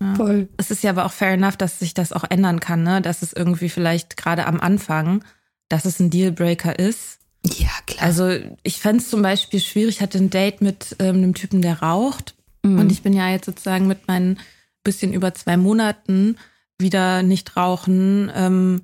ja. 0.00 0.14
Voll. 0.16 0.48
Es 0.58 0.70
ist 0.70 0.82
ja 0.82 0.90
aber 0.90 1.06
auch 1.06 1.12
fair 1.12 1.32
enough, 1.32 1.56
dass 1.56 1.78
sich 1.78 1.94
das 1.94 2.12
auch 2.12 2.24
ändern 2.28 2.60
kann, 2.60 2.82
ne? 2.82 3.00
Dass 3.00 3.22
es 3.22 3.32
irgendwie 3.32 3.70
vielleicht 3.70 4.18
gerade 4.18 4.46
am 4.46 4.60
Anfang, 4.60 5.24
dass 5.70 5.86
es 5.86 5.98
ein 5.98 6.10
Dealbreaker 6.10 6.78
ist. 6.78 7.20
Ja, 7.46 7.70
klar. 7.86 8.04
Also 8.04 8.30
ich 8.62 8.80
fände 8.80 9.02
es 9.02 9.08
zum 9.08 9.22
Beispiel 9.22 9.60
schwierig, 9.60 9.96
ich 9.96 10.02
hatte 10.02 10.18
ein 10.18 10.28
Date 10.28 10.60
mit 10.60 10.96
ähm, 10.98 11.16
einem 11.16 11.34
Typen, 11.34 11.62
der 11.62 11.80
raucht. 11.80 12.34
Mhm. 12.62 12.80
Und 12.80 12.92
ich 12.92 13.02
bin 13.02 13.14
ja 13.14 13.30
jetzt 13.30 13.46
sozusagen 13.46 13.86
mit 13.86 14.08
meinen 14.08 14.38
bisschen 14.84 15.12
über 15.12 15.34
zwei 15.34 15.56
Monaten 15.56 16.36
wieder 16.78 17.22
nicht 17.22 17.56
rauchen. 17.56 18.30
Ähm, 18.34 18.82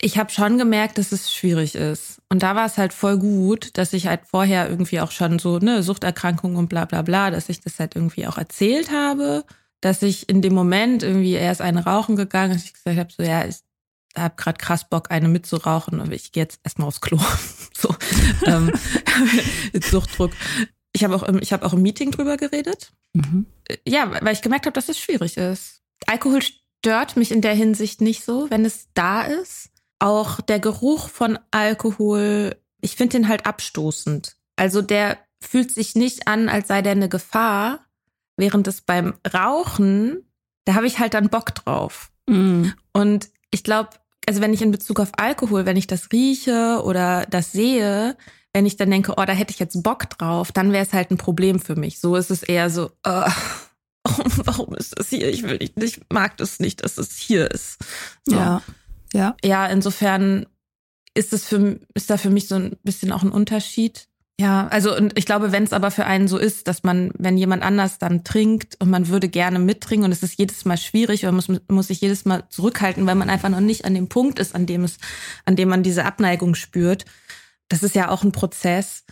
ich 0.00 0.18
habe 0.18 0.30
schon 0.30 0.58
gemerkt, 0.58 0.98
dass 0.98 1.12
es 1.12 1.32
schwierig 1.32 1.74
ist. 1.74 2.20
Und 2.28 2.42
da 2.42 2.54
war 2.54 2.66
es 2.66 2.76
halt 2.76 2.92
voll 2.92 3.18
gut, 3.18 3.76
dass 3.78 3.92
ich 3.92 4.06
halt 4.06 4.22
vorher 4.26 4.68
irgendwie 4.68 5.00
auch 5.00 5.10
schon 5.10 5.38
so, 5.38 5.58
ne, 5.58 5.82
Suchterkrankung 5.82 6.56
und 6.56 6.68
bla 6.68 6.84
bla 6.84 7.02
bla, 7.02 7.30
dass 7.30 7.48
ich 7.48 7.60
das 7.60 7.78
halt 7.78 7.96
irgendwie 7.96 8.26
auch 8.26 8.38
erzählt 8.38 8.90
habe, 8.90 9.44
dass 9.80 10.02
ich 10.02 10.28
in 10.28 10.42
dem 10.42 10.54
Moment 10.54 11.02
irgendwie 11.02 11.32
erst 11.32 11.60
eine 11.60 11.84
rauchen 11.84 12.16
gegangen, 12.16 12.54
dass 12.54 12.64
ich 12.64 12.74
gesagt 12.74 12.98
habe, 12.98 13.12
so 13.16 13.22
ja, 13.22 13.44
ich 13.46 13.56
habe 14.16 14.34
gerade 14.36 14.58
krass 14.58 14.88
Bock, 14.88 15.10
eine 15.10 15.28
mitzurauchen, 15.28 16.00
aber 16.00 16.12
ich 16.12 16.32
gehe 16.32 16.42
jetzt 16.42 16.60
erstmal 16.64 16.88
aufs 16.88 17.00
Klo. 17.00 17.18
so, 17.76 17.94
ähm, 18.46 18.72
Suchtdruck. 19.82 20.32
Ich 20.92 21.02
habe 21.02 21.16
auch, 21.16 21.28
ich 21.40 21.52
habe 21.52 21.66
auch 21.66 21.72
im 21.72 21.82
Meeting 21.82 22.10
drüber 22.10 22.36
geredet. 22.36 22.92
Mhm. 23.14 23.46
Ja, 23.86 24.10
weil 24.22 24.34
ich 24.34 24.42
gemerkt 24.42 24.66
habe, 24.66 24.74
dass 24.74 24.88
es 24.88 24.98
schwierig 24.98 25.36
ist. 25.36 25.82
Alkohol 26.06 26.40
stört 26.84 27.16
mich 27.16 27.32
in 27.32 27.40
der 27.40 27.54
Hinsicht 27.54 28.02
nicht 28.02 28.26
so, 28.26 28.50
wenn 28.50 28.66
es 28.66 28.88
da 28.92 29.22
ist. 29.22 29.70
Auch 30.00 30.42
der 30.42 30.60
Geruch 30.60 31.08
von 31.08 31.38
Alkohol, 31.50 32.56
ich 32.82 32.94
finde 32.94 33.16
den 33.16 33.28
halt 33.28 33.46
abstoßend. 33.46 34.36
Also 34.56 34.82
der 34.82 35.16
fühlt 35.40 35.72
sich 35.72 35.94
nicht 35.94 36.28
an, 36.28 36.50
als 36.50 36.68
sei 36.68 36.82
der 36.82 36.92
eine 36.92 37.08
Gefahr, 37.08 37.80
während 38.36 38.68
es 38.68 38.82
beim 38.82 39.14
Rauchen, 39.32 40.30
da 40.66 40.74
habe 40.74 40.86
ich 40.86 40.98
halt 40.98 41.14
dann 41.14 41.30
Bock 41.30 41.54
drauf. 41.54 42.10
Mm. 42.26 42.66
Und 42.92 43.30
ich 43.50 43.64
glaube, 43.64 43.88
also 44.28 44.42
wenn 44.42 44.52
ich 44.52 44.60
in 44.60 44.70
Bezug 44.70 45.00
auf 45.00 45.12
Alkohol, 45.16 45.64
wenn 45.64 45.78
ich 45.78 45.86
das 45.86 46.12
rieche 46.12 46.82
oder 46.84 47.24
das 47.30 47.52
sehe, 47.52 48.14
wenn 48.52 48.66
ich 48.66 48.76
dann 48.76 48.90
denke, 48.90 49.14
oh, 49.16 49.24
da 49.24 49.32
hätte 49.32 49.52
ich 49.52 49.58
jetzt 49.58 49.82
Bock 49.82 50.10
drauf, 50.10 50.52
dann 50.52 50.70
wäre 50.70 50.84
es 50.84 50.92
halt 50.92 51.10
ein 51.10 51.16
Problem 51.16 51.60
für 51.60 51.76
mich. 51.76 51.98
So 51.98 52.14
ist 52.14 52.30
es 52.30 52.42
eher 52.42 52.68
so, 52.68 52.90
uh, 53.06 53.30
warum 54.44 54.74
ist 54.74 54.98
das 54.98 55.08
hier? 55.08 55.28
Ich 55.28 55.42
will 55.42 55.58
nicht, 55.58 55.74
ich 55.82 56.00
mag 56.12 56.36
das 56.36 56.60
nicht, 56.60 56.84
dass 56.84 56.98
es 56.98 57.16
hier 57.16 57.50
ist. 57.50 57.78
So. 58.24 58.36
Ja. 58.36 58.62
Ja. 59.12 59.36
Ja, 59.44 59.66
insofern 59.66 60.46
ist 61.14 61.32
es 61.32 61.46
für, 61.46 61.78
ist 61.94 62.10
da 62.10 62.16
für 62.16 62.30
mich 62.30 62.48
so 62.48 62.56
ein 62.56 62.76
bisschen 62.82 63.12
auch 63.12 63.22
ein 63.22 63.30
Unterschied. 63.30 64.08
Ja, 64.38 64.66
also 64.66 64.94
und 64.96 65.16
ich 65.16 65.26
glaube, 65.26 65.52
wenn 65.52 65.62
es 65.62 65.72
aber 65.72 65.92
für 65.92 66.06
einen 66.06 66.26
so 66.26 66.38
ist, 66.38 66.66
dass 66.66 66.82
man, 66.82 67.12
wenn 67.16 67.38
jemand 67.38 67.62
anders 67.62 67.98
dann 67.98 68.24
trinkt 68.24 68.76
und 68.80 68.90
man 68.90 69.06
würde 69.06 69.28
gerne 69.28 69.60
mittrinken 69.60 70.04
und 70.04 70.12
es 70.12 70.24
ist 70.24 70.36
jedes 70.36 70.64
Mal 70.64 70.76
schwierig 70.76 71.22
oder 71.22 71.30
muss, 71.30 71.46
muss 71.68 71.86
sich 71.86 72.00
jedes 72.00 72.24
Mal 72.24 72.42
zurückhalten, 72.48 73.06
weil 73.06 73.14
man 73.14 73.30
einfach 73.30 73.48
noch 73.48 73.60
nicht 73.60 73.84
an 73.84 73.94
dem 73.94 74.08
Punkt 74.08 74.40
ist, 74.40 74.56
an 74.56 74.66
dem 74.66 74.82
es, 74.82 74.98
an 75.44 75.54
dem 75.54 75.68
man 75.68 75.84
diese 75.84 76.04
Abneigung 76.04 76.56
spürt. 76.56 77.04
Das 77.68 77.84
ist 77.84 77.94
ja 77.94 78.08
auch 78.08 78.24
ein 78.24 78.32
Prozess 78.32 79.04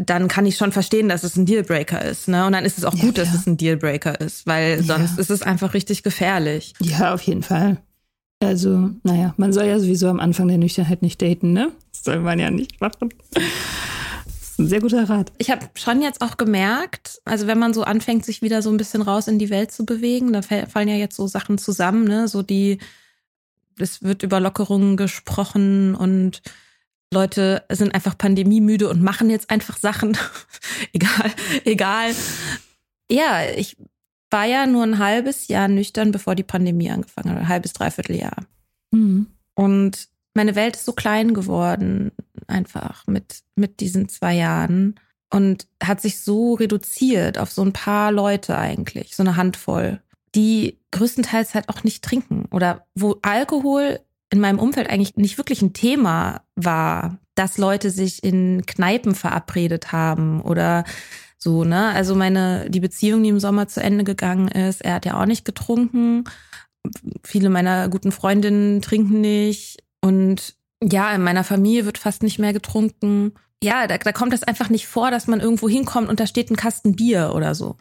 dann 0.00 0.28
kann 0.28 0.46
ich 0.46 0.56
schon 0.56 0.72
verstehen, 0.72 1.08
dass 1.08 1.24
es 1.24 1.36
ein 1.36 1.46
Dealbreaker 1.46 2.04
ist. 2.04 2.28
Ne? 2.28 2.46
Und 2.46 2.52
dann 2.52 2.64
ist 2.64 2.78
es 2.78 2.84
auch 2.84 2.94
ja, 2.94 3.02
gut, 3.02 3.14
klar. 3.14 3.26
dass 3.26 3.34
es 3.34 3.46
ein 3.46 3.56
Dealbreaker 3.56 4.20
ist, 4.20 4.46
weil 4.46 4.82
sonst 4.82 5.16
ja. 5.16 5.20
ist 5.20 5.30
es 5.30 5.42
einfach 5.42 5.74
richtig 5.74 6.02
gefährlich. 6.02 6.74
Ja, 6.80 7.14
auf 7.14 7.22
jeden 7.22 7.42
Fall. 7.42 7.78
Also, 8.42 8.90
naja, 9.04 9.34
man 9.36 9.52
soll 9.52 9.66
ja 9.66 9.78
sowieso 9.78 10.08
am 10.08 10.18
Anfang 10.18 10.48
der 10.48 10.58
Nüchternheit 10.58 11.02
nicht 11.02 11.22
daten, 11.22 11.52
ne? 11.52 11.70
Das 11.92 12.04
soll 12.04 12.18
man 12.18 12.38
ja 12.38 12.50
nicht 12.50 12.80
machen. 12.80 13.10
ist 14.52 14.58
ein 14.58 14.68
sehr 14.68 14.80
guter 14.80 15.08
Rat. 15.08 15.32
Ich 15.38 15.50
habe 15.50 15.68
schon 15.74 16.02
jetzt 16.02 16.20
auch 16.20 16.36
gemerkt, 16.36 17.20
also 17.24 17.46
wenn 17.46 17.58
man 17.58 17.72
so 17.72 17.84
anfängt, 17.84 18.24
sich 18.24 18.42
wieder 18.42 18.60
so 18.60 18.70
ein 18.70 18.76
bisschen 18.76 19.00
raus 19.00 19.28
in 19.28 19.38
die 19.38 19.50
Welt 19.50 19.70
zu 19.70 19.86
bewegen, 19.86 20.32
da 20.32 20.42
fallen 20.42 20.88
ja 20.88 20.96
jetzt 20.96 21.16
so 21.16 21.26
Sachen 21.26 21.56
zusammen, 21.56 22.04
ne? 22.04 22.26
So 22.26 22.42
die, 22.42 22.78
es 23.78 24.02
wird 24.02 24.24
über 24.24 24.40
Lockerungen 24.40 24.96
gesprochen 24.96 25.94
und 25.94 26.42
Leute 27.12 27.64
sind 27.70 27.94
einfach 27.94 28.16
pandemiemüde 28.18 28.88
und 28.88 29.02
machen 29.02 29.30
jetzt 29.30 29.50
einfach 29.50 29.78
Sachen. 29.78 30.16
egal, 30.92 31.30
egal. 31.64 32.14
Ja, 33.10 33.44
ich 33.56 33.76
war 34.30 34.46
ja 34.46 34.66
nur 34.66 34.82
ein 34.82 34.98
halbes 34.98 35.48
Jahr 35.48 35.68
nüchtern, 35.68 36.10
bevor 36.10 36.34
die 36.34 36.42
Pandemie 36.42 36.90
angefangen 36.90 37.30
hat. 37.30 37.38
Ein 37.38 37.48
halbes, 37.48 37.74
dreiviertel 37.74 38.16
Jahr. 38.16 38.46
Mhm. 38.90 39.26
Und 39.54 40.08
meine 40.34 40.54
Welt 40.56 40.76
ist 40.76 40.86
so 40.86 40.92
klein 40.92 41.34
geworden, 41.34 42.12
einfach 42.46 43.06
mit, 43.06 43.42
mit 43.54 43.80
diesen 43.80 44.08
zwei 44.08 44.34
Jahren. 44.34 44.98
Und 45.30 45.66
hat 45.82 46.00
sich 46.00 46.20
so 46.20 46.54
reduziert 46.54 47.38
auf 47.38 47.50
so 47.50 47.62
ein 47.62 47.72
paar 47.72 48.12
Leute 48.12 48.56
eigentlich, 48.56 49.16
so 49.16 49.22
eine 49.22 49.36
Handvoll, 49.36 50.00
die 50.34 50.78
größtenteils 50.90 51.54
halt 51.54 51.68
auch 51.68 51.84
nicht 51.84 52.04
trinken 52.04 52.46
oder 52.50 52.86
wo 52.94 53.18
Alkohol 53.22 54.00
in 54.32 54.40
meinem 54.40 54.58
Umfeld 54.58 54.88
eigentlich 54.88 55.16
nicht 55.16 55.36
wirklich 55.36 55.60
ein 55.60 55.74
Thema 55.74 56.40
war, 56.56 57.18
dass 57.34 57.58
Leute 57.58 57.90
sich 57.90 58.24
in 58.24 58.64
Kneipen 58.66 59.14
verabredet 59.14 59.92
haben 59.92 60.40
oder 60.40 60.84
so, 61.36 61.64
ne? 61.64 61.90
Also 61.90 62.14
meine, 62.14 62.70
die 62.70 62.80
Beziehung, 62.80 63.22
die 63.22 63.28
im 63.28 63.40
Sommer 63.40 63.68
zu 63.68 63.82
Ende 63.82 64.04
gegangen 64.04 64.48
ist, 64.48 64.82
er 64.82 64.94
hat 64.94 65.04
ja 65.04 65.20
auch 65.20 65.26
nicht 65.26 65.44
getrunken. 65.44 66.24
Viele 67.22 67.50
meiner 67.50 67.90
guten 67.90 68.10
Freundinnen 68.10 68.80
trinken 68.80 69.20
nicht. 69.20 69.82
Und 70.00 70.54
ja, 70.82 71.12
in 71.14 71.22
meiner 71.22 71.44
Familie 71.44 71.84
wird 71.84 71.98
fast 71.98 72.22
nicht 72.22 72.38
mehr 72.38 72.54
getrunken. 72.54 73.34
Ja, 73.62 73.86
da, 73.86 73.98
da 73.98 74.12
kommt 74.12 74.32
es 74.32 74.44
einfach 74.44 74.70
nicht 74.70 74.86
vor, 74.86 75.10
dass 75.10 75.26
man 75.26 75.40
irgendwo 75.40 75.68
hinkommt 75.68 76.08
und 76.08 76.20
da 76.20 76.26
steht 76.26 76.50
ein 76.50 76.56
Kasten 76.56 76.96
Bier 76.96 77.32
oder 77.34 77.54
so. 77.54 77.76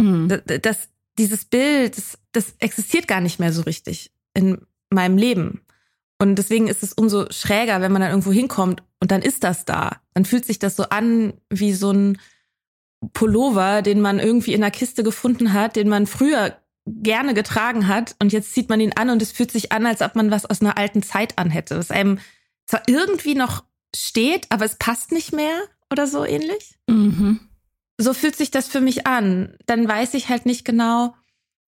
Mhm. 0.00 0.28
Das, 0.28 0.60
das, 0.60 0.88
dieses 1.18 1.44
Bild, 1.44 1.96
das, 1.96 2.18
das 2.32 2.54
existiert 2.58 3.06
gar 3.06 3.20
nicht 3.20 3.38
mehr 3.38 3.52
so 3.52 3.62
richtig 3.62 4.10
in 4.34 4.58
meinem 4.90 5.18
Leben. 5.18 5.60
Und 6.18 6.36
deswegen 6.36 6.68
ist 6.68 6.82
es 6.82 6.92
umso 6.92 7.30
schräger, 7.30 7.80
wenn 7.80 7.92
man 7.92 8.00
dann 8.00 8.10
irgendwo 8.10 8.32
hinkommt 8.32 8.82
und 9.00 9.10
dann 9.10 9.22
ist 9.22 9.44
das 9.44 9.64
da. 9.64 10.00
Dann 10.14 10.24
fühlt 10.24 10.44
sich 10.44 10.58
das 10.58 10.76
so 10.76 10.84
an 10.84 11.34
wie 11.50 11.72
so 11.72 11.90
ein 11.90 12.18
Pullover, 13.12 13.82
den 13.82 14.00
man 14.00 14.18
irgendwie 14.18 14.54
in 14.54 14.62
einer 14.62 14.70
Kiste 14.70 15.02
gefunden 15.02 15.52
hat, 15.52 15.76
den 15.76 15.88
man 15.88 16.06
früher 16.06 16.56
gerne 16.86 17.34
getragen 17.34 17.88
hat 17.88 18.14
und 18.20 18.32
jetzt 18.32 18.52
zieht 18.52 18.68
man 18.68 18.80
ihn 18.80 18.92
an 18.94 19.10
und 19.10 19.22
es 19.22 19.32
fühlt 19.32 19.50
sich 19.50 19.72
an, 19.72 19.86
als 19.86 20.02
ob 20.02 20.14
man 20.14 20.30
was 20.30 20.46
aus 20.46 20.60
einer 20.60 20.76
alten 20.76 21.02
Zeit 21.02 21.38
anhätte, 21.38 21.78
was 21.78 21.90
einem 21.90 22.18
zwar 22.66 22.82
irgendwie 22.86 23.34
noch 23.34 23.64
steht, 23.94 24.46
aber 24.50 24.64
es 24.64 24.76
passt 24.76 25.12
nicht 25.12 25.32
mehr 25.32 25.62
oder 25.90 26.06
so 26.06 26.24
ähnlich. 26.24 26.78
Mhm. 26.88 27.40
So 27.98 28.12
fühlt 28.12 28.36
sich 28.36 28.50
das 28.50 28.68
für 28.68 28.80
mich 28.80 29.06
an. 29.06 29.56
Dann 29.66 29.86
weiß 29.86 30.14
ich 30.14 30.28
halt 30.28 30.46
nicht 30.46 30.64
genau, 30.64 31.14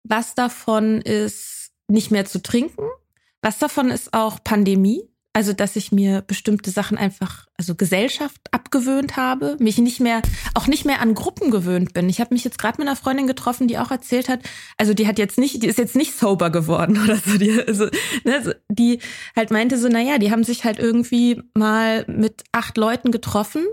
was 0.04 0.36
davon 0.36 1.02
ist 1.02 1.72
nicht 1.88 2.12
mehr 2.12 2.26
zu 2.26 2.42
trinken, 2.42 2.84
was 3.42 3.60
davon 3.60 3.90
ist 3.92 4.14
auch 4.14 4.44
Pandemie, 4.44 5.10
also, 5.32 5.54
dass 5.54 5.76
ich 5.76 5.92
mir 5.92 6.22
bestimmte 6.22 6.72
Sachen 6.72 6.98
einfach, 6.98 7.46
also 7.56 7.76
Gesellschaft 7.76 8.40
abgewöhnt 8.52 9.16
habe, 9.16 9.58
mich 9.60 9.78
nicht 9.78 10.00
mehr, 10.00 10.24
auch 10.56 10.66
nicht 10.66 10.86
mehr 10.86 11.02
an 11.02 11.14
Gruppen 11.14 11.52
gewöhnt 11.52 11.94
bin. 11.94 12.10
Ich 12.10 12.20
habe 12.20 12.34
mich 12.34 12.44
jetzt 12.44 12.58
gerade 12.58 12.80
mit 12.80 12.88
einer 12.88 12.96
Freundin 12.96 13.28
getroffen, 13.28 13.68
die 13.68 13.78
auch 13.78 13.92
erzählt 13.92 14.28
hat, 14.28 14.40
also 14.78 14.96
die 14.96 15.08
hat 15.08 15.20
jetzt 15.20 15.38
nicht, 15.38 15.62
die 15.62 15.68
ist 15.68 15.78
jetzt 15.78 15.96
nicht 15.96 16.18
sober 16.18 16.50
geworden 16.50 17.00
oder 17.04 17.16
so, 17.18 17.38
die, 17.38 17.62
also, 17.62 17.86
ne, 18.24 18.56
die 18.70 19.00
halt 19.36 19.52
meinte 19.52 19.78
so, 19.78 19.88
naja, 19.88 20.18
die 20.18 20.32
haben 20.32 20.44
sich 20.44 20.64
halt 20.64 20.80
irgendwie 20.80 21.42
mal 21.54 22.06
mit 22.08 22.44
acht 22.52 22.76
Leuten 22.78 23.12
getroffen 23.12 23.66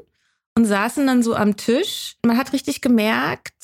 und 0.54 0.66
saßen 0.66 1.06
dann 1.06 1.22
so 1.22 1.34
am 1.34 1.56
Tisch. 1.56 2.16
Man 2.24 2.36
hat 2.36 2.52
richtig 2.52 2.82
gemerkt, 2.82 3.54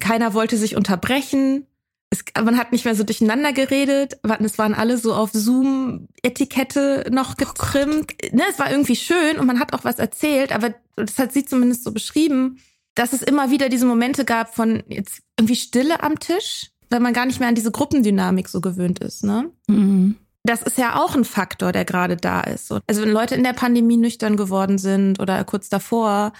keiner 0.00 0.34
wollte 0.34 0.56
sich 0.56 0.74
unterbrechen 0.76 1.66
es, 2.10 2.24
man 2.40 2.56
hat 2.56 2.72
nicht 2.72 2.84
mehr 2.84 2.94
so 2.94 3.04
durcheinander 3.04 3.52
geredet. 3.52 4.18
Es 4.40 4.58
waren 4.58 4.74
alle 4.74 4.96
so 4.96 5.14
auf 5.14 5.30
Zoom-Etikette 5.32 7.06
noch 7.10 7.32
oh 7.32 7.36
getrimmt. 7.36 8.12
Oh 8.22 8.36
ne, 8.36 8.44
es 8.50 8.58
war 8.58 8.70
irgendwie 8.70 8.96
schön 8.96 9.38
und 9.38 9.46
man 9.46 9.58
hat 9.58 9.72
auch 9.72 9.84
was 9.84 9.98
erzählt, 9.98 10.52
aber 10.52 10.74
das 10.96 11.18
hat 11.18 11.32
sie 11.32 11.44
zumindest 11.44 11.84
so 11.84 11.92
beschrieben, 11.92 12.58
dass 12.94 13.12
es 13.12 13.22
immer 13.22 13.50
wieder 13.50 13.68
diese 13.68 13.86
Momente 13.86 14.24
gab 14.24 14.54
von 14.54 14.82
jetzt 14.88 15.20
irgendwie 15.38 15.56
Stille 15.56 16.02
am 16.02 16.18
Tisch, 16.18 16.70
weil 16.90 17.00
man 17.00 17.12
gar 17.12 17.26
nicht 17.26 17.40
mehr 17.40 17.48
an 17.48 17.54
diese 17.54 17.72
Gruppendynamik 17.72 18.48
so 18.48 18.60
gewöhnt 18.60 19.00
ist. 19.00 19.24
Ne? 19.24 19.50
Mhm. 19.66 20.16
Das 20.44 20.62
ist 20.62 20.78
ja 20.78 21.02
auch 21.02 21.16
ein 21.16 21.24
Faktor, 21.24 21.72
der 21.72 21.84
gerade 21.84 22.16
da 22.16 22.40
ist. 22.40 22.72
Also 22.86 23.02
wenn 23.02 23.10
Leute 23.10 23.34
in 23.34 23.42
der 23.42 23.52
Pandemie 23.52 23.96
nüchtern 23.96 24.36
geworden 24.36 24.78
sind 24.78 25.20
oder 25.20 25.42
kurz 25.44 25.68
davor 25.68 26.32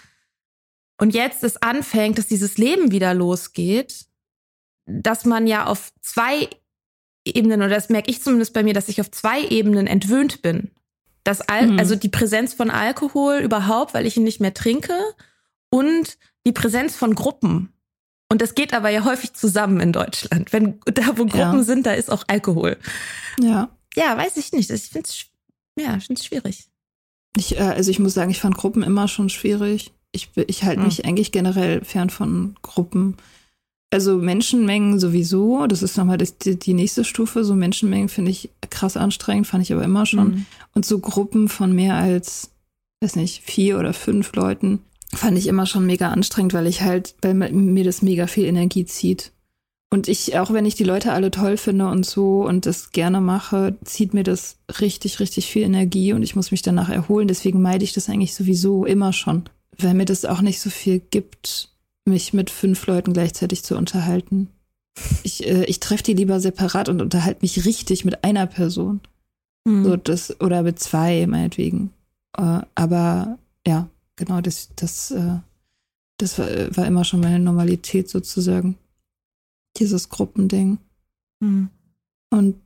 und 0.99 1.13
jetzt 1.13 1.43
es 1.43 1.61
anfängt, 1.61 2.17
dass 2.17 2.27
dieses 2.29 2.57
Leben 2.57 2.93
wieder 2.93 3.13
losgeht, 3.15 4.07
dass 4.87 5.25
man 5.25 5.47
ja 5.47 5.67
auf 5.67 5.93
zwei 6.01 6.49
Ebenen, 7.25 7.61
oder 7.61 7.75
das 7.75 7.89
merke 7.89 8.11
ich 8.11 8.23
zumindest 8.23 8.53
bei 8.55 8.63
mir, 8.63 8.75
dass 8.75 8.89
ich 8.89 9.01
auf 9.01 9.11
zwei 9.11 9.43
Ebenen 9.43 9.87
entwöhnt 9.87 10.43
bin. 10.43 10.71
Das 11.25 11.41
Al 11.41 11.67
mhm. 11.67 11.79
Also 11.79 11.97
die 11.97 12.09
Präsenz 12.09 12.55
von 12.55 12.71
Alkohol 12.71 13.39
überhaupt, 13.39 13.95
weil 13.95 14.07
ich 14.07 14.17
ihn 14.17 14.25
nicht 14.25 14.41
mehr 14.41 14.55
trinke, 14.55 14.95
und 15.71 16.19
die 16.47 16.53
Präsenz 16.53 16.97
von 16.97 17.15
Gruppen. 17.15 17.73
Und 18.29 18.43
das 18.43 18.55
geht 18.55 18.75
aber 18.75 18.91
ja 18.91 19.05
häufig 19.05 19.35
zusammen 19.35 19.81
in 19.81 19.93
Deutschland. 19.93 20.53
Wenn 20.53 20.81
da, 20.85 21.17
wo 21.17 21.27
Gruppen 21.27 21.59
ja. 21.59 21.63
sind, 21.63 21.87
da 21.87 21.93
ist 21.93 22.11
auch 22.11 22.25
Alkohol. 22.27 22.77
Ja. 23.41 23.71
Ja, 23.95 24.17
weiß 24.17 24.37
ich 24.37 24.53
nicht. 24.53 24.71
Ich 24.71 24.85
finde 24.85 25.09
es 25.09 25.27
ja, 25.79 25.99
schwierig. 26.01 26.67
Ich, 27.37 27.57
äh, 27.57 27.63
also 27.63 27.91
ich 27.91 27.99
muss 27.99 28.15
sagen, 28.15 28.31
ich 28.31 28.41
fand 28.41 28.57
Gruppen 28.57 28.83
immer 28.83 29.09
schon 29.09 29.29
schwierig. 29.29 29.93
Ich, 30.13 30.31
ich 30.35 30.65
halte 30.65 30.81
mhm. 30.81 30.87
mich 30.87 31.05
eigentlich 31.05 31.33
generell 31.33 31.85
fern 31.85 32.11
von 32.11 32.57
Gruppen. 32.63 33.17
Also 33.91 34.19
Menschenmengen 34.19 34.99
sowieso, 34.99 35.67
das 35.67 35.83
ist 35.83 35.97
nochmal 35.97 36.19
die, 36.19 36.57
die 36.57 36.75
nächste 36.75 37.05
Stufe. 37.05 37.45
So 37.45 37.55
Menschenmengen 37.55 38.09
finde 38.09 38.31
ich 38.31 38.51
krass 38.71 38.97
anstrengend, 38.97 39.47
fand 39.47 39.63
ich 39.63 39.73
aber 39.73 39.85
immer 39.85 40.07
schon. 40.07 40.29
Mhm. 40.29 40.47
Und 40.75 40.85
so 40.85 40.99
Gruppen 40.99 41.49
von 41.49 41.73
mehr 41.73 41.95
als, 41.95 42.51
weiß 43.01 43.17
nicht, 43.17 43.43
vier 43.43 43.79
oder 43.79 43.93
fünf 43.93 44.35
Leuten 44.35 44.81
fand 45.15 45.39
ich 45.39 45.47
immer 45.47 45.67
schon 45.67 45.87
mega 45.87 46.11
anstrengend, 46.11 46.53
weil 46.53 46.67
ich 46.67 46.83
halt, 46.83 47.15
weil 47.23 47.35
mir 47.35 47.85
das 47.85 48.03
mega 48.03 48.27
viel 48.27 48.45
Energie 48.45 48.85
zieht. 48.85 49.33
Und 49.89 50.09
ich, 50.09 50.37
auch 50.37 50.53
wenn 50.53 50.67
ich 50.67 50.75
die 50.75 50.85
Leute 50.85 51.13
alle 51.13 51.31
toll 51.31 51.57
finde 51.57 51.87
und 51.87 52.05
so 52.05 52.45
und 52.45 52.67
das 52.67 52.91
gerne 52.91 53.21
mache, 53.21 53.77
zieht 53.85 54.15
mir 54.15 54.25
das 54.25 54.59
richtig, 54.81 55.21
richtig 55.21 55.47
viel 55.47 55.63
Energie 55.63 56.13
und 56.13 56.25
ich 56.25 56.35
muss 56.35 56.51
mich 56.51 56.63
danach 56.63 56.89
erholen. 56.89 57.29
Deswegen 57.29 57.63
meide 57.63 57.85
ich 57.85 57.93
das 57.93 58.09
eigentlich 58.09 58.35
sowieso 58.35 58.85
immer 58.85 59.13
schon, 59.13 59.45
weil 59.79 59.95
mir 59.95 60.05
das 60.05 60.25
auch 60.25 60.41
nicht 60.41 60.61
so 60.61 60.71
viel 60.71 60.99
gibt 60.99 61.71
mich 62.07 62.33
mit 62.33 62.51
fünf 62.51 62.87
Leuten 62.87 63.13
gleichzeitig 63.13 63.65
zu 63.65 63.77
unterhalten. 63.77 64.49
Ich, 65.25 65.47
äh, 65.47 65.65
ich 65.65 65.81
treffe 65.81 66.05
die 66.05 66.15
lieber 66.15 66.41
separat 66.41 66.89
und 66.89 67.03
unterhalte 67.03 67.41
mich 67.43 67.65
richtig 67.65 68.05
mit 68.05 68.25
einer 68.25 68.47
Person. 68.47 69.01
Mhm. 69.67 69.85
So 69.85 69.97
das, 69.97 70.41
oder 70.41 70.63
mit 70.63 70.79
zwei, 70.79 71.27
meinetwegen. 71.27 71.93
Äh, 72.39 72.61
aber 72.75 73.39
ja, 73.67 73.89
genau, 74.15 74.41
das, 74.41 74.71
das, 74.77 75.11
äh, 75.11 75.39
das 76.19 76.39
war, 76.39 76.49
war, 76.77 76.87
immer 76.87 77.05
schon 77.05 77.21
meine 77.21 77.41
Normalität 77.41 78.09
sozusagen. 78.09 78.77
Dieses 79.77 80.09
Gruppending. 80.09 80.79
Mhm. 81.41 81.69
Und 82.31 82.57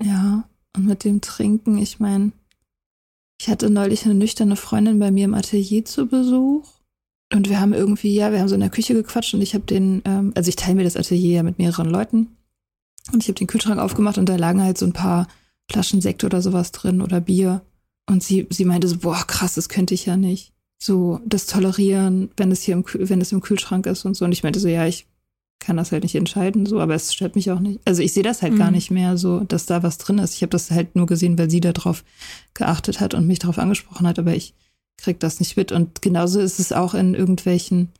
ja, 0.00 0.44
und 0.76 0.86
mit 0.86 1.04
dem 1.04 1.20
Trinken, 1.20 1.78
ich 1.78 1.98
meine, 1.98 2.32
ich 3.40 3.48
hatte 3.48 3.70
neulich 3.70 4.04
eine 4.04 4.14
nüchterne 4.14 4.54
Freundin 4.54 4.98
bei 4.98 5.10
mir 5.10 5.24
im 5.24 5.34
Atelier 5.34 5.84
zu 5.84 6.06
Besuch 6.06 6.79
und 7.32 7.48
wir 7.48 7.60
haben 7.60 7.72
irgendwie, 7.72 8.14
ja, 8.14 8.32
wir 8.32 8.40
haben 8.40 8.48
so 8.48 8.54
in 8.54 8.60
der 8.60 8.70
Küche 8.70 8.94
gequatscht 8.94 9.34
und 9.34 9.42
ich 9.42 9.54
habe 9.54 9.64
den, 9.64 10.02
ähm, 10.04 10.32
also 10.34 10.48
ich 10.48 10.56
teile 10.56 10.76
mir 10.76 10.84
das 10.84 10.96
Atelier 10.96 11.36
ja 11.36 11.42
mit 11.42 11.58
mehreren 11.58 11.88
Leuten. 11.88 12.36
Und 13.12 13.22
ich 13.22 13.28
habe 13.28 13.38
den 13.38 13.46
Kühlschrank 13.46 13.78
aufgemacht 13.78 14.18
und 14.18 14.28
da 14.28 14.36
lagen 14.36 14.62
halt 14.62 14.78
so 14.78 14.86
ein 14.86 14.92
paar 14.92 15.28
Flaschen 15.70 16.00
Sekt 16.00 16.24
oder 16.24 16.42
sowas 16.42 16.72
drin 16.72 17.00
oder 17.00 17.20
Bier. 17.20 17.62
Und 18.08 18.22
sie, 18.22 18.46
sie 18.50 18.64
meinte 18.64 18.88
so, 18.88 18.98
boah, 18.98 19.24
krass, 19.26 19.54
das 19.54 19.68
könnte 19.68 19.94
ich 19.94 20.06
ja 20.06 20.16
nicht. 20.16 20.52
So, 20.82 21.20
das 21.24 21.46
tolerieren, 21.46 22.30
wenn 22.36 22.50
es 22.50 22.62
hier 22.62 22.74
im, 22.74 22.84
wenn 22.86 23.20
es 23.20 23.32
im 23.32 23.40
Kühlschrank 23.40 23.86
ist 23.86 24.04
und 24.04 24.16
so. 24.16 24.24
Und 24.24 24.32
ich 24.32 24.42
meinte 24.42 24.58
so, 24.58 24.68
ja, 24.68 24.86
ich 24.86 25.06
kann 25.60 25.76
das 25.76 25.92
halt 25.92 26.02
nicht 26.02 26.14
entscheiden, 26.14 26.66
so, 26.66 26.80
aber 26.80 26.94
es 26.94 27.12
stört 27.12 27.36
mich 27.36 27.50
auch 27.50 27.60
nicht. 27.60 27.80
Also 27.84 28.02
ich 28.02 28.12
sehe 28.12 28.22
das 28.22 28.42
halt 28.42 28.54
mhm. 28.54 28.58
gar 28.58 28.70
nicht 28.70 28.90
mehr 28.90 29.16
so, 29.16 29.40
dass 29.40 29.66
da 29.66 29.82
was 29.82 29.98
drin 29.98 30.18
ist. 30.18 30.34
Ich 30.34 30.42
habe 30.42 30.50
das 30.50 30.70
halt 30.70 30.96
nur 30.96 31.06
gesehen, 31.06 31.38
weil 31.38 31.50
sie 31.50 31.60
darauf 31.60 32.02
geachtet 32.54 32.98
hat 32.98 33.14
und 33.14 33.26
mich 33.26 33.38
darauf 33.38 33.58
angesprochen 33.58 34.06
hat, 34.06 34.18
aber 34.18 34.34
ich 34.34 34.54
kriege 35.00 35.18
das 35.18 35.40
nicht 35.40 35.56
mit. 35.56 35.72
Und 35.72 36.02
genauso 36.02 36.40
ist 36.40 36.58
es 36.58 36.72
auch 36.72 36.94
in 36.94 37.14
irgendwelchen 37.14 37.90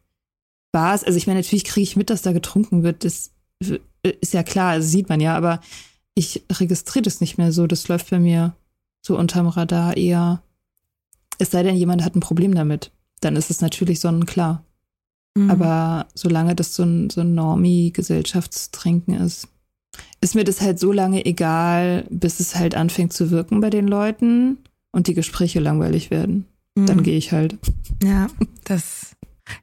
Bars. 0.73 1.05
Also 1.05 1.17
ich 1.17 1.27
meine, 1.27 1.41
natürlich 1.41 1.65
kriege 1.65 1.83
ich 1.83 1.97
mit, 1.97 2.11
dass 2.11 2.23
da 2.23 2.33
getrunken 2.33 2.83
wird. 2.83 3.05
Das 3.05 3.31
ist 4.03 4.33
ja 4.33 4.43
klar, 4.43 4.71
also 4.71 4.89
sieht 4.89 5.09
man 5.09 5.21
ja, 5.21 5.37
aber 5.37 5.61
ich 6.15 6.45
registriere 6.53 7.03
das 7.03 7.21
nicht 7.21 7.39
mehr 7.39 7.53
so. 7.53 7.67
Das 7.67 7.89
läuft 7.89 8.11
bei 8.11 8.19
mir 8.19 8.55
so 9.03 9.19
unterm 9.19 9.49
Radar 9.49 9.97
eher. 9.97 10.43
Es 11.39 11.51
sei 11.51 11.63
denn, 11.63 11.77
jemand 11.77 12.05
hat 12.05 12.15
ein 12.15 12.21
Problem 12.21 12.55
damit. 12.55 12.91
Dann 13.21 13.37
ist 13.37 13.51
es 13.51 13.61
natürlich 13.61 14.01
sonnenklar. 14.01 14.65
Mhm. 15.35 15.51
Aber 15.51 16.07
solange 16.15 16.55
das 16.55 16.75
so 16.75 16.83
ein, 16.83 17.11
so 17.11 17.21
ein 17.23 17.35
Normie-Gesellschaftstrinken 17.35 19.15
ist, 19.15 19.49
ist 20.21 20.35
mir 20.35 20.45
das 20.45 20.61
halt 20.61 20.79
so 20.79 20.93
lange 20.93 21.25
egal, 21.25 22.07
bis 22.11 22.41
es 22.41 22.57
halt 22.57 22.75
anfängt 22.75 23.13
zu 23.13 23.31
wirken 23.31 23.61
bei 23.61 23.71
den 23.71 23.89
Leuten 23.89 24.59
und 24.93 25.07
die 25.07 25.15
Gespräche 25.15 25.61
langweilig 25.61 26.11
werden. 26.11 26.47
Dann 26.75 26.99
Mhm. 26.99 27.03
gehe 27.03 27.17
ich 27.19 27.33
halt. 27.33 27.57
Ja, 28.03 28.29
das. 28.65 29.13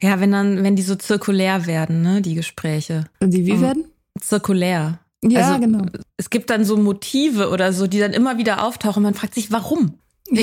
Ja, 0.01 0.19
wenn 0.19 0.31
dann, 0.31 0.63
wenn 0.63 0.75
die 0.75 0.81
so 0.83 0.95
zirkulär 0.95 1.65
werden, 1.65 2.01
ne, 2.01 2.21
die 2.21 2.35
Gespräche. 2.35 3.05
Und 3.19 3.31
die 3.31 3.45
wie 3.45 3.53
Mhm. 3.53 3.61
werden? 3.61 3.85
Zirkulär. 4.19 4.99
Ja, 5.23 5.47
Also, 5.47 5.59
genau. 5.59 5.85
Es 6.17 6.29
gibt 6.29 6.49
dann 6.49 6.63
so 6.65 6.77
Motive 6.77 7.49
oder 7.49 7.73
so, 7.73 7.87
die 7.87 7.99
dann 7.99 8.13
immer 8.13 8.37
wieder 8.37 8.63
auftauchen. 8.63 9.01
Man 9.03 9.13
fragt 9.13 9.33
sich, 9.35 9.51
warum? 9.51 9.97
Da 10.29 10.41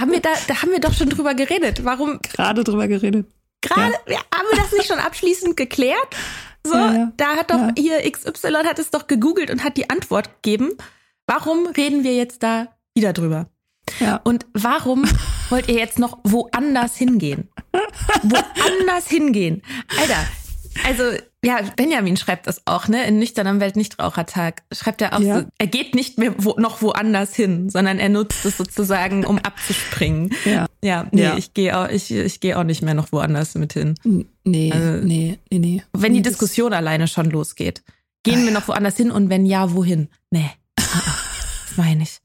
haben 0.00 0.10
wir 0.10 0.20
da, 0.20 0.30
da 0.48 0.62
haben 0.62 0.72
wir 0.72 0.80
doch 0.80 0.92
schon 0.92 1.08
drüber 1.08 1.34
geredet. 1.34 1.84
Warum 1.84 2.18
Gerade 2.22 2.64
drüber 2.64 2.88
geredet. 2.88 3.26
gerade 3.60 3.92
ja. 4.08 4.18
haben 4.34 4.46
wir 4.50 4.58
das 4.60 4.72
nicht 4.72 4.86
schon 4.88 4.98
abschließend 4.98 5.56
geklärt? 5.56 6.08
So, 6.66 6.74
Ja, 6.74 7.12
da 7.16 7.36
hat 7.36 7.50
doch 7.52 7.70
hier 7.78 8.00
XY 8.10 8.64
hat 8.64 8.78
es 8.80 8.90
doch 8.90 9.06
gegoogelt 9.06 9.50
und 9.50 9.62
hat 9.64 9.76
die 9.76 9.88
Antwort 9.90 10.42
gegeben. 10.42 10.70
Warum 11.26 11.66
reden 11.68 12.02
wir 12.04 12.14
jetzt 12.16 12.42
da 12.42 12.68
wieder 12.94 13.12
drüber? 13.12 13.46
Ja. 14.00 14.16
Und 14.24 14.46
warum 14.54 15.04
wollt 15.50 15.68
ihr 15.68 15.76
jetzt 15.76 15.98
noch 15.98 16.18
woanders 16.24 16.96
hingehen? 16.96 17.48
Woanders 18.22 19.08
hingehen. 19.08 19.62
Alter, 20.00 20.16
also, 20.86 21.02
ja, 21.44 21.58
Benjamin 21.76 22.16
schreibt 22.16 22.46
das 22.46 22.62
auch, 22.66 22.88
ne? 22.88 23.04
In 23.06 23.18
Nüchtern 23.18 23.60
Weltnichtrauchertag 23.60 24.62
schreibt 24.72 25.02
er 25.02 25.14
auch 25.16 25.20
Ja. 25.20 25.40
so, 25.40 25.46
er 25.58 25.66
geht 25.66 25.94
nicht 25.94 26.18
mehr 26.18 26.34
wo, 26.38 26.54
noch 26.58 26.80
woanders 26.82 27.34
hin, 27.34 27.68
sondern 27.68 27.98
er 27.98 28.08
nutzt 28.08 28.44
es 28.44 28.56
sozusagen, 28.56 29.24
um 29.26 29.38
abzuspringen. 29.38 30.30
Ja. 30.44 30.66
Ja, 30.82 31.06
nee, 31.12 31.22
Ja. 31.22 31.36
ich 31.36 31.52
gehe 31.54 31.76
auch, 31.78 31.88
ich, 31.88 32.10
ich 32.10 32.40
gehe 32.40 32.58
auch 32.58 32.64
nicht 32.64 32.82
mehr 32.82 32.94
noch 32.94 33.12
woanders 33.12 33.54
mit 33.54 33.72
hin. 33.74 33.94
Nee, 34.44 34.72
Also- 34.72 35.06
nee, 35.06 35.38
nee, 35.50 35.58
nee. 35.58 35.82
Wenn 35.92 36.12
die 36.14 36.18
Nee, 36.20 36.22
das- 36.22 36.32
Diskussion 36.34 36.72
alleine 36.72 37.06
schon 37.08 37.30
losgeht. 37.30 37.82
Gehen 38.24 38.44
wir 38.44 38.52
noch 38.52 38.68
woanders 38.68 38.96
hin 38.96 39.10
und 39.10 39.28
wenn 39.30 39.44
ja, 39.46 39.74
wohin? 39.74 40.08
Nee. 40.30 40.50
Ah, 40.78 40.82
ah. 40.94 41.14
Das 41.68 41.76
meine 41.76 42.04
ich. 42.04 42.18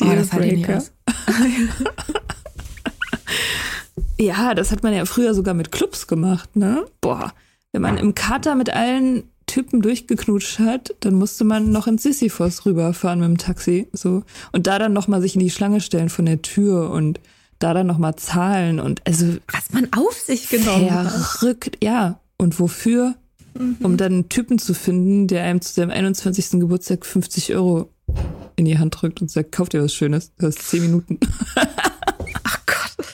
Oh, 0.00 0.06
das 0.14 0.32
halte 0.32 0.46
ich 0.46 0.56
nicht 0.56 0.70
aus. 0.70 0.92
Ja, 4.20 4.54
das 4.54 4.72
hat 4.72 4.82
man 4.82 4.92
ja 4.92 5.04
früher 5.04 5.32
sogar 5.32 5.54
mit 5.54 5.70
Clubs 5.70 6.06
gemacht, 6.08 6.56
ne? 6.56 6.84
Boah, 7.00 7.32
wenn 7.72 7.82
man 7.82 7.98
im 7.98 8.14
Kater 8.14 8.56
mit 8.56 8.70
allen 8.70 9.24
Typen 9.46 9.80
durchgeknutscht 9.80 10.58
hat, 10.58 10.94
dann 11.00 11.14
musste 11.14 11.44
man 11.44 11.70
noch 11.70 11.86
in 11.86 11.98
Sisyphos 11.98 12.66
rüberfahren 12.66 13.20
mit 13.20 13.28
dem 13.28 13.38
Taxi, 13.38 13.88
so 13.92 14.24
und 14.52 14.66
da 14.66 14.78
dann 14.78 14.92
noch 14.92 15.06
mal 15.06 15.20
sich 15.20 15.34
in 15.34 15.40
die 15.40 15.50
Schlange 15.50 15.80
stellen 15.80 16.08
von 16.08 16.26
der 16.26 16.42
Tür 16.42 16.90
und 16.90 17.20
da 17.60 17.74
dann 17.74 17.86
noch 17.86 17.98
mal 17.98 18.16
zahlen 18.16 18.80
und 18.80 19.06
also 19.06 19.36
Was 19.52 19.72
man 19.72 19.88
auf 19.92 20.14
sich 20.14 20.48
genommen 20.48 20.90
hat. 20.90 21.10
verrückt, 21.10 21.78
ja. 21.82 22.20
Und 22.36 22.58
wofür? 22.60 23.14
Um 23.82 23.96
dann 23.96 24.12
einen 24.12 24.28
Typen 24.28 24.58
zu 24.60 24.74
finden, 24.74 25.26
der 25.26 25.42
einem 25.42 25.60
zu 25.60 25.72
seinem 25.72 25.90
21. 25.90 26.60
Geburtstag 26.60 27.04
50 27.04 27.54
Euro 27.56 27.90
in 28.58 28.64
die 28.64 28.78
Hand 28.78 29.00
drückt 29.00 29.22
und 29.22 29.30
sagt, 29.30 29.52
kauf 29.52 29.68
dir 29.68 29.82
was 29.82 29.94
Schönes. 29.94 30.32
Das 30.36 30.56
ist 30.56 30.68
10 30.70 30.82
Minuten. 30.82 31.18
Ach 31.54 32.60
Gott. 32.66 33.06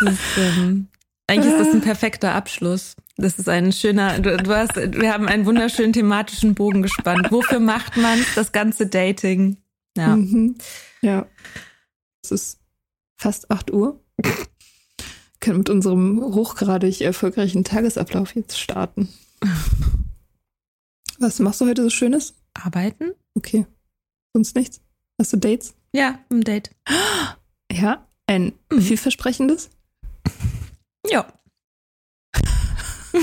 Das 0.00 0.12
ist, 0.12 0.20
ähm, 0.38 0.88
eigentlich 1.26 1.52
ist 1.52 1.60
das 1.60 1.74
ein 1.74 1.80
perfekter 1.80 2.32
Abschluss. 2.32 2.94
Das 3.16 3.38
ist 3.38 3.48
ein 3.48 3.72
schöner, 3.72 4.20
du, 4.20 4.36
du 4.36 4.56
hast, 4.56 4.76
wir 4.76 5.12
haben 5.12 5.26
einen 5.26 5.44
wunderschönen 5.44 5.92
thematischen 5.92 6.54
Bogen 6.54 6.82
gespannt. 6.82 7.30
Wofür 7.30 7.60
macht 7.60 7.96
man 7.96 8.18
das 8.34 8.52
ganze 8.52 8.86
Dating? 8.86 9.56
Ja. 9.96 10.16
Mhm. 10.16 10.56
Ja. 11.02 11.26
Es 12.22 12.30
ist 12.30 12.60
fast 13.16 13.50
8 13.50 13.72
Uhr. 13.72 14.00
Wir 14.16 14.32
können 15.40 15.58
mit 15.58 15.68
unserem 15.68 16.22
hochgradig 16.22 17.00
erfolgreichen 17.00 17.64
Tagesablauf 17.64 18.36
jetzt 18.36 18.58
starten. 18.58 19.08
Was 21.18 21.40
machst 21.40 21.60
du 21.60 21.66
heute 21.66 21.82
so 21.82 21.90
Schönes? 21.90 22.34
Arbeiten? 22.54 23.12
Okay. 23.34 23.66
Sonst 24.34 24.56
nichts? 24.56 24.80
Hast 25.20 25.32
du 25.32 25.36
Dates? 25.36 25.74
Ja, 25.92 26.18
ein 26.30 26.40
Date. 26.42 26.70
Ja. 27.70 28.06
Ein 28.26 28.52
vielversprechendes? 28.70 29.70
Ja. 31.10 31.26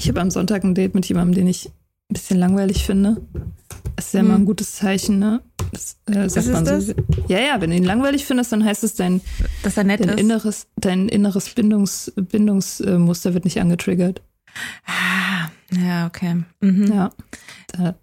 Ich 0.00 0.08
habe 0.08 0.20
am 0.20 0.30
Sonntag 0.30 0.64
ein 0.64 0.74
Date 0.74 0.94
mit 0.94 1.06
jemandem, 1.08 1.34
den 1.34 1.46
ich 1.46 1.66
ein 1.66 1.72
bisschen 2.10 2.38
langweilig 2.38 2.84
finde. 2.84 3.22
Das 3.96 4.06
ist 4.08 4.12
ja 4.14 4.20
immer 4.20 4.34
Hm. 4.34 4.42
ein 4.42 4.44
gutes 4.44 4.74
Zeichen, 4.74 5.18
ne? 5.18 5.40
Das 5.72 5.96
äh, 6.06 6.28
sagt 6.28 6.46
ist 6.46 6.52
man 6.52 6.64
das? 6.66 6.86
so. 6.88 6.94
Ja, 7.28 7.40
ja, 7.40 7.58
wenn 7.62 7.70
du 7.70 7.76
ihn 7.76 7.84
langweilig 7.84 8.26
findest, 8.26 8.52
dann 8.52 8.64
heißt 8.64 8.84
es, 8.84 8.96
dein, 8.96 9.22
Dass 9.62 9.78
er 9.78 9.84
nett 9.84 10.00
dein 10.00 10.10
ist. 10.10 10.20
inneres, 10.20 10.66
dein 10.76 11.08
inneres 11.08 11.48
Bindungs, 11.54 12.12
Bindungsmuster 12.16 13.32
wird 13.32 13.44
nicht 13.46 13.58
angetriggert. 13.60 14.20
Ah, 14.84 15.33
ja, 15.70 16.06
okay. 16.06 16.42
Mhm. 16.60 16.86
Ja. 16.86 17.10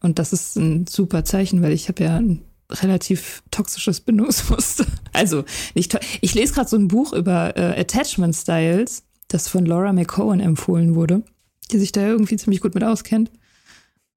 Und 0.01 0.19
das 0.19 0.33
ist 0.33 0.55
ein 0.57 0.87
super 0.87 1.23
Zeichen, 1.23 1.61
weil 1.61 1.71
ich 1.71 1.87
habe 1.87 2.03
ja 2.03 2.17
ein 2.17 2.41
relativ 2.69 3.43
toxisches 3.51 4.01
Bindungsmuster. 4.01 4.85
Also, 5.13 5.43
nicht 5.75 5.99
ich 6.21 6.33
lese 6.33 6.53
gerade 6.53 6.69
so 6.69 6.77
ein 6.77 6.87
Buch 6.87 7.11
über 7.11 7.57
äh, 7.57 7.77
Attachment 7.81 8.33
Styles, 8.33 9.03
das 9.27 9.49
von 9.49 9.65
Laura 9.65 9.91
McCohen 9.91 10.39
empfohlen 10.39 10.95
wurde, 10.95 11.23
die 11.69 11.77
sich 11.79 11.91
da 11.91 12.07
irgendwie 12.07 12.37
ziemlich 12.37 12.61
gut 12.61 12.73
mit 12.75 12.83
auskennt. 12.85 13.29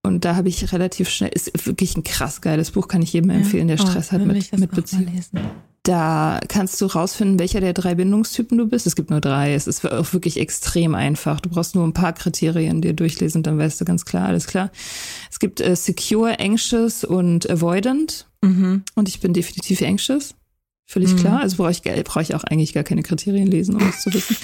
Und 0.05 0.25
da 0.25 0.37
habe 0.37 0.49
ich 0.49 0.73
relativ 0.73 1.09
schnell, 1.09 1.31
ist 1.35 1.67
wirklich 1.67 1.97
ein 1.97 2.05
krass 2.05 2.41
geiles 2.43 2.71
Buch, 2.71 2.87
kann 2.87 3.03
ich 3.03 3.13
jedem 3.13 3.31
empfehlen, 3.31 3.67
der 3.67 3.81
Oh, 3.81 3.87
Stress 3.87 4.13
hat 4.13 4.21
will 4.21 4.29
mit, 4.29 4.57
mit 4.57 4.71
Beziehungen. 4.71 5.21
Da 5.85 6.41
kannst 6.49 6.81
du 6.81 6.87
rausfinden, 6.87 7.39
welcher 7.39 7.61
der 7.61 7.75
drei 7.75 7.95
Bindungstypen 7.95 8.57
du 8.57 8.67
bist. 8.67 8.87
Es 8.87 8.97
gibt 8.97 9.11
nur 9.11 9.21
drei. 9.21 9.53
Es 9.55 9.67
ist 9.67 9.85
auch 9.85 10.15
wirklich 10.15 10.41
extrem 10.41 10.95
einfach. 10.95 11.41
Du 11.43 11.51
brauchst 11.51 11.75
nur 11.75 11.87
ein 11.87 11.93
paar 11.93 12.15
Kriterien 12.15 12.81
dir 12.81 12.95
durchlesen 12.95 13.41
und 13.41 13.47
dann 13.47 13.59
weißt 13.59 13.83
du 13.83 13.85
ganz 13.85 14.07
klar, 14.07 14.27
alles 14.29 14.47
klar. 14.47 14.71
Es 15.31 15.39
gibt 15.39 15.61
äh, 15.61 15.77
secure, 15.77 16.41
anxious 16.41 17.05
und 17.05 17.49
avoidant. 17.51 18.27
Mhm. 18.43 18.83
Und 18.95 19.09
ich 19.11 19.21
bin 19.21 19.35
definitiv 19.35 19.83
anxious. 19.83 20.35
Völlig 20.87 21.13
Mhm. 21.13 21.17
klar. 21.19 21.41
Also 21.41 21.59
brauche 21.59 21.71
ich, 21.73 21.83
brauche 21.83 22.23
ich 22.23 22.35
auch 22.35 22.45
eigentlich 22.45 22.73
gar 22.73 22.83
keine 22.85 23.03
Kriterien 23.03 23.47
lesen, 23.47 23.75
um 23.75 23.81
das 23.81 24.01
zu 24.01 24.13
wissen. 24.15 24.37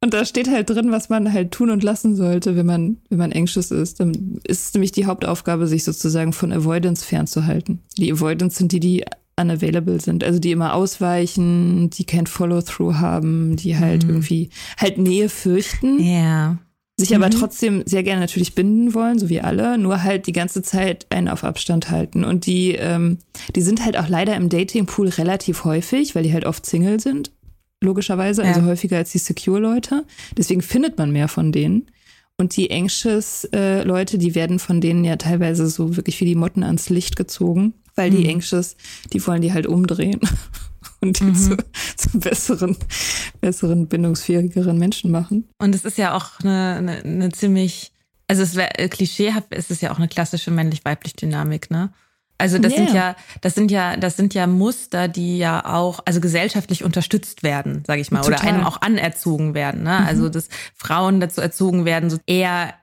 Und 0.00 0.14
da 0.14 0.24
steht 0.24 0.48
halt 0.48 0.70
drin, 0.70 0.90
was 0.90 1.08
man 1.10 1.32
halt 1.32 1.52
tun 1.52 1.70
und 1.70 1.82
lassen 1.84 2.14
sollte, 2.16 2.56
wenn 2.56 2.66
man, 2.66 2.98
wenn 3.08 3.18
man 3.18 3.32
anxious 3.32 3.70
ist. 3.70 4.00
Dann 4.00 4.40
ist 4.44 4.66
es 4.66 4.74
nämlich 4.74 4.90
die 4.92 5.06
Hauptaufgabe, 5.06 5.68
sich 5.68 5.84
sozusagen 5.84 6.32
von 6.32 6.52
Avoidance 6.52 7.04
fernzuhalten. 7.04 7.80
Die 7.96 8.12
Avoidance 8.12 8.58
sind 8.58 8.72
die, 8.72 8.80
die 8.80 9.04
unavailable 9.38 10.00
sind, 10.00 10.24
also 10.24 10.38
die 10.38 10.50
immer 10.50 10.74
ausweichen, 10.74 11.90
die 11.90 12.04
kein 12.04 12.26
Follow-through 12.26 12.94
haben, 12.96 13.56
die 13.56 13.76
halt 13.78 14.04
Mhm. 14.04 14.10
irgendwie 14.10 14.50
halt 14.76 14.98
Nähe 14.98 15.28
fürchten 15.28 16.00
Ja. 16.00 16.58
sich 16.96 17.14
aber 17.14 17.26
Mhm. 17.26 17.30
trotzdem 17.32 17.82
sehr 17.86 18.02
gerne 18.02 18.20
natürlich 18.20 18.54
binden 18.54 18.92
wollen, 18.94 19.18
so 19.18 19.28
wie 19.28 19.40
alle, 19.40 19.78
nur 19.78 20.02
halt 20.02 20.26
die 20.26 20.32
ganze 20.32 20.62
Zeit 20.62 21.06
einen 21.10 21.28
auf 21.28 21.44
Abstand 21.44 21.90
halten. 21.90 22.24
Und 22.24 22.46
die, 22.46 22.72
ähm, 22.72 23.18
die 23.54 23.62
sind 23.62 23.84
halt 23.84 23.96
auch 23.96 24.08
leider 24.08 24.34
im 24.36 24.48
Datingpool 24.48 25.08
relativ 25.08 25.64
häufig, 25.64 26.14
weil 26.14 26.24
die 26.24 26.32
halt 26.32 26.44
oft 26.44 26.66
Single 26.66 26.98
sind, 27.00 27.30
logischerweise, 27.80 28.42
also 28.42 28.60
Ja. 28.60 28.66
häufiger 28.66 28.96
als 28.96 29.12
die 29.12 29.18
Secure-Leute. 29.18 30.04
Deswegen 30.36 30.62
findet 30.62 30.98
man 30.98 31.12
mehr 31.12 31.28
von 31.28 31.52
denen. 31.52 31.86
Und 32.40 32.56
die 32.56 32.70
anxious 32.70 33.44
äh, 33.52 33.82
die 33.84 34.34
werden 34.36 34.58
von 34.60 34.80
denen 34.80 35.04
ja 35.04 35.16
teilweise 35.16 35.66
so 35.68 35.96
wirklich 35.96 36.20
wie 36.20 36.24
die 36.24 36.36
Motten 36.36 36.62
ans 36.62 36.88
Licht 36.88 37.16
gezogen, 37.16 37.74
weil 37.98 38.10
die 38.10 38.24
Mhm. 38.24 38.36
anxious, 38.36 38.76
die 39.12 39.24
wollen 39.26 39.42
die 39.42 39.52
halt 39.52 39.66
umdrehen 39.66 40.20
und 41.00 41.20
die 41.20 41.24
Mhm. 41.24 41.34
zu, 41.34 41.56
zu 41.96 42.18
besseren, 42.18 42.76
besseren, 43.40 43.86
bindungsfähigeren 43.88 44.78
Menschen 44.78 45.10
machen. 45.10 45.48
Und 45.58 45.74
es 45.74 45.84
ist 45.84 45.98
ja 45.98 46.14
auch 46.16 46.40
eine, 46.40 46.74
eine, 46.78 46.92
eine 47.02 47.28
ziemlich, 47.32 47.92
also 48.28 48.42
es 48.42 48.54
wäre 48.54 48.88
klischeehaft, 48.88 49.48
es 49.50 49.70
ist 49.70 49.82
ja 49.82 49.90
auch 49.92 49.98
eine 49.98 50.08
klassische 50.08 50.50
männlich-weiblich 50.50 51.14
Dynamik, 51.14 51.70
ne? 51.70 51.90
Also 52.40 52.58
das 52.58 52.70
Ja. 52.72 52.78
sind 52.78 52.92
ja, 52.94 53.16
das 53.40 53.54
sind 53.56 53.70
ja, 53.72 53.96
das 53.96 54.16
sind 54.16 54.32
ja 54.32 54.46
Muster, 54.46 55.08
die 55.08 55.38
ja 55.38 55.64
auch, 55.74 55.98
also 56.04 56.20
gesellschaftlich 56.20 56.84
unterstützt 56.84 57.42
werden, 57.42 57.82
sage 57.84 58.00
ich 58.00 58.12
mal, 58.12 58.20
oder 58.24 58.36
Total. 58.36 58.54
einem 58.54 58.64
auch 58.64 58.80
anerzogen 58.80 59.54
werden. 59.54 59.82
Ne? 59.82 59.96
Also 60.06 60.28
dass 60.28 60.48
Frauen 60.72 61.18
dazu 61.18 61.40
erzogen 61.40 61.84
werden, 61.84 62.10
so 62.10 62.18
eher 62.28 62.74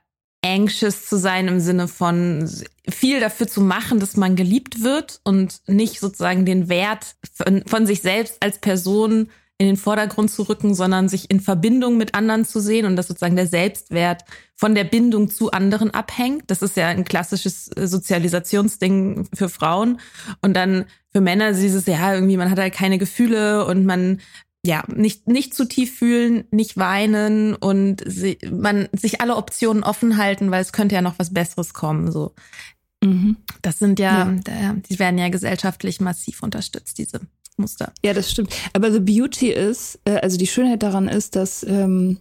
anxious 0.46 1.06
zu 1.06 1.18
sein 1.18 1.48
im 1.48 1.60
Sinne 1.60 1.88
von 1.88 2.48
viel 2.88 3.20
dafür 3.20 3.48
zu 3.48 3.60
machen, 3.60 4.00
dass 4.00 4.16
man 4.16 4.36
geliebt 4.36 4.82
wird 4.82 5.20
und 5.24 5.60
nicht 5.66 6.00
sozusagen 6.00 6.44
den 6.44 6.68
Wert 6.68 7.16
von, 7.34 7.62
von 7.66 7.86
sich 7.86 8.02
selbst 8.02 8.36
als 8.40 8.58
Person 8.58 9.28
in 9.58 9.66
den 9.66 9.76
Vordergrund 9.76 10.30
zu 10.30 10.42
rücken, 10.42 10.74
sondern 10.74 11.08
sich 11.08 11.30
in 11.30 11.40
Verbindung 11.40 11.96
mit 11.96 12.14
anderen 12.14 12.44
zu 12.44 12.60
sehen 12.60 12.84
und 12.84 12.96
dass 12.96 13.08
sozusagen 13.08 13.36
der 13.36 13.46
Selbstwert 13.46 14.22
von 14.54 14.74
der 14.74 14.84
Bindung 14.84 15.30
zu 15.30 15.50
anderen 15.50 15.90
abhängt. 15.92 16.44
Das 16.48 16.60
ist 16.60 16.76
ja 16.76 16.88
ein 16.88 17.04
klassisches 17.04 17.66
Sozialisationsding 17.66 19.28
für 19.32 19.48
Frauen. 19.48 19.98
Und 20.42 20.54
dann 20.54 20.84
für 21.10 21.22
Männer 21.22 21.54
dieses, 21.54 21.86
ja, 21.86 22.14
irgendwie, 22.14 22.36
man 22.36 22.50
hat 22.50 22.58
halt 22.58 22.74
keine 22.74 22.98
Gefühle 22.98 23.64
und 23.64 23.86
man 23.86 24.20
ja, 24.66 24.82
nicht, 24.94 25.28
nicht 25.28 25.54
zu 25.54 25.64
tief 25.66 25.96
fühlen, 25.98 26.44
nicht 26.50 26.76
weinen 26.76 27.54
und 27.54 28.02
sie, 28.06 28.38
man 28.50 28.88
sich 28.92 29.20
alle 29.20 29.36
Optionen 29.36 29.82
offen 29.84 30.16
halten, 30.16 30.50
weil 30.50 30.60
es 30.62 30.72
könnte 30.72 30.94
ja 30.94 31.02
noch 31.02 31.18
was 31.18 31.32
Besseres 31.32 31.72
kommen. 31.74 32.10
So, 32.12 32.34
Mhm. 33.04 33.36
das 33.62 33.78
sind 33.78 33.98
ja, 34.00 34.32
Ja. 34.48 34.74
die 34.88 34.98
werden 34.98 35.18
ja 35.18 35.28
gesellschaftlich 35.28 36.00
massiv 36.00 36.42
unterstützt, 36.42 36.98
diese 36.98 37.20
Muster. 37.56 37.92
Ja, 38.04 38.12
das 38.14 38.30
stimmt. 38.30 38.54
Aber 38.72 38.90
the 38.92 39.00
beauty 39.00 39.50
ist, 39.50 39.98
äh, 40.04 40.16
also 40.16 40.36
die 40.36 40.46
Schönheit 40.46 40.82
daran 40.82 41.06
ist, 41.08 41.36
dass, 41.36 41.62
ähm, 41.62 42.18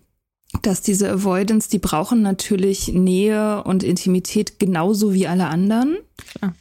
dass 0.61 0.81
diese 0.81 1.09
Avoidance, 1.11 1.69
die 1.69 1.79
brauchen 1.79 2.21
natürlich 2.21 2.89
Nähe 2.89 3.63
und 3.63 3.83
Intimität 3.83 4.59
genauso 4.59 5.13
wie 5.13 5.27
alle 5.27 5.47
anderen. 5.47 5.97
Klar. 6.37 6.53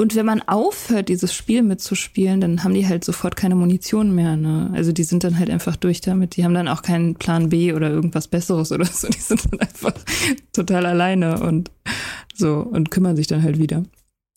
Und 0.00 0.14
wenn 0.14 0.24
man 0.24 0.40
aufhört, 0.40 1.10
dieses 1.10 1.34
Spiel 1.34 1.62
mitzuspielen, 1.62 2.40
dann 2.40 2.64
haben 2.64 2.72
die 2.72 2.86
halt 2.88 3.04
sofort 3.04 3.36
keine 3.36 3.54
Munition 3.54 4.14
mehr. 4.14 4.34
Ne? 4.34 4.70
Also 4.72 4.92
die 4.92 5.02
sind 5.04 5.24
dann 5.24 5.38
halt 5.38 5.50
einfach 5.50 5.76
durch 5.76 6.00
damit. 6.00 6.36
Die 6.36 6.44
haben 6.44 6.54
dann 6.54 6.68
auch 6.68 6.80
keinen 6.80 7.16
Plan 7.16 7.50
B 7.50 7.74
oder 7.74 7.90
irgendwas 7.90 8.26
Besseres 8.26 8.72
oder 8.72 8.86
so. 8.86 9.08
Die 9.10 9.20
sind 9.20 9.52
dann 9.52 9.60
einfach 9.60 9.92
total 10.54 10.86
alleine 10.86 11.40
und 11.42 11.70
so 12.34 12.60
und 12.60 12.90
kümmern 12.90 13.14
sich 13.16 13.26
dann 13.26 13.42
halt 13.42 13.58
wieder. 13.58 13.82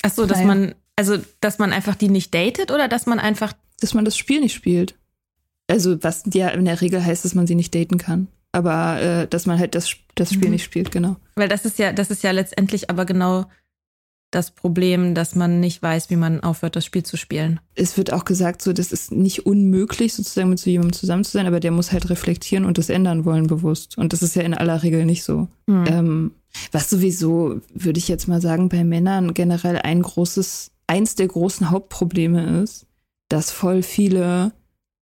Ach 0.01 0.11
so, 0.11 0.26
dass 0.26 0.39
Naja. 0.39 0.47
man, 0.47 0.76
also, 0.97 1.18
dass 1.39 1.59
man 1.59 1.72
einfach 1.72 1.95
die 1.95 2.09
nicht 2.09 2.34
datet 2.36 2.70
oder 2.70 2.89
dass 2.89 3.05
man 3.05 3.20
einfach, 3.20 3.53
Dass 3.80 3.93
man 3.93 4.03
das 4.03 4.18
Spiel 4.18 4.41
nicht 4.41 4.53
spielt. 4.53 4.95
Also 5.70 6.03
was 6.03 6.24
ja 6.34 6.49
in 6.49 6.66
der 6.66 6.82
Regel 6.82 7.03
heißt, 7.05 7.24
dass 7.24 7.36
man 7.36 7.47
sie 7.47 7.55
nicht 7.55 7.74
daten 7.74 7.97
kann. 7.97 8.28
Aber 8.51 9.01
äh, 9.01 9.28
dass 9.30 9.45
man 9.45 9.57
halt 9.59 9.76
das, 9.76 9.95
das 10.16 10.34
Spiel 10.34 10.49
Mhm. 10.49 10.55
nicht 10.55 10.64
spielt, 10.66 10.91
genau. 10.91 11.16
weil 11.36 11.47
das 11.47 11.64
ist 11.64 11.80
ja, 11.80 11.93
das 11.93 12.11
ist 12.11 12.22
ja 12.22 12.32
letztendlich 12.32 12.89
aber 12.89 13.05
genau 13.05 13.45
das 14.36 14.52
Problem, 14.52 15.14
dass 15.16 15.36
man 15.36 15.60
nicht 15.60 15.82
weiß, 15.82 16.10
wie 16.10 16.16
man 16.16 16.42
aufhört, 16.42 16.76
das 16.76 16.86
Spiel 16.86 17.04
zu 17.04 17.18
spielen. 17.18 17.60
es 17.76 17.98
wird 17.98 18.12
auch 18.12 18.26
gesagt, 18.26 18.62
so, 18.62 18.74
das 18.74 18.92
ist 18.92 19.12
nicht 19.12 19.46
unmöglich, 19.46 20.14
sozusagen 20.14 20.50
mit 20.50 20.60
so 20.60 20.70
jemandem 20.70 20.94
zusammen 20.94 21.24
zu 21.24 21.32
sein, 21.32 21.48
aber 21.48 21.60
der 21.60 21.72
muss 21.72 21.92
halt 21.92 22.10
reflektieren 22.10 22.66
und 22.66 22.78
das 22.78 22.90
ändern 22.90 23.26
wollen 23.26 23.48
bewusst. 23.48 23.98
Und 23.98 24.14
das 24.14 24.22
ist 24.22 24.36
ja 24.36 24.42
in 24.44 24.54
aller 24.54 24.84
Regel 24.84 25.06
nicht 25.06 25.24
so. 25.24 25.48
Hm. 25.68 25.86
Ähm, 25.88 26.32
was 26.72 26.90
sowieso, 26.90 27.62
würde 27.74 27.98
ich 27.98 28.08
jetzt 28.08 28.28
mal 28.28 28.42
sagen, 28.42 28.70
bei 28.70 28.84
Männern 28.84 29.34
generell 29.34 29.78
ein 29.78 30.02
großes, 30.02 30.72
eins 30.88 31.16
der 31.16 31.28
großen 31.28 31.70
Hauptprobleme 31.70 32.62
ist, 32.62 32.86
dass 33.30 33.52
voll 33.52 33.82
viele 33.82 34.52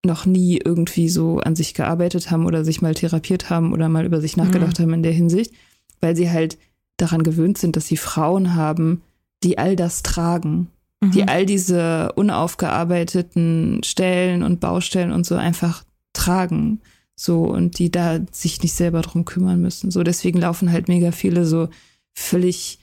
noch 0.06 0.26
nie 0.26 0.60
irgendwie 0.64 1.10
so 1.10 1.40
an 1.40 1.56
sich 1.56 1.74
gearbeitet 1.74 2.32
haben 2.32 2.46
oder 2.46 2.64
sich 2.64 2.82
mal 2.82 2.94
therapiert 2.94 3.50
haben 3.50 3.74
oder 3.74 3.90
mal 3.90 4.06
über 4.06 4.22
sich 4.22 4.38
nachgedacht 4.38 4.80
haben 4.80 4.94
in 4.94 5.04
der 5.04 5.12
Hinsicht, 5.12 5.54
weil 6.00 6.16
sie 6.16 6.30
halt 6.30 6.58
daran 6.98 7.24
gewöhnt 7.24 7.58
sind, 7.58 7.76
dass 7.76 7.88
sie 7.88 7.98
Frauen 7.98 8.56
haben, 8.56 9.02
die 9.44 9.58
all 9.58 9.76
das 9.76 10.04
tragen 10.04 10.68
die 11.02 11.22
Mhm. 11.22 11.30
all 11.30 11.46
diese 11.46 12.12
unaufgearbeiteten 12.18 13.82
Stellen 13.86 14.44
und 14.44 14.60
Baustellen 14.60 15.14
und 15.14 15.26
so 15.26 15.36
einfach 15.36 15.86
tragen. 16.12 16.82
So, 17.16 17.44
und 17.44 17.80
die 17.80 17.90
da 17.90 18.20
sich 18.32 18.62
nicht 18.62 18.74
selber 18.74 19.02
drum 19.02 19.24
kümmern 19.24 19.62
müssen. 19.62 19.92
So, 19.92 20.04
deswegen 20.04 20.40
laufen 20.42 20.74
halt 20.74 20.90
mega 20.90 21.12
viele 21.14 21.46
so 21.46 21.70
völlig 22.14 22.80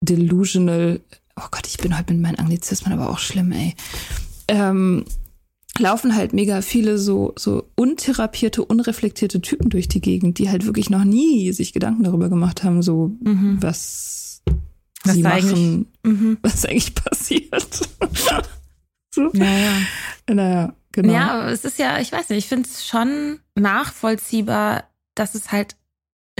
delusional. 0.00 1.00
Oh 1.36 1.46
Gott, 1.50 1.66
ich 1.66 1.78
bin 1.78 1.96
heute 1.98 2.12
mit 2.14 2.22
meinen 2.22 2.38
Anglizismen 2.38 2.92
aber 2.92 3.10
auch 3.10 3.18
schlimm, 3.18 3.52
ey. 3.52 3.74
Ähm, 4.48 5.04
laufen 5.78 6.14
halt 6.16 6.32
mega 6.32 6.62
viele 6.62 6.98
so, 6.98 7.32
so 7.36 7.64
untherapierte, 7.76 8.64
unreflektierte 8.64 9.40
Typen 9.40 9.70
durch 9.70 9.88
die 9.88 10.00
Gegend, 10.00 10.38
die 10.38 10.50
halt 10.50 10.66
wirklich 10.66 10.90
noch 10.90 11.04
nie 11.04 11.52
sich 11.52 11.72
Gedanken 11.72 12.04
darüber 12.04 12.28
gemacht 12.28 12.64
haben, 12.64 12.82
so, 12.82 13.16
Mhm. 13.22 13.58
was, 13.60 14.19
Was 15.04 15.14
sie 15.14 15.22
machen, 15.22 15.34
eigentlich- 15.54 15.86
Mhm. 16.02 16.38
was 16.42 16.64
eigentlich 16.64 16.94
passiert. 16.94 17.88
so. 19.14 19.30
Ja, 19.32 19.44
ja. 19.58 19.72
Naja, 20.32 20.74
genau. 20.92 21.12
Ja, 21.12 21.50
es 21.50 21.64
ist 21.64 21.78
ja, 21.78 21.98
ich 21.98 22.12
weiß 22.12 22.28
nicht, 22.28 22.38
ich 22.38 22.48
finde 22.48 22.68
es 22.68 22.86
schon 22.86 23.40
nachvollziehbar, 23.54 24.84
dass 25.14 25.34
es 25.34 25.50
halt 25.52 25.76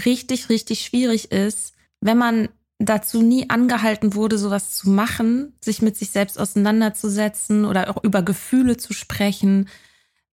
richtig, 0.05 0.49
richtig 0.49 0.85
schwierig 0.85 1.31
ist, 1.33 1.75
wenn 2.01 2.17
man 2.19 2.49
dazu 2.79 3.21
nie 3.21 3.51
angehalten 3.51 4.15
wurde, 4.15 4.39
sowas 4.39 4.71
zu 4.77 4.89
machen, 4.89 5.53
sich 5.61 5.83
mit 5.83 5.97
sich 5.99 6.11
selbst 6.11 6.39
auseinanderzusetzen 6.39 7.67
oder 7.67 7.91
auch 7.91 8.03
über 8.03 8.23
Gefühle 8.23 8.77
zu 8.79 8.95
sprechen, 8.95 9.69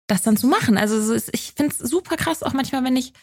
das 0.07 0.23
dann 0.23 0.35
zu 0.35 0.47
machen. 0.47 0.77
Also 0.77 1.15
ich 1.31 1.53
finde 1.55 1.73
es 1.73 1.77
super 1.89 2.17
krass, 2.17 2.43
auch 2.43 2.51
manchmal, 2.53 2.83
wenn 2.83 2.97
ich, 2.97 3.13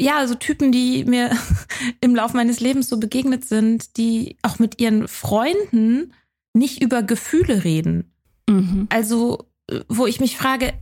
ja, 0.00 0.26
so 0.26 0.34
Typen, 0.34 0.72
die 0.72 1.04
mir 1.04 1.30
im 2.00 2.14
Laufe 2.14 2.36
meines 2.36 2.60
Lebens 2.60 2.88
so 2.88 2.98
begegnet 2.98 3.44
sind, 3.44 3.96
die 3.96 4.36
auch 4.42 4.58
mit 4.58 4.80
ihren 4.80 5.08
Freunden 5.08 6.12
nicht 6.52 6.82
über 6.82 7.02
Gefühle 7.02 7.64
reden. 7.64 8.12
Mhm. 8.48 8.86
Also, 8.90 9.46
äh, 9.68 9.80
wo 9.88 10.06
ich 10.06 10.20
mich 10.20 10.36
frage, 10.36 10.72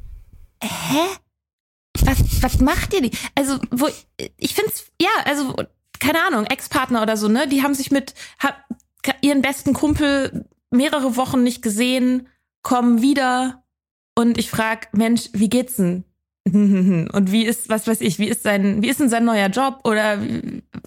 hä? 0.62 1.18
Was, 2.04 2.42
was 2.42 2.60
macht 2.60 2.94
ihr 2.94 3.02
die? 3.02 3.16
Also, 3.34 3.58
wo 3.70 3.88
ich 4.36 4.54
finde 4.54 4.70
es, 4.70 4.86
ja, 5.00 5.10
also, 5.24 5.54
keine 6.00 6.22
Ahnung, 6.24 6.46
Ex-Partner 6.46 7.02
oder 7.02 7.16
so, 7.16 7.28
ne? 7.28 7.46
Die 7.46 7.62
haben 7.62 7.74
sich 7.74 7.90
mit 7.90 8.14
hab, 8.38 8.64
ihren 9.20 9.42
besten 9.42 9.72
Kumpel 9.72 10.46
mehrere 10.70 11.16
Wochen 11.16 11.42
nicht 11.42 11.62
gesehen, 11.62 12.28
kommen 12.62 13.02
wieder 13.02 13.62
und 14.14 14.38
ich 14.38 14.50
frag, 14.50 14.92
Mensch, 14.94 15.28
wie 15.32 15.48
geht's 15.48 15.76
denn? 15.76 16.04
Und 17.12 17.30
wie 17.32 17.44
ist, 17.44 17.68
was 17.68 17.86
weiß 17.86 18.00
ich, 18.00 18.18
wie 18.18 18.28
ist 18.28 18.42
sein, 18.42 18.82
wie 18.82 18.88
ist 18.88 18.98
denn 19.00 19.08
sein 19.08 19.24
neuer 19.24 19.48
Job? 19.48 19.80
Oder 19.84 20.18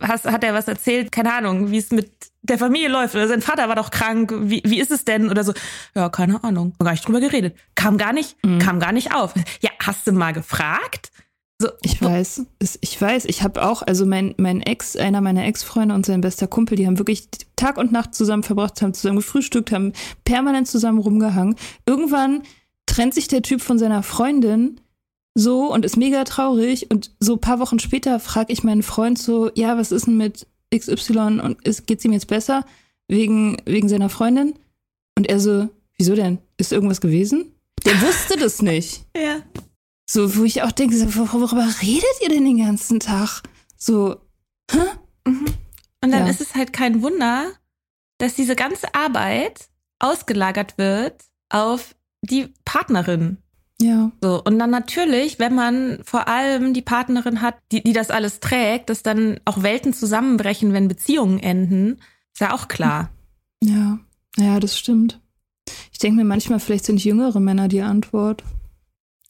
hast, 0.01 0.26
hat 0.26 0.43
er 0.43 0.53
was 0.53 0.68
erzählt? 0.68 1.12
Keine 1.12 1.34
Ahnung, 1.34 1.72
wie 1.72 1.78
es 1.78 1.91
mit 1.91 2.12
der 2.41 2.58
Familie 2.58 2.89
läuft. 2.89 3.16
Oder 3.16 3.28
sein 3.28 3.41
Vater 3.41 3.68
war 3.70 3.76
doch 3.76 3.89
krank. 3.89 4.34
Wie, 4.41 4.62
wie 4.66 4.80
ist 4.80 4.91
es 4.91 5.06
denn? 5.06 5.30
Oder 5.30 5.43
so. 5.43 5.53
Ja, 5.95 6.10
keine 6.10 6.43
Ahnung. 6.43 6.74
Haben 6.80 6.86
gar 6.86 6.91
nicht 6.91 7.08
drüber 7.08 7.22
geredet. 7.22 7.56
Kam 7.76 7.97
gar 7.97 8.12
nicht, 8.14 8.36
Mhm. 8.43 8.60
kam 8.60 8.80
gar 8.80 8.91
nicht 8.91 9.14
auf. 9.14 9.34
Ja, 9.62 9.72
hast 9.82 10.06
du 10.06 10.12
mal 10.12 10.34
gefragt? 10.34 11.12
So, 11.58 11.70
Ich 11.84 12.01
weiß, 12.01 12.45
ich 12.82 13.01
weiß, 13.01 13.24
ich 13.24 13.41
habe 13.41 13.66
auch, 13.66 13.82
also 13.82 14.06
mein, 14.06 14.36
mein 14.38 14.62
Ex, 14.62 14.97
einer 14.97 15.22
meiner 15.22 15.45
Ex-Freunde 15.45 15.95
und 15.95 16.06
sein 16.06 16.20
bester 16.20 16.47
Kumpel, 16.47 16.76
die 16.76 16.86
haben 16.86 16.99
wirklich 16.99 17.30
Tag 17.56 17.78
und 17.78 17.93
Nacht 17.93 18.14
zusammen 18.14 18.43
verbracht, 18.43 18.82
haben 18.82 18.93
zusammen 18.93 19.20
gefrühstückt, 19.20 19.72
haben 19.72 19.93
permanent 20.26 20.68
zusammen 20.68 20.99
rumgehangen. 20.99 21.56
Irgendwann 21.86 22.43
trennt 22.88 23.14
sich 23.14 23.30
der 23.30 23.41
Typ 23.41 23.62
von 23.62 23.80
seiner 23.80 24.03
Freundin 24.03 24.82
so 25.36 25.71
und 25.73 25.83
ist 25.86 25.97
mega 25.97 26.23
traurig 26.23 26.89
und 26.91 27.11
so 27.19 27.33
ein 27.33 27.41
paar 27.41 27.59
Wochen 27.59 27.79
später 27.79 28.19
frage 28.19 28.53
ich 28.53 28.63
meinen 28.63 28.83
Freund 28.83 29.19
so, 29.19 29.51
ja, 29.53 29.77
was 29.77 29.91
ist 29.91 30.07
denn 30.07 30.17
mit 30.17 30.47
XY 30.73 31.39
und 31.41 31.61
ist, 31.67 31.86
geht's 31.88 32.05
ihm 32.05 32.13
jetzt 32.13 32.27
besser 32.27 32.65
wegen, 33.07 33.57
wegen 33.65 33.89
seiner 33.89 34.09
Freundin? 34.09 34.55
Und 35.17 35.27
er 35.27 35.39
so, 35.39 35.69
wieso 35.97 36.15
denn? 36.15 36.39
Ist 36.57 36.71
irgendwas 36.71 37.01
gewesen? 37.01 37.51
Der 37.86 38.01
wusste 38.01 38.38
das 38.39 38.61
nicht. 38.61 39.05
Ja. 39.15 39.41
So, 40.09 40.36
wo 40.38 40.43
ich 40.43 40.61
auch 40.63 40.71
denke, 40.71 40.97
so, 40.97 41.05
wor- 41.05 41.31
worüber 41.33 41.67
redet 41.81 42.05
ihr 42.21 42.29
denn 42.29 42.45
den 42.45 42.57
ganzen 42.57 42.99
Tag? 42.99 43.43
So, 43.77 44.17
Mhm. 45.27 45.45
Und 46.03 46.11
dann 46.11 46.25
Ja. 46.25 46.29
ist 46.29 46.41
es 46.41 46.53
halt 46.55 46.71
kein 46.73 47.01
Wunder, 47.01 47.51
dass 48.19 48.36
diese 48.36 48.55
ganze 48.55 48.93
Arbeit 48.93 49.69
ausgelagert 49.99 50.77
wird 50.77 51.23
auf 51.49 51.95
die 52.21 52.47
Partnerin. 52.63 53.38
Ja. 53.82 54.11
So, 54.21 54.41
und 54.43 54.57
dann 54.59 54.69
natürlich, 54.69 55.39
wenn 55.39 55.53
man 55.55 55.99
vor 56.03 56.28
allem 56.28 56.73
die 56.73 56.82
Partnerin 56.82 57.41
hat, 57.41 57.55
die, 57.71 57.84
die 57.84 57.93
das 57.93 58.09
alles 58.09 58.39
trägt, 58.39 58.89
dass 58.89 59.03
dann 59.03 59.39
auch 59.45 59.63
Welten 59.63 59.93
zusammenbrechen, 59.93 60.73
wenn 60.73 60.88
Beziehungen 60.88 61.39
enden, 61.39 61.99
ist 62.34 62.41
ja 62.41 62.53
auch 62.53 62.67
klar. 62.67 63.09
Ja, 63.63 63.99
ja, 64.38 64.59
das 64.59 64.78
stimmt. 64.78 65.19
Ich 65.91 65.99
denke 65.99 66.17
mir 66.17 66.26
manchmal, 66.26 66.59
vielleicht 66.59 66.86
sind 66.86 67.03
jüngere 67.03 67.39
Männer 67.39 67.67
die 67.67 67.82
Antwort. 67.82 68.43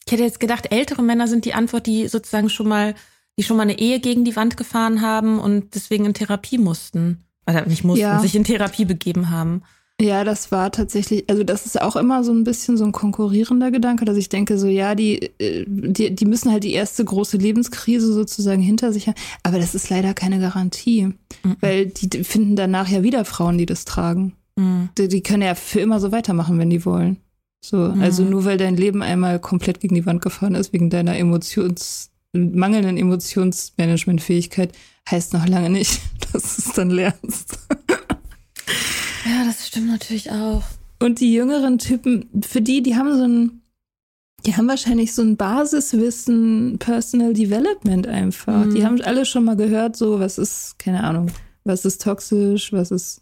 Ich 0.04 0.12
hätte 0.12 0.22
jetzt 0.22 0.40
gedacht, 0.40 0.72
ältere 0.72 1.02
Männer 1.02 1.26
sind 1.26 1.44
die 1.44 1.54
Antwort, 1.54 1.86
die 1.86 2.06
sozusagen 2.08 2.48
schon 2.48 2.68
mal, 2.68 2.94
die 3.38 3.42
schon 3.42 3.56
mal 3.56 3.64
eine 3.64 3.78
Ehe 3.78 3.98
gegen 4.00 4.24
die 4.24 4.36
Wand 4.36 4.56
gefahren 4.56 5.00
haben 5.00 5.38
und 5.38 5.74
deswegen 5.74 6.04
in 6.04 6.14
Therapie 6.14 6.58
mussten. 6.58 7.24
Oder 7.48 7.66
nicht 7.66 7.84
mussten, 7.84 8.02
Ja. 8.02 8.18
sich 8.20 8.34
in 8.34 8.44
Therapie 8.44 8.84
begeben 8.84 9.30
haben. 9.30 9.62
Ja, 10.00 10.24
das 10.24 10.52
war 10.52 10.70
tatsächlich, 10.72 11.24
also 11.30 11.42
das 11.42 11.64
ist 11.64 11.80
auch 11.80 11.96
immer 11.96 12.22
so 12.22 12.30
ein 12.30 12.44
bisschen 12.44 12.76
so 12.76 12.84
ein 12.84 12.92
konkurrierender 12.92 13.70
Gedanke, 13.70 14.04
dass 14.04 14.18
ich 14.18 14.28
denke, 14.28 14.58
so 14.58 14.66
ja, 14.66 14.94
die, 14.94 15.22
äh, 15.40 15.64
die, 15.66 16.14
die 16.14 16.24
müssen 16.26 16.52
halt 16.52 16.64
die 16.64 16.74
erste 16.74 17.02
große 17.02 17.38
Lebenskrise 17.38 18.12
sozusagen 18.12 18.60
hinter 18.60 18.92
sich 18.92 19.06
haben. 19.06 19.14
Aber 19.42 19.58
das 19.58 19.74
ist 19.74 19.88
leider 19.88 20.12
keine 20.12 20.38
Garantie, 20.38 21.14
Mhm. 21.44 21.56
weil 21.60 21.86
die 21.86 22.24
finden 22.24 22.56
danach 22.56 22.88
ja 22.88 23.02
wieder 23.02 23.24
Frauen, 23.24 23.56
die 23.56 23.64
das 23.64 23.86
tragen. 23.86 24.34
Mhm. 24.56 24.90
Die, 24.98 25.08
die 25.08 25.22
können 25.22 25.42
ja 25.42 25.54
für 25.54 25.80
immer 25.80 25.98
so 25.98 26.12
weitermachen, 26.12 26.58
wenn 26.58 26.68
die 26.70 26.84
wollen. 26.84 27.16
So, 27.64 27.78
Mhm. 27.78 28.02
also 28.02 28.22
nur 28.22 28.44
weil 28.44 28.58
dein 28.58 28.76
Leben 28.76 29.02
einmal 29.02 29.38
komplett 29.40 29.80
gegen 29.80 29.94
die 29.94 30.04
Wand 30.04 30.20
gefahren 30.20 30.54
ist, 30.56 30.74
wegen 30.74 30.90
deiner 30.90 31.16
Emotions, 31.16 32.10
mangelnden 32.34 32.98
Emotionsmanagementfähigkeit, 32.98 34.72
heißt 35.10 35.32
noch 35.32 35.46
lange 35.48 35.70
nicht, 35.70 36.00
dass 36.32 36.56
du 36.56 36.62
es 36.68 36.72
dann 36.74 36.90
lernst. 36.90 37.60
Stimmt 39.76 39.90
natürlich 39.90 40.30
auch. 40.30 40.62
Und 41.00 41.20
die 41.20 41.34
jüngeren 41.34 41.76
Typen, 41.76 42.30
für 42.40 42.62
die, 42.62 42.82
die 42.82 42.96
haben 42.96 43.14
so 43.14 43.24
ein, 43.24 43.60
die 44.46 44.56
haben 44.56 44.68
wahrscheinlich 44.68 45.12
so 45.12 45.20
ein 45.20 45.36
Basiswissen, 45.36 46.78
Personal 46.78 47.34
Development 47.34 48.06
einfach. 48.06 48.64
Mhm. 48.64 48.74
Die 48.74 48.86
haben 48.86 48.98
alle 49.02 49.26
schon 49.26 49.44
mal 49.44 49.54
gehört, 49.54 49.94
so, 49.94 50.18
was 50.18 50.38
ist, 50.38 50.78
keine 50.78 51.04
Ahnung, 51.04 51.30
was 51.64 51.84
ist 51.84 52.00
toxisch, 52.00 52.72
was 52.72 52.90
ist, 52.90 53.20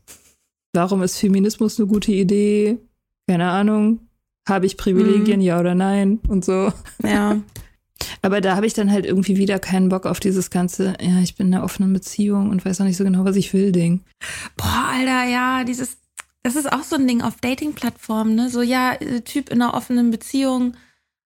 warum 0.73 1.03
ist 1.03 1.19
Feminismus 1.19 1.81
eine 1.81 1.89
gute 1.89 2.13
Idee? 2.13 2.79
Keine 3.29 3.51
Ahnung. 3.51 3.99
Habe 4.49 4.67
ich 4.67 4.77
Privilegien, 4.77 5.41
ja 5.41 5.59
oder 5.59 5.75
nein? 5.75 6.21
Und 6.29 6.45
so. 6.45 6.73
Ja. 7.03 7.43
Aber 8.23 8.41
da 8.41 8.55
habe 8.55 8.67
ich 8.67 8.75
dann 8.75 8.93
halt 8.93 9.07
irgendwie 9.07 9.39
wieder 9.39 9.59
keinen 9.59 9.89
Bock 9.89 10.07
auf 10.07 10.21
dieses 10.21 10.51
ganze, 10.51 10.95
ja, 11.01 11.19
ich 11.21 11.35
bin 11.35 11.49
in 11.49 11.55
einer 11.55 11.65
offenen 11.65 11.93
Beziehung 11.93 12.51
und 12.51 12.65
weiß 12.65 12.81
auch 12.81 12.85
nicht 12.85 12.97
so 12.97 13.03
genau, 13.03 13.25
was 13.25 13.35
ich 13.35 13.53
will, 13.53 13.73
Ding. 13.73 14.05
Boah, 14.57 14.91
Alter, 14.93 15.25
ja, 15.25 15.65
dieses, 15.65 15.97
das 16.45 16.55
ist 16.57 16.71
auch 16.73 16.83
so 16.85 16.95
ein 16.97 17.09
Ding 17.09 17.23
auf 17.23 17.37
Dating-Plattformen, 17.41 18.35
ne? 18.37 18.51
So, 18.51 18.63
ja, 18.63 18.93
äh, 18.93 19.23
Typ 19.23 19.49
in 19.51 19.61
einer 19.61 19.75
offenen 19.75 20.11
Beziehung. 20.13 20.67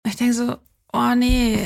Und 0.04 0.10
ich 0.12 0.16
denke 0.16 0.34
so, 0.34 0.56
oh 0.94 1.16
nee, 1.16 1.58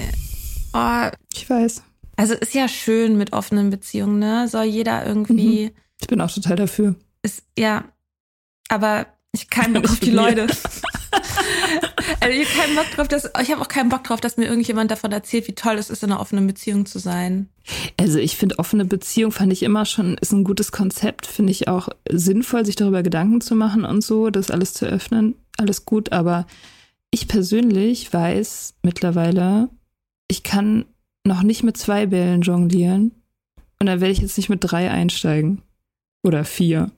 oh, 0.73 1.09
Ich 1.33 1.47
weiß. 1.49 1.83
also 2.15 2.33
ist 2.33 2.53
ja 2.55 2.67
schön 2.67 3.17
mit 3.17 3.33
offenen 3.33 3.69
Beziehungen, 3.69 4.19
ne? 4.19 4.47
Soll 4.47 4.63
jeder 4.63 5.05
irgendwie, 5.05 5.71
Ich 5.99 6.07
bin 6.07 6.21
auch 6.21 6.31
total 6.31 6.55
dafür. 6.55 6.95
ist, 7.23 7.43
ja, 7.59 7.83
aber 8.69 9.05
Ich 9.33 9.49
keinen 9.49 9.73
Bock 9.73 9.89
auf 9.91 9.99
die 9.99 10.11
Leute. 10.11 10.47
also 12.22 12.39
ich 12.39 12.47
habe 12.47 12.61
keinen 12.61 12.76
Bock 12.76 12.91
drauf, 12.91 13.07
dass 13.07 13.32
ich 13.41 13.51
habe 13.51 13.61
auch 13.61 13.67
keinen 13.67 13.89
Bock 13.89 14.03
drauf, 14.03 14.22
dass 14.22 14.38
mir 14.38 14.45
irgendjemand 14.45 14.91
davon 14.91 15.11
erzählt, 15.11 15.47
wie 15.47 15.55
toll 15.55 15.76
es 15.76 15.89
ist, 15.89 16.03
in 16.03 16.11
einer 16.11 16.22
offenen 16.22 16.47
Beziehung 16.47 16.86
zu 16.86 16.99
sein. 16.99 17.49
Also 17.99 18.19
ich 18.19 18.38
finde 18.38 18.59
offene 18.59 18.86
Beziehung 18.86 19.32
fand 19.32 19.51
ich 19.51 19.63
immer 19.63 19.86
schon 19.86 20.17
ist 20.17 20.32
ein 20.32 20.43
gutes 20.43 20.72
Konzept, 20.72 21.26
finde 21.26 21.51
ich 21.51 21.67
auch 21.67 21.89
sinnvoll, 22.09 22.65
sich 22.65 22.76
darüber 22.76 23.03
Gedanken 23.03 23.41
zu 23.41 23.55
machen 23.55 23.86
und 23.86 24.03
so, 24.03 24.30
das 24.30 24.51
alles 24.51 24.74
zu 24.74 24.86
öffnen, 24.86 25.36
alles 25.57 25.86
gut. 25.86 26.11
Aber 26.11 26.45
ich 27.09 27.28
persönlich 27.28 28.13
weiß 28.13 28.76
mittlerweile, 28.84 29.69
ich 30.28 30.43
kann 30.43 30.86
noch 31.26 31.43
nicht 31.43 31.63
mit 31.63 31.78
zwei 31.78 32.05
Bällen 32.05 32.41
jonglieren 32.41 33.11
und 33.80 33.88
da 33.88 33.99
werde 33.99 34.11
ich 34.11 34.19
jetzt 34.19 34.38
nicht 34.38 34.49
mit 34.49 34.59
drei 34.61 34.91
einsteigen 34.91 35.61
oder 36.24 36.45
vier 36.45 36.91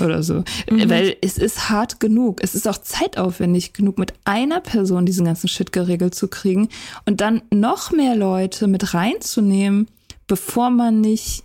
oder 0.00 0.22
so. 0.22 0.44
Mhm. 0.70 0.90
Weil 0.90 1.16
es 1.22 1.38
ist 1.38 1.70
hart 1.70 2.00
genug. 2.00 2.42
Es 2.42 2.54
ist 2.54 2.66
auch 2.66 2.78
zeitaufwendig 2.78 3.72
genug, 3.72 3.98
mit 3.98 4.14
einer 4.24 4.60
Person 4.60 5.06
diesen 5.06 5.26
ganzen 5.26 5.48
Shit 5.48 5.72
geregelt 5.72 6.14
zu 6.14 6.28
kriegen 6.28 6.68
und 7.06 7.20
dann 7.20 7.42
noch 7.52 7.90
mehr 7.90 8.16
Leute 8.16 8.66
mit 8.66 8.94
reinzunehmen, 8.94 9.88
bevor 10.26 10.70
man 10.70 11.00
nicht 11.00 11.44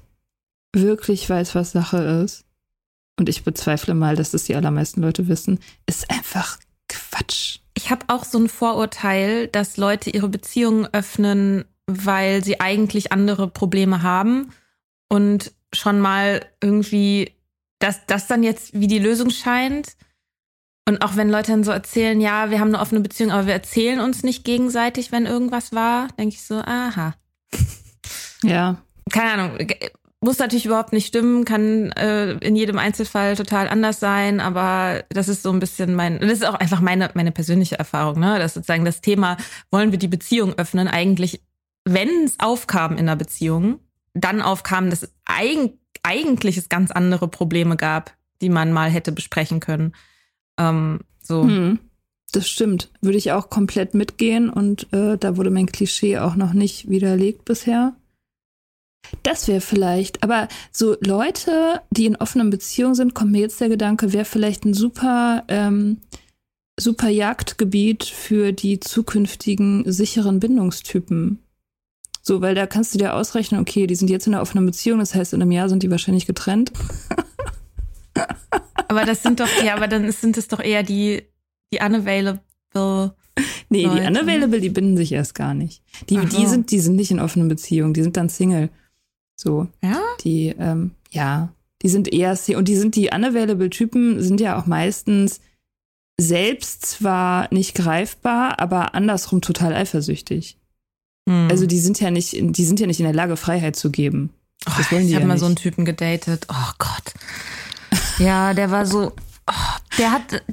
wirklich 0.73 1.29
weiß, 1.29 1.55
was 1.55 1.71
Sache 1.71 1.97
ist. 1.97 2.45
Und 3.19 3.29
ich 3.29 3.43
bezweifle 3.43 3.93
mal, 3.93 4.15
dass 4.15 4.31
das 4.31 4.45
die 4.45 4.55
allermeisten 4.55 5.01
Leute 5.01 5.27
wissen, 5.27 5.59
ist 5.85 6.09
einfach 6.09 6.57
Quatsch. 6.89 7.59
Ich 7.75 7.91
habe 7.91 8.05
auch 8.07 8.23
so 8.23 8.39
ein 8.39 8.49
Vorurteil, 8.49 9.47
dass 9.47 9.77
Leute 9.77 10.09
ihre 10.09 10.29
Beziehungen 10.29 10.87
öffnen, 10.91 11.65
weil 11.85 12.43
sie 12.43 12.59
eigentlich 12.59 13.11
andere 13.11 13.47
Probleme 13.47 14.01
haben 14.01 14.51
und 15.09 15.51
schon 15.73 15.99
mal 15.99 16.45
irgendwie 16.61 17.32
dass 17.83 18.05
das 18.05 18.27
dann 18.27 18.43
jetzt 18.43 18.73
wie 18.73 18.87
die 18.87 18.99
Lösung 18.99 19.29
scheint. 19.29 19.97
Und 20.87 21.01
auch 21.01 21.17
wenn 21.17 21.29
Leute 21.29 21.51
dann 21.51 21.65
so 21.65 21.71
erzählen, 21.71 22.19
ja, 22.21 22.49
wir 22.49 22.59
haben 22.59 22.69
eine 22.69 22.79
offene 22.79 23.01
Beziehung, 23.01 23.31
aber 23.31 23.45
wir 23.45 23.53
erzählen 23.53 23.99
uns 23.99 24.23
nicht 24.23 24.45
gegenseitig, 24.45 25.11
wenn 25.11 25.25
irgendwas 25.25 25.73
war, 25.73 26.07
denke 26.17 26.35
ich 26.35 26.43
so, 26.43 26.55
aha. 26.55 27.15
Ja. 28.43 28.77
Keine 29.11 29.31
Ahnung. 29.31 29.67
Muss 30.21 30.39
natürlich 30.39 30.65
überhaupt 30.65 30.93
nicht 30.93 31.07
stimmen, 31.07 31.43
kann 31.43 31.91
äh, 31.93 32.33
in 32.33 32.55
jedem 32.55 32.77
Einzelfall 32.77 33.35
total 33.35 33.67
anders 33.67 33.99
sein, 33.99 34.39
aber 34.39 35.03
das 35.09 35.27
ist 35.27 35.43
so 35.43 35.51
ein 35.51 35.59
bisschen 35.59 35.95
mein, 35.95 36.19
das 36.19 36.31
ist 36.31 36.45
auch 36.45 36.55
einfach 36.55 36.79
meine, 36.79 37.09
meine 37.13 37.31
persönliche 37.31 37.77
Erfahrung, 37.79 38.19
ne? 38.19 38.39
Dass 38.39 38.53
sozusagen 38.53 38.85
das 38.85 39.01
Thema, 39.01 39.37
wollen 39.71 39.91
wir 39.91 39.99
die 39.99 40.07
Beziehung 40.07 40.53
öffnen, 40.53 40.87
eigentlich, 40.87 41.41
wenn 41.85 42.23
es 42.23 42.39
aufkam 42.39 42.93
in 42.93 42.99
einer 42.99 43.17
Beziehung, 43.17 43.79
dann 44.13 44.41
aufkam, 44.41 44.89
dass 44.89 45.09
eigentlich 45.25 45.82
eigentlich 46.03 46.57
es 46.57 46.69
ganz 46.69 46.91
andere 46.91 47.27
Probleme 47.27 47.77
gab, 47.77 48.15
die 48.41 48.49
man 48.49 48.71
mal 48.71 48.89
hätte 48.89 49.11
besprechen 49.11 49.59
können. 49.59 49.93
Ähm, 50.59 50.99
so. 51.21 51.43
Hm, 51.43 51.79
das 52.31 52.47
stimmt. 52.47 52.91
Würde 53.01 53.17
ich 53.17 53.31
auch 53.31 53.49
komplett 53.49 53.93
mitgehen 53.93 54.49
und 54.49 54.91
äh, 54.93 55.17
da 55.17 55.37
wurde 55.37 55.49
mein 55.49 55.67
Klischee 55.67 56.17
auch 56.17 56.35
noch 56.35 56.53
nicht 56.53 56.89
widerlegt 56.89 57.45
bisher. 57.45 57.95
Das 59.21 59.47
wäre 59.47 59.61
vielleicht, 59.61 60.23
aber 60.23 60.47
so 60.71 60.95
Leute, 61.01 61.81
die 61.91 62.05
in 62.05 62.15
offenen 62.15 62.49
Beziehungen 62.49 62.95
sind, 62.95 63.13
kommt 63.13 63.31
mir 63.31 63.41
jetzt 63.41 63.61
der 63.61 63.69
Gedanke, 63.69 64.13
wäre 64.13 64.25
vielleicht 64.25 64.65
ein 64.65 64.73
super, 64.73 65.43
ähm, 65.49 65.97
super 66.79 67.09
Jagdgebiet 67.09 68.05
für 68.05 68.53
die 68.53 68.79
zukünftigen 68.79 69.91
sicheren 69.91 70.39
Bindungstypen. 70.39 71.39
So, 72.25 72.39
weil 72.39 72.55
da 72.55 72.65
kannst 72.65 72.93
du 72.93 72.97
dir 72.97 73.15
ausrechnen, 73.15 73.59
okay, 73.59 73.85
die 73.85 73.95
sind 73.95 74.09
jetzt 74.09 74.27
in 74.27 74.33
einer 74.33 74.41
offenen 74.41 74.65
Beziehung, 74.65 74.99
das 74.99 75.13
heißt, 75.13 75.33
in 75.33 75.41
einem 75.41 75.51
Jahr 75.51 75.67
sind 75.67 75.83
die 75.83 75.91
wahrscheinlich 75.91 76.25
getrennt. 76.25 76.71
aber 78.87 79.03
das 79.03 79.21
sind 79.21 79.41
doch, 79.41 79.49
ja, 79.63 79.75
aber 79.75 79.89
dann 79.89 80.09
sind 80.09 80.37
es 80.37 80.47
doch 80.47 80.61
eher 80.61 80.83
die, 80.83 81.23
die 81.73 81.79
unavailable. 81.83 82.39
Nee, 83.69 83.85
Leute. 83.85 84.01
die 84.01 84.07
unavailable, 84.07 84.61
die 84.61 84.69
binden 84.69 84.95
sich 84.95 85.11
erst 85.11 85.35
gar 85.35 85.53
nicht. 85.53 85.83
Die, 86.09 86.17
die 86.17 86.45
sind, 86.45 86.71
die 86.71 86.79
sind 86.79 86.95
nicht 86.95 87.11
in 87.11 87.19
offenen 87.19 87.49
Beziehungen, 87.49 87.93
die 87.93 88.03
sind 88.03 88.15
dann 88.15 88.29
Single. 88.29 88.69
So. 89.35 89.67
Ja? 89.81 89.99
Die, 90.21 90.55
ähm, 90.57 90.91
ja, 91.11 91.53
die 91.81 91.89
sind 91.89 92.11
eher, 92.13 92.37
und 92.55 92.67
die 92.69 92.77
sind 92.77 92.95
die 92.95 93.09
unavailable 93.13 93.69
Typen, 93.69 94.21
sind 94.21 94.39
ja 94.39 94.57
auch 94.57 94.65
meistens 94.65 95.41
selbst 96.17 96.85
zwar 96.85 97.53
nicht 97.53 97.75
greifbar, 97.75 98.59
aber 98.59 98.95
andersrum 98.95 99.41
total 99.41 99.73
eifersüchtig. 99.73 100.57
Hm. 101.27 101.47
Also 101.49 101.65
die 101.65 101.79
sind 101.79 101.99
ja 101.99 102.11
nicht, 102.11 102.33
die 102.33 102.65
sind 102.65 102.79
ja 102.79 102.87
nicht 102.87 102.99
in 102.99 103.05
der 103.05 103.13
Lage, 103.13 103.37
Freiheit 103.37 103.75
zu 103.75 103.91
geben. 103.91 104.31
Das 104.65 104.77
oh, 104.77 104.95
ich 104.95 105.13
habe 105.13 105.21
ja 105.21 105.25
mal 105.25 105.37
so 105.37 105.45
einen 105.45 105.55
Typen 105.55 105.85
gedatet. 105.85 106.47
Oh 106.49 106.71
Gott. 106.77 107.13
Ja, 108.19 108.53
der 108.53 108.71
war 108.71 108.85
so, 108.85 109.11
oh, 109.47 109.97
der 109.97 110.11
hat, 110.11 110.43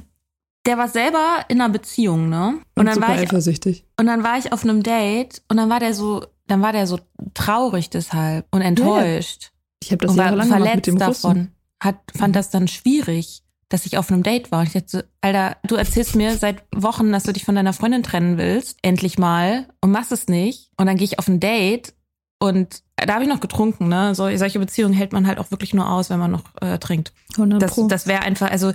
der 0.65 0.77
war 0.77 0.87
selber 0.87 1.45
in 1.47 1.61
einer 1.61 1.71
Beziehung, 1.71 2.29
ne? 2.29 2.59
Und, 2.75 2.79
und 2.79 2.85
dann 2.87 3.01
war 3.01 3.15
ich 3.15 3.21
eifersüchtig. 3.21 3.85
Und 3.97 4.07
dann 4.07 4.23
war 4.23 4.37
ich 4.37 4.51
auf 4.51 4.63
einem 4.63 4.83
Date 4.83 5.41
und 5.47 5.57
dann 5.57 5.69
war 5.69 5.79
der 5.79 5.93
so, 5.93 6.25
dann 6.47 6.61
war 6.61 6.73
der 6.73 6.87
so 6.87 6.99
traurig 7.33 7.89
deshalb 7.89 8.45
und 8.51 8.61
enttäuscht. 8.61 9.43
Ja, 9.43 9.49
ich 9.83 9.91
habe 9.91 10.05
das 10.05 10.15
jahrelang 10.15 10.47
verletzt 10.47 10.75
mit 10.75 10.87
dem 10.87 10.97
davon. 10.97 11.51
Hat, 11.79 11.97
fand 12.15 12.29
mhm. 12.29 12.33
das 12.33 12.49
dann 12.49 12.67
schwierig 12.67 13.43
dass 13.71 13.85
ich 13.85 13.97
auf 13.97 14.11
einem 14.11 14.23
Date 14.23 14.51
war. 14.51 14.59
Und 14.59 14.67
ich 14.67 14.73
dachte, 14.73 14.87
so, 14.87 15.01
Alter, 15.21 15.57
du 15.65 15.75
erzählst 15.75 16.15
mir 16.15 16.37
seit 16.37 16.63
Wochen, 16.75 17.11
dass 17.11 17.23
du 17.23 17.33
dich 17.33 17.45
von 17.45 17.55
deiner 17.55 17.73
Freundin 17.73 18.03
trennen 18.03 18.37
willst, 18.37 18.77
endlich 18.81 19.17
mal, 19.17 19.67
und 19.81 19.91
machst 19.91 20.11
es 20.11 20.27
nicht. 20.27 20.69
Und 20.77 20.87
dann 20.87 20.97
gehe 20.97 21.05
ich 21.05 21.19
auf 21.19 21.27
ein 21.27 21.39
Date 21.39 21.93
und 22.39 22.83
da 22.95 23.13
habe 23.13 23.23
ich 23.23 23.29
noch 23.29 23.39
getrunken, 23.39 23.87
ne? 23.87 24.15
So, 24.15 24.35
solche 24.35 24.59
Beziehungen 24.59 24.93
hält 24.93 25.13
man 25.13 25.27
halt 25.27 25.37
auch 25.39 25.51
wirklich 25.51 25.73
nur 25.73 25.89
aus, 25.89 26.09
wenn 26.09 26.19
man 26.19 26.31
noch 26.31 26.43
äh, 26.61 26.77
trinkt. 26.77 27.13
100 27.33 27.61
Das, 27.61 27.79
das 27.87 28.07
wäre 28.07 28.21
einfach, 28.21 28.51
also 28.51 28.73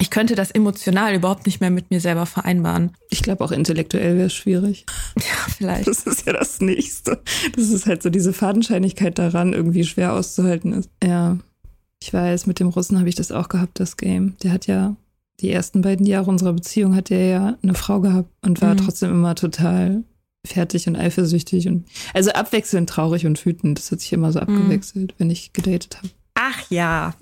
ich 0.00 0.10
könnte 0.10 0.34
das 0.34 0.50
emotional 0.50 1.14
überhaupt 1.14 1.46
nicht 1.46 1.60
mehr 1.60 1.70
mit 1.70 1.90
mir 1.90 2.00
selber 2.00 2.26
vereinbaren. 2.26 2.92
Ich 3.10 3.22
glaube 3.22 3.44
auch 3.44 3.52
intellektuell 3.52 4.16
wäre 4.16 4.26
es 4.26 4.34
schwierig. 4.34 4.84
Ja, 5.16 5.52
vielleicht. 5.56 5.86
Das 5.86 6.02
ist 6.02 6.26
ja 6.26 6.32
das 6.32 6.60
Nächste. 6.60 7.22
Das 7.54 7.68
ist 7.68 7.86
halt 7.86 8.02
so 8.02 8.10
diese 8.10 8.32
Fadenscheinigkeit 8.32 9.18
daran 9.18 9.52
irgendwie 9.52 9.84
schwer 9.84 10.12
auszuhalten 10.12 10.72
ist. 10.72 10.90
Ja. 11.02 11.38
Ich 12.02 12.12
weiß, 12.12 12.46
mit 12.46 12.60
dem 12.60 12.68
Russen 12.68 12.98
habe 12.98 13.08
ich 13.08 13.14
das 13.14 13.32
auch 13.32 13.48
gehabt, 13.48 13.80
das 13.80 13.96
Game. 13.96 14.36
Der 14.42 14.52
hat 14.52 14.66
ja 14.66 14.96
die 15.40 15.50
ersten 15.50 15.82
beiden 15.82 16.06
Jahre 16.06 16.30
unserer 16.30 16.52
Beziehung 16.52 16.94
hat 16.94 17.10
er 17.10 17.26
ja 17.26 17.58
eine 17.62 17.74
Frau 17.74 18.00
gehabt 18.00 18.30
und 18.42 18.62
war 18.62 18.74
mhm. 18.74 18.78
trotzdem 18.78 19.10
immer 19.10 19.34
total 19.34 20.04
fertig 20.46 20.86
und 20.86 20.96
eifersüchtig 20.96 21.68
und 21.68 21.86
also 22.12 22.30
abwechselnd 22.30 22.88
traurig 22.88 23.26
und 23.26 23.44
wütend. 23.44 23.78
Das 23.78 23.90
hat 23.90 24.00
sich 24.00 24.12
immer 24.12 24.32
so 24.32 24.40
mhm. 24.40 24.48
abgewechselt, 24.48 25.12
mhm. 25.12 25.14
wenn 25.18 25.30
ich 25.30 25.52
gedatet 25.52 25.98
habe. 25.98 26.10
Ach 26.34 26.70
ja. 26.70 27.14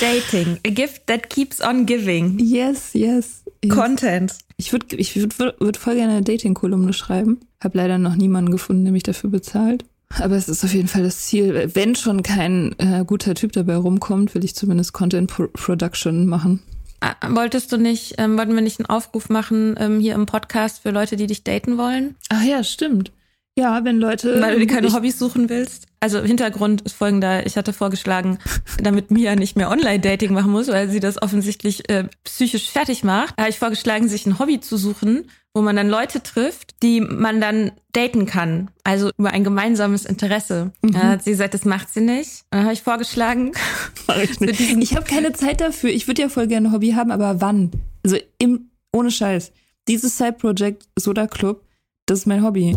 Dating. 0.00 0.58
A 0.66 0.70
gift 0.70 1.06
that 1.06 1.30
keeps 1.30 1.60
on 1.60 1.86
giving. 1.86 2.38
Yes, 2.38 2.92
yes. 2.92 3.44
yes. 3.64 3.74
Content. 3.74 4.34
Ich 4.56 4.72
würde 4.72 4.96
ich 4.96 5.16
würd, 5.16 5.38
würd 5.38 5.76
voll 5.76 5.94
gerne 5.94 6.12
eine 6.12 6.22
Dating-Kolumne 6.22 6.92
schreiben. 6.92 7.40
Habe 7.62 7.78
leider 7.78 7.98
noch 7.98 8.16
niemanden 8.16 8.50
gefunden, 8.50 8.84
der 8.84 8.92
mich 8.92 9.04
dafür 9.04 9.30
bezahlt. 9.30 9.84
Aber 10.20 10.36
es 10.36 10.48
ist 10.48 10.64
auf 10.64 10.74
jeden 10.74 10.88
Fall 10.88 11.02
das 11.02 11.20
Ziel. 11.20 11.70
Wenn 11.74 11.94
schon 11.94 12.22
kein 12.22 12.74
äh, 12.78 13.04
guter 13.06 13.34
Typ 13.34 13.52
dabei 13.52 13.76
rumkommt, 13.76 14.34
will 14.34 14.44
ich 14.44 14.54
zumindest 14.54 14.92
Content 14.92 15.30
Pro 15.30 15.48
Production 15.48 16.26
machen. 16.26 16.62
Ah, 17.00 17.16
wolltest 17.30 17.72
du 17.72 17.78
nicht, 17.78 18.14
ähm, 18.18 18.38
wollten 18.38 18.54
wir 18.54 18.62
nicht 18.62 18.78
einen 18.78 18.86
Aufruf 18.86 19.28
machen 19.28 19.74
ähm, 19.78 19.98
hier 19.98 20.14
im 20.14 20.26
Podcast 20.26 20.82
für 20.82 20.90
Leute, 20.90 21.16
die 21.16 21.26
dich 21.26 21.42
daten 21.42 21.76
wollen? 21.76 22.14
Ach 22.28 22.44
ja, 22.44 22.62
stimmt. 22.62 23.10
Ja, 23.58 23.84
wenn 23.84 23.98
Leute. 23.98 24.40
Weil 24.40 24.54
du 24.54 24.60
dir 24.60 24.72
keine 24.72 24.92
Hobbys 24.92 25.18
suchen 25.18 25.50
willst. 25.50 25.86
Also 26.00 26.22
Hintergrund 26.22 26.82
ist 26.82 26.94
folgender. 26.94 27.44
Ich 27.44 27.56
hatte 27.56 27.72
vorgeschlagen, 27.72 28.38
damit 28.82 29.10
Mia 29.10 29.36
nicht 29.36 29.56
mehr 29.56 29.70
Online-Dating 29.70 30.32
machen 30.32 30.52
muss, 30.52 30.68
weil 30.68 30.88
sie 30.88 31.00
das 31.00 31.20
offensichtlich 31.20 31.88
äh, 31.90 32.08
psychisch 32.24 32.70
fertig 32.70 33.04
macht, 33.04 33.36
habe 33.36 33.50
ich 33.50 33.58
vorgeschlagen, 33.58 34.08
sich 34.08 34.24
ein 34.26 34.38
Hobby 34.38 34.60
zu 34.60 34.76
suchen, 34.76 35.28
wo 35.54 35.60
man 35.60 35.76
dann 35.76 35.88
Leute 35.88 36.22
trifft, 36.22 36.82
die 36.82 37.00
man 37.00 37.40
dann 37.40 37.72
daten 37.92 38.24
kann. 38.26 38.70
Also 38.84 39.10
über 39.18 39.30
ein 39.30 39.44
gemeinsames 39.44 40.06
Interesse. 40.06 40.72
Mhm. 40.82 40.92
Dann 40.92 41.08
hat 41.08 41.24
sie 41.24 41.30
gesagt, 41.30 41.54
das 41.54 41.64
macht 41.64 41.92
sie 41.92 42.00
nicht. 42.00 42.44
Und 42.50 42.58
dann 42.58 42.62
habe 42.64 42.72
ich 42.72 42.82
vorgeschlagen. 42.82 43.52
Mach 44.06 44.16
ich 44.16 44.40
nicht. 44.40 44.60
ich 44.60 44.96
habe 44.96 45.04
keine 45.04 45.32
Zeit 45.32 45.60
dafür. 45.60 45.90
Ich 45.90 46.06
würde 46.06 46.22
ja 46.22 46.28
voll 46.28 46.46
gerne 46.46 46.68
ein 46.68 46.72
Hobby 46.72 46.92
haben, 46.92 47.10
aber 47.10 47.40
wann? 47.40 47.70
Also 48.02 48.16
im, 48.38 48.70
ohne 48.92 49.10
Scheiß. 49.10 49.52
Dieses 49.88 50.16
Side-Project 50.16 50.86
Soda 50.98 51.26
Club, 51.26 51.64
das 52.06 52.20
ist 52.20 52.26
mein 52.26 52.42
Hobby. 52.42 52.76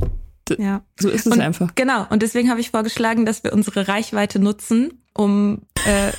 Ja. 0.57 0.83
So 0.99 1.09
ist 1.09 1.25
es 1.25 1.33
und, 1.33 1.41
einfach. 1.41 1.73
Genau. 1.75 2.05
Und 2.09 2.21
deswegen 2.21 2.49
habe 2.49 2.59
ich 2.59 2.71
vorgeschlagen, 2.71 3.25
dass 3.25 3.43
wir 3.43 3.53
unsere 3.53 3.87
Reichweite 3.87 4.39
nutzen, 4.39 5.01
um 5.13 5.61
äh, 5.85 6.11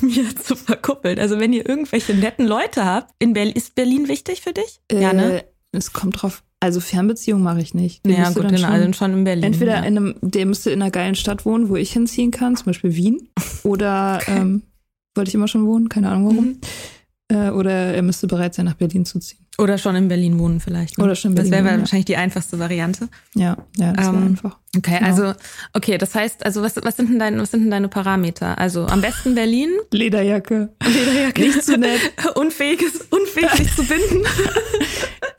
mir 0.04 0.34
zu 0.36 0.56
verkuppeln. 0.56 1.18
Also 1.18 1.38
wenn 1.38 1.52
ihr 1.52 1.68
irgendwelche 1.68 2.14
netten 2.14 2.46
Leute 2.46 2.84
habt, 2.84 3.14
in 3.18 3.32
Berlin, 3.32 3.54
ist 3.54 3.74
Berlin 3.74 4.08
wichtig 4.08 4.42
für 4.42 4.52
dich? 4.52 4.80
Äh, 4.90 5.00
ja, 5.00 5.12
ne? 5.12 5.44
Es 5.72 5.92
kommt 5.92 6.22
drauf. 6.22 6.42
Also 6.60 6.80
Fernbeziehung 6.80 7.42
mache 7.42 7.60
ich 7.60 7.72
nicht. 7.72 8.04
Den 8.04 8.12
ja, 8.12 8.30
gut, 8.30 8.48
genau, 8.48 8.68
also 8.68 8.92
schon 8.92 9.12
in 9.12 9.24
Berlin. 9.24 9.44
Entweder 9.44 9.76
ja. 9.76 9.82
in 9.82 9.96
einem, 9.96 10.14
der 10.20 10.44
müsste 10.44 10.70
in 10.70 10.82
einer 10.82 10.90
geilen 10.90 11.14
Stadt 11.14 11.46
wohnen, 11.46 11.68
wo 11.70 11.76
ich 11.76 11.92
hinziehen 11.92 12.30
kann, 12.30 12.56
zum 12.56 12.66
Beispiel 12.66 12.94
Wien. 12.94 13.28
Oder 13.62 14.20
ähm, 14.26 14.62
wollte 15.14 15.28
ich 15.30 15.34
immer 15.34 15.48
schon 15.48 15.66
wohnen, 15.66 15.88
keine 15.88 16.10
Ahnung 16.10 16.24
warum. 16.26 16.44
Mhm. 16.46 16.60
Äh, 17.30 17.50
oder 17.50 17.70
er 17.70 18.02
müsste 18.02 18.26
bereit 18.26 18.54
sein, 18.54 18.64
nach 18.66 18.74
Berlin 18.74 19.04
zu 19.04 19.18
ziehen. 19.20 19.38
Oder 19.58 19.78
schon 19.78 19.94
in 19.94 20.08
Berlin 20.08 20.38
wohnen 20.38 20.58
vielleicht. 20.58 20.98
Ne? 20.98 21.04
Oder 21.04 21.14
schon 21.14 21.32
in 21.32 21.36
Das 21.36 21.44
Berlin 21.50 21.52
wäre 21.52 21.64
wohnen, 21.64 21.80
ja. 21.80 21.80
wahrscheinlich 21.84 22.06
die 22.06 22.16
einfachste 22.16 22.58
Variante. 22.58 23.08
Ja, 23.34 23.56
ja, 23.76 23.92
das 23.92 24.06
wäre 24.06 24.16
Ähm, 24.16 24.26
einfach. 24.28 24.58
Okay, 24.76 24.98
Genau. 24.98 25.06
also, 25.10 25.32
okay, 25.74 25.98
das 25.98 26.14
heißt, 26.14 26.44
also 26.44 26.62
was, 26.62 26.76
was, 26.82 26.96
sind 26.96 27.10
denn 27.10 27.18
deine, 27.18 27.40
was 27.40 27.50
sind 27.50 27.62
denn 27.62 27.70
deine 27.70 27.88
Parameter? 27.88 28.58
Also 28.58 28.86
am 28.86 29.00
besten 29.00 29.34
Berlin, 29.34 29.68
Lederjacke. 29.92 30.70
Lederjacke. 30.84 31.40
Nicht 31.40 31.62
zu 31.62 31.76
nett. 31.78 32.00
Unfähiges, 32.36 33.06
unfähig 33.10 33.50
sich 33.52 33.74
zu 33.76 33.84
binden. 33.84 34.22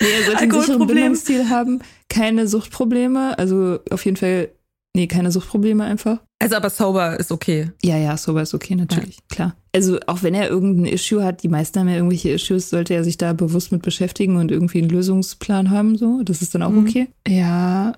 Nee, 0.04 0.08
er 0.18 0.26
sollte 0.26 0.40
einen 0.42 0.52
sicheren. 0.52 0.88
Bindungsstil 0.88 1.50
haben, 1.50 1.80
keine 2.10 2.48
Suchtprobleme, 2.48 3.38
also 3.38 3.78
auf 3.92 4.04
jeden 4.04 4.18
Fall, 4.18 4.50
nee, 4.96 5.08
keine 5.08 5.32
Suchtprobleme 5.32 5.84
einfach. 5.84 6.20
Also 6.40 6.56
aber 6.56 6.70
sober 6.70 7.20
ist 7.20 7.32
okay. 7.32 7.72
Ja, 7.84 7.98
ja, 7.98 8.18
sober 8.18 8.42
ist 8.42 8.54
okay, 8.54 8.76
natürlich, 8.76 9.20
klar. 9.30 9.56
Also 9.74 10.00
auch 10.08 10.24
wenn 10.24 10.34
er 10.34 10.50
irgendein 10.50 10.92
Issue 10.92 11.24
hat, 11.24 11.44
die 11.44 11.48
meisten 11.50 11.80
haben 11.80 11.88
ja 11.88 11.96
irgendwelche 11.96 12.30
Issues, 12.32 12.70
sollte 12.70 12.94
er 12.94 13.04
sich 13.04 13.18
da 13.18 13.34
bewusst 13.34 13.72
mit 13.72 13.84
beschäftigen 13.84 14.38
und 14.38 14.52
irgendwie 14.52 14.80
einen 14.80 14.90
Lösungsplan 14.90 15.70
haben, 15.70 15.98
so. 15.98 16.22
Das 16.24 16.42
ist 16.42 16.56
dann 16.56 16.64
auch 16.64 16.72
Mhm. 16.72 16.88
okay. 16.88 17.08
Ja, 17.28 17.94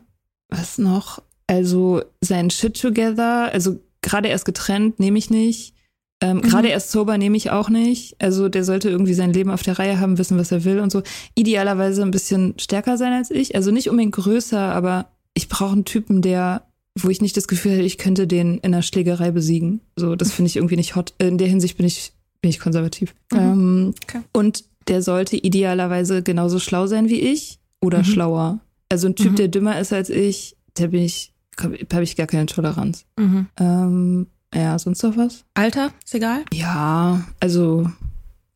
was 0.49 0.77
noch? 0.77 1.21
Also 1.47 2.01
sein 2.21 2.49
Shit 2.49 2.79
together, 2.79 3.49
also 3.51 3.79
gerade 4.01 4.27
erst 4.29 4.45
getrennt, 4.45 4.99
nehme 4.99 5.17
ich 5.17 5.29
nicht. 5.29 5.73
Ähm, 6.21 6.41
Gerade 6.41 6.69
erst 6.69 6.91
sober 6.91 7.17
nehme 7.17 7.35
ich 7.35 7.51
auch 7.51 7.69
nicht. 7.69 8.15
Also 8.21 8.47
der 8.47 8.63
sollte 8.63 8.89
irgendwie 8.89 9.13
sein 9.13 9.33
Leben 9.33 9.49
auf 9.51 9.61
der 9.61 9.77
Reihe 9.77 9.99
haben, 9.99 10.17
wissen, 10.17 10.37
was 10.37 10.53
er 10.53 10.63
will 10.63 10.79
und 10.79 10.89
so. 10.89 11.01
Idealerweise 11.35 12.01
ein 12.01 12.11
bisschen 12.11 12.53
stärker 12.57 12.97
sein 12.97 13.11
als 13.11 13.29
ich. 13.29 13.55
Also 13.55 13.71
nicht 13.71 13.89
unbedingt 13.89 14.15
größer, 14.15 14.57
aber 14.57 15.07
ich 15.33 15.49
brauche 15.49 15.73
einen 15.73 15.83
Typen, 15.85 16.21
der, 16.21 16.65
wo 16.99 17.09
ich 17.09 17.21
nicht 17.21 17.35
das 17.37 17.47
Gefühl 17.47 17.71
hätte, 17.73 17.83
ich 17.83 17.97
könnte 17.97 18.27
den 18.27 18.57
in 18.59 18.73
einer 18.73 18.81
Schlägerei 18.83 19.31
besiegen. 19.31 19.81
So, 19.95 20.15
das 20.15 20.31
finde 20.31 20.47
ich 20.49 20.55
irgendwie 20.57 20.75
nicht 20.75 20.95
hot. 20.95 21.13
In 21.17 21.37
der 21.37 21.47
Hinsicht 21.47 21.77
bin 21.77 21.85
ich, 21.87 22.13
bin 22.41 22.49
ich 22.49 22.59
konservativ. 22.59 23.13
Ähm, 23.33 23.93
Okay. 24.03 24.21
Und 24.31 24.65
der 24.87 25.01
sollte 25.01 25.37
idealerweise 25.37 26.21
genauso 26.23 26.59
schlau 26.59 26.87
sein 26.87 27.09
wie 27.09 27.19
ich 27.21 27.59
oder 27.81 27.99
Mhm. 27.99 28.03
schlauer. 28.05 28.59
Also 28.89 29.07
ein 29.07 29.15
Typ, 29.15 29.31
Mhm. 29.31 29.35
der 29.37 29.47
dümmer 29.47 29.79
ist 29.79 29.91
als 29.93 30.09
ich, 30.09 30.55
der 30.77 30.89
bin 30.89 31.01
ich, 31.03 31.33
habe 31.59 32.03
ich 32.03 32.15
gar 32.15 32.27
keine 32.27 32.45
Toleranz. 32.45 33.05
Mhm. 33.17 33.47
Ähm, 33.59 34.27
ja, 34.53 34.77
sonst 34.77 35.01
noch 35.03 35.17
was? 35.17 35.45
Alter, 35.55 35.91
ist 36.05 36.13
egal. 36.13 36.43
Ja, 36.53 37.23
also 37.39 37.89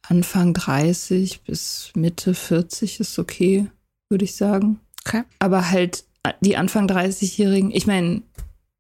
Anfang 0.07 0.53
30 0.53 1.41
bis 1.41 1.91
Mitte 1.95 2.33
40 2.33 2.99
ist 2.99 3.17
okay, 3.19 3.67
würde 4.09 4.25
ich 4.25 4.35
sagen. 4.35 4.79
Okay. 5.05 5.23
Aber 5.39 5.71
halt 5.71 6.03
die 6.41 6.57
Anfang 6.57 6.87
30-Jährigen, 6.87 7.71
ich 7.71 7.87
meine, 7.87 8.21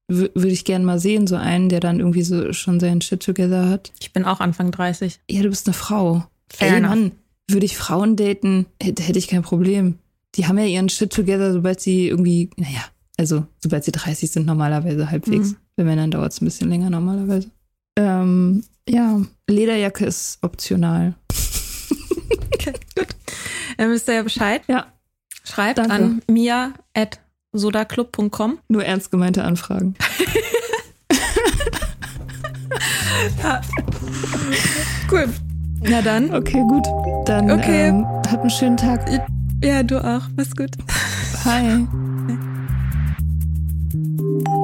würde 0.07 0.47
ich 0.47 0.63
gern 0.63 0.85
mal 0.85 0.99
sehen, 0.99 1.27
so 1.27 1.35
einen, 1.35 1.69
der 1.69 1.79
dann 1.79 1.99
irgendwie 1.99 2.23
so 2.23 2.53
schon 2.53 2.79
seinen 2.79 3.01
Shit 3.01 3.21
together 3.21 3.69
hat. 3.69 3.91
Ich 3.99 4.13
bin 4.13 4.23
auch 4.25 4.39
Anfang 4.39 4.71
30. 4.71 5.19
Ja, 5.29 5.41
du 5.41 5.49
bist 5.49 5.67
eine 5.67 5.73
Frau. 5.73 6.25
Fair 6.49 6.75
Ey. 6.75 6.81
Mann, 6.81 7.11
würde 7.49 7.65
ich 7.65 7.77
Frauen 7.77 8.15
daten, 8.15 8.67
hätte, 8.81 9.17
ich 9.17 9.27
kein 9.27 9.41
Problem. 9.41 9.99
Die 10.35 10.47
haben 10.47 10.57
ja 10.57 10.65
ihren 10.65 10.89
Shit 10.89 11.11
together, 11.11 11.51
sobald 11.51 11.81
sie 11.81 12.07
irgendwie, 12.07 12.49
naja, 12.55 12.85
also 13.17 13.45
sobald 13.61 13.83
sie 13.83 13.91
30 13.91 14.31
sind 14.31 14.45
normalerweise 14.45 15.11
halbwegs. 15.11 15.51
Mhm. 15.51 15.57
Bei 15.75 15.83
Männern 15.83 16.11
dauert 16.11 16.31
es 16.31 16.41
ein 16.41 16.45
bisschen 16.45 16.69
länger 16.69 16.89
normalerweise. 16.89 17.51
Ähm, 17.97 18.63
ja, 18.87 19.21
Lederjacke 19.49 20.05
ist 20.05 20.39
optional. 20.41 21.15
Dann 23.77 23.91
wisst 23.91 24.07
ihr 24.07 24.15
ja 24.15 24.23
Bescheid. 24.23 24.61
Ja, 24.67 24.87
Schreibt 25.47 25.77
Danke. 25.77 25.93
an 25.93 26.21
mia.sodaclub.com. 27.57 28.59
nur 28.69 28.85
ernst 28.85 29.11
gemeinte 29.11 29.43
Anfragen. 29.43 29.95
Cool. 35.11 35.27
Na 35.81 36.01
dann. 36.01 36.33
Okay, 36.33 36.63
gut. 36.67 36.85
Dann 37.25 37.49
Okay. 37.51 37.89
ähm, 37.89 38.05
habt 38.05 38.41
einen 38.41 38.49
schönen 38.49 38.77
Tag. 38.77 39.09
Ja, 39.63 39.83
du 39.83 39.97
auch. 40.03 40.21
Mach's 40.35 40.55
gut. 40.55 40.71
Hi. 41.45 41.87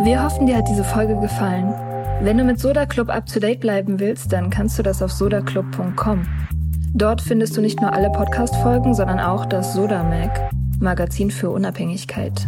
Wir 0.03 0.23
hoffen, 0.23 0.47
dir 0.47 0.57
hat 0.57 0.67
diese 0.69 0.83
Folge 0.83 1.15
gefallen. 1.19 1.73
Wenn 2.21 2.37
du 2.37 2.43
mit 2.43 2.59
Soda 2.59 2.85
Club 2.85 3.09
up 3.09 3.25
to 3.25 3.39
date 3.39 3.59
bleiben 3.61 3.99
willst, 3.99 4.31
dann 4.31 4.49
kannst 4.49 4.77
du 4.77 4.83
das 4.83 5.01
auf 5.01 5.11
sodaclub.com. 5.11 6.25
Dort 6.93 7.21
findest 7.21 7.57
du 7.57 7.61
nicht 7.61 7.81
nur 7.81 7.91
alle 7.93 8.09
Podcast-Folgen, 8.11 8.93
sondern 8.93 9.19
auch 9.19 9.45
das 9.45 9.73
Soda 9.73 10.03
Mag, 10.03 10.49
Magazin 10.79 11.31
für 11.31 11.49
Unabhängigkeit. 11.49 12.47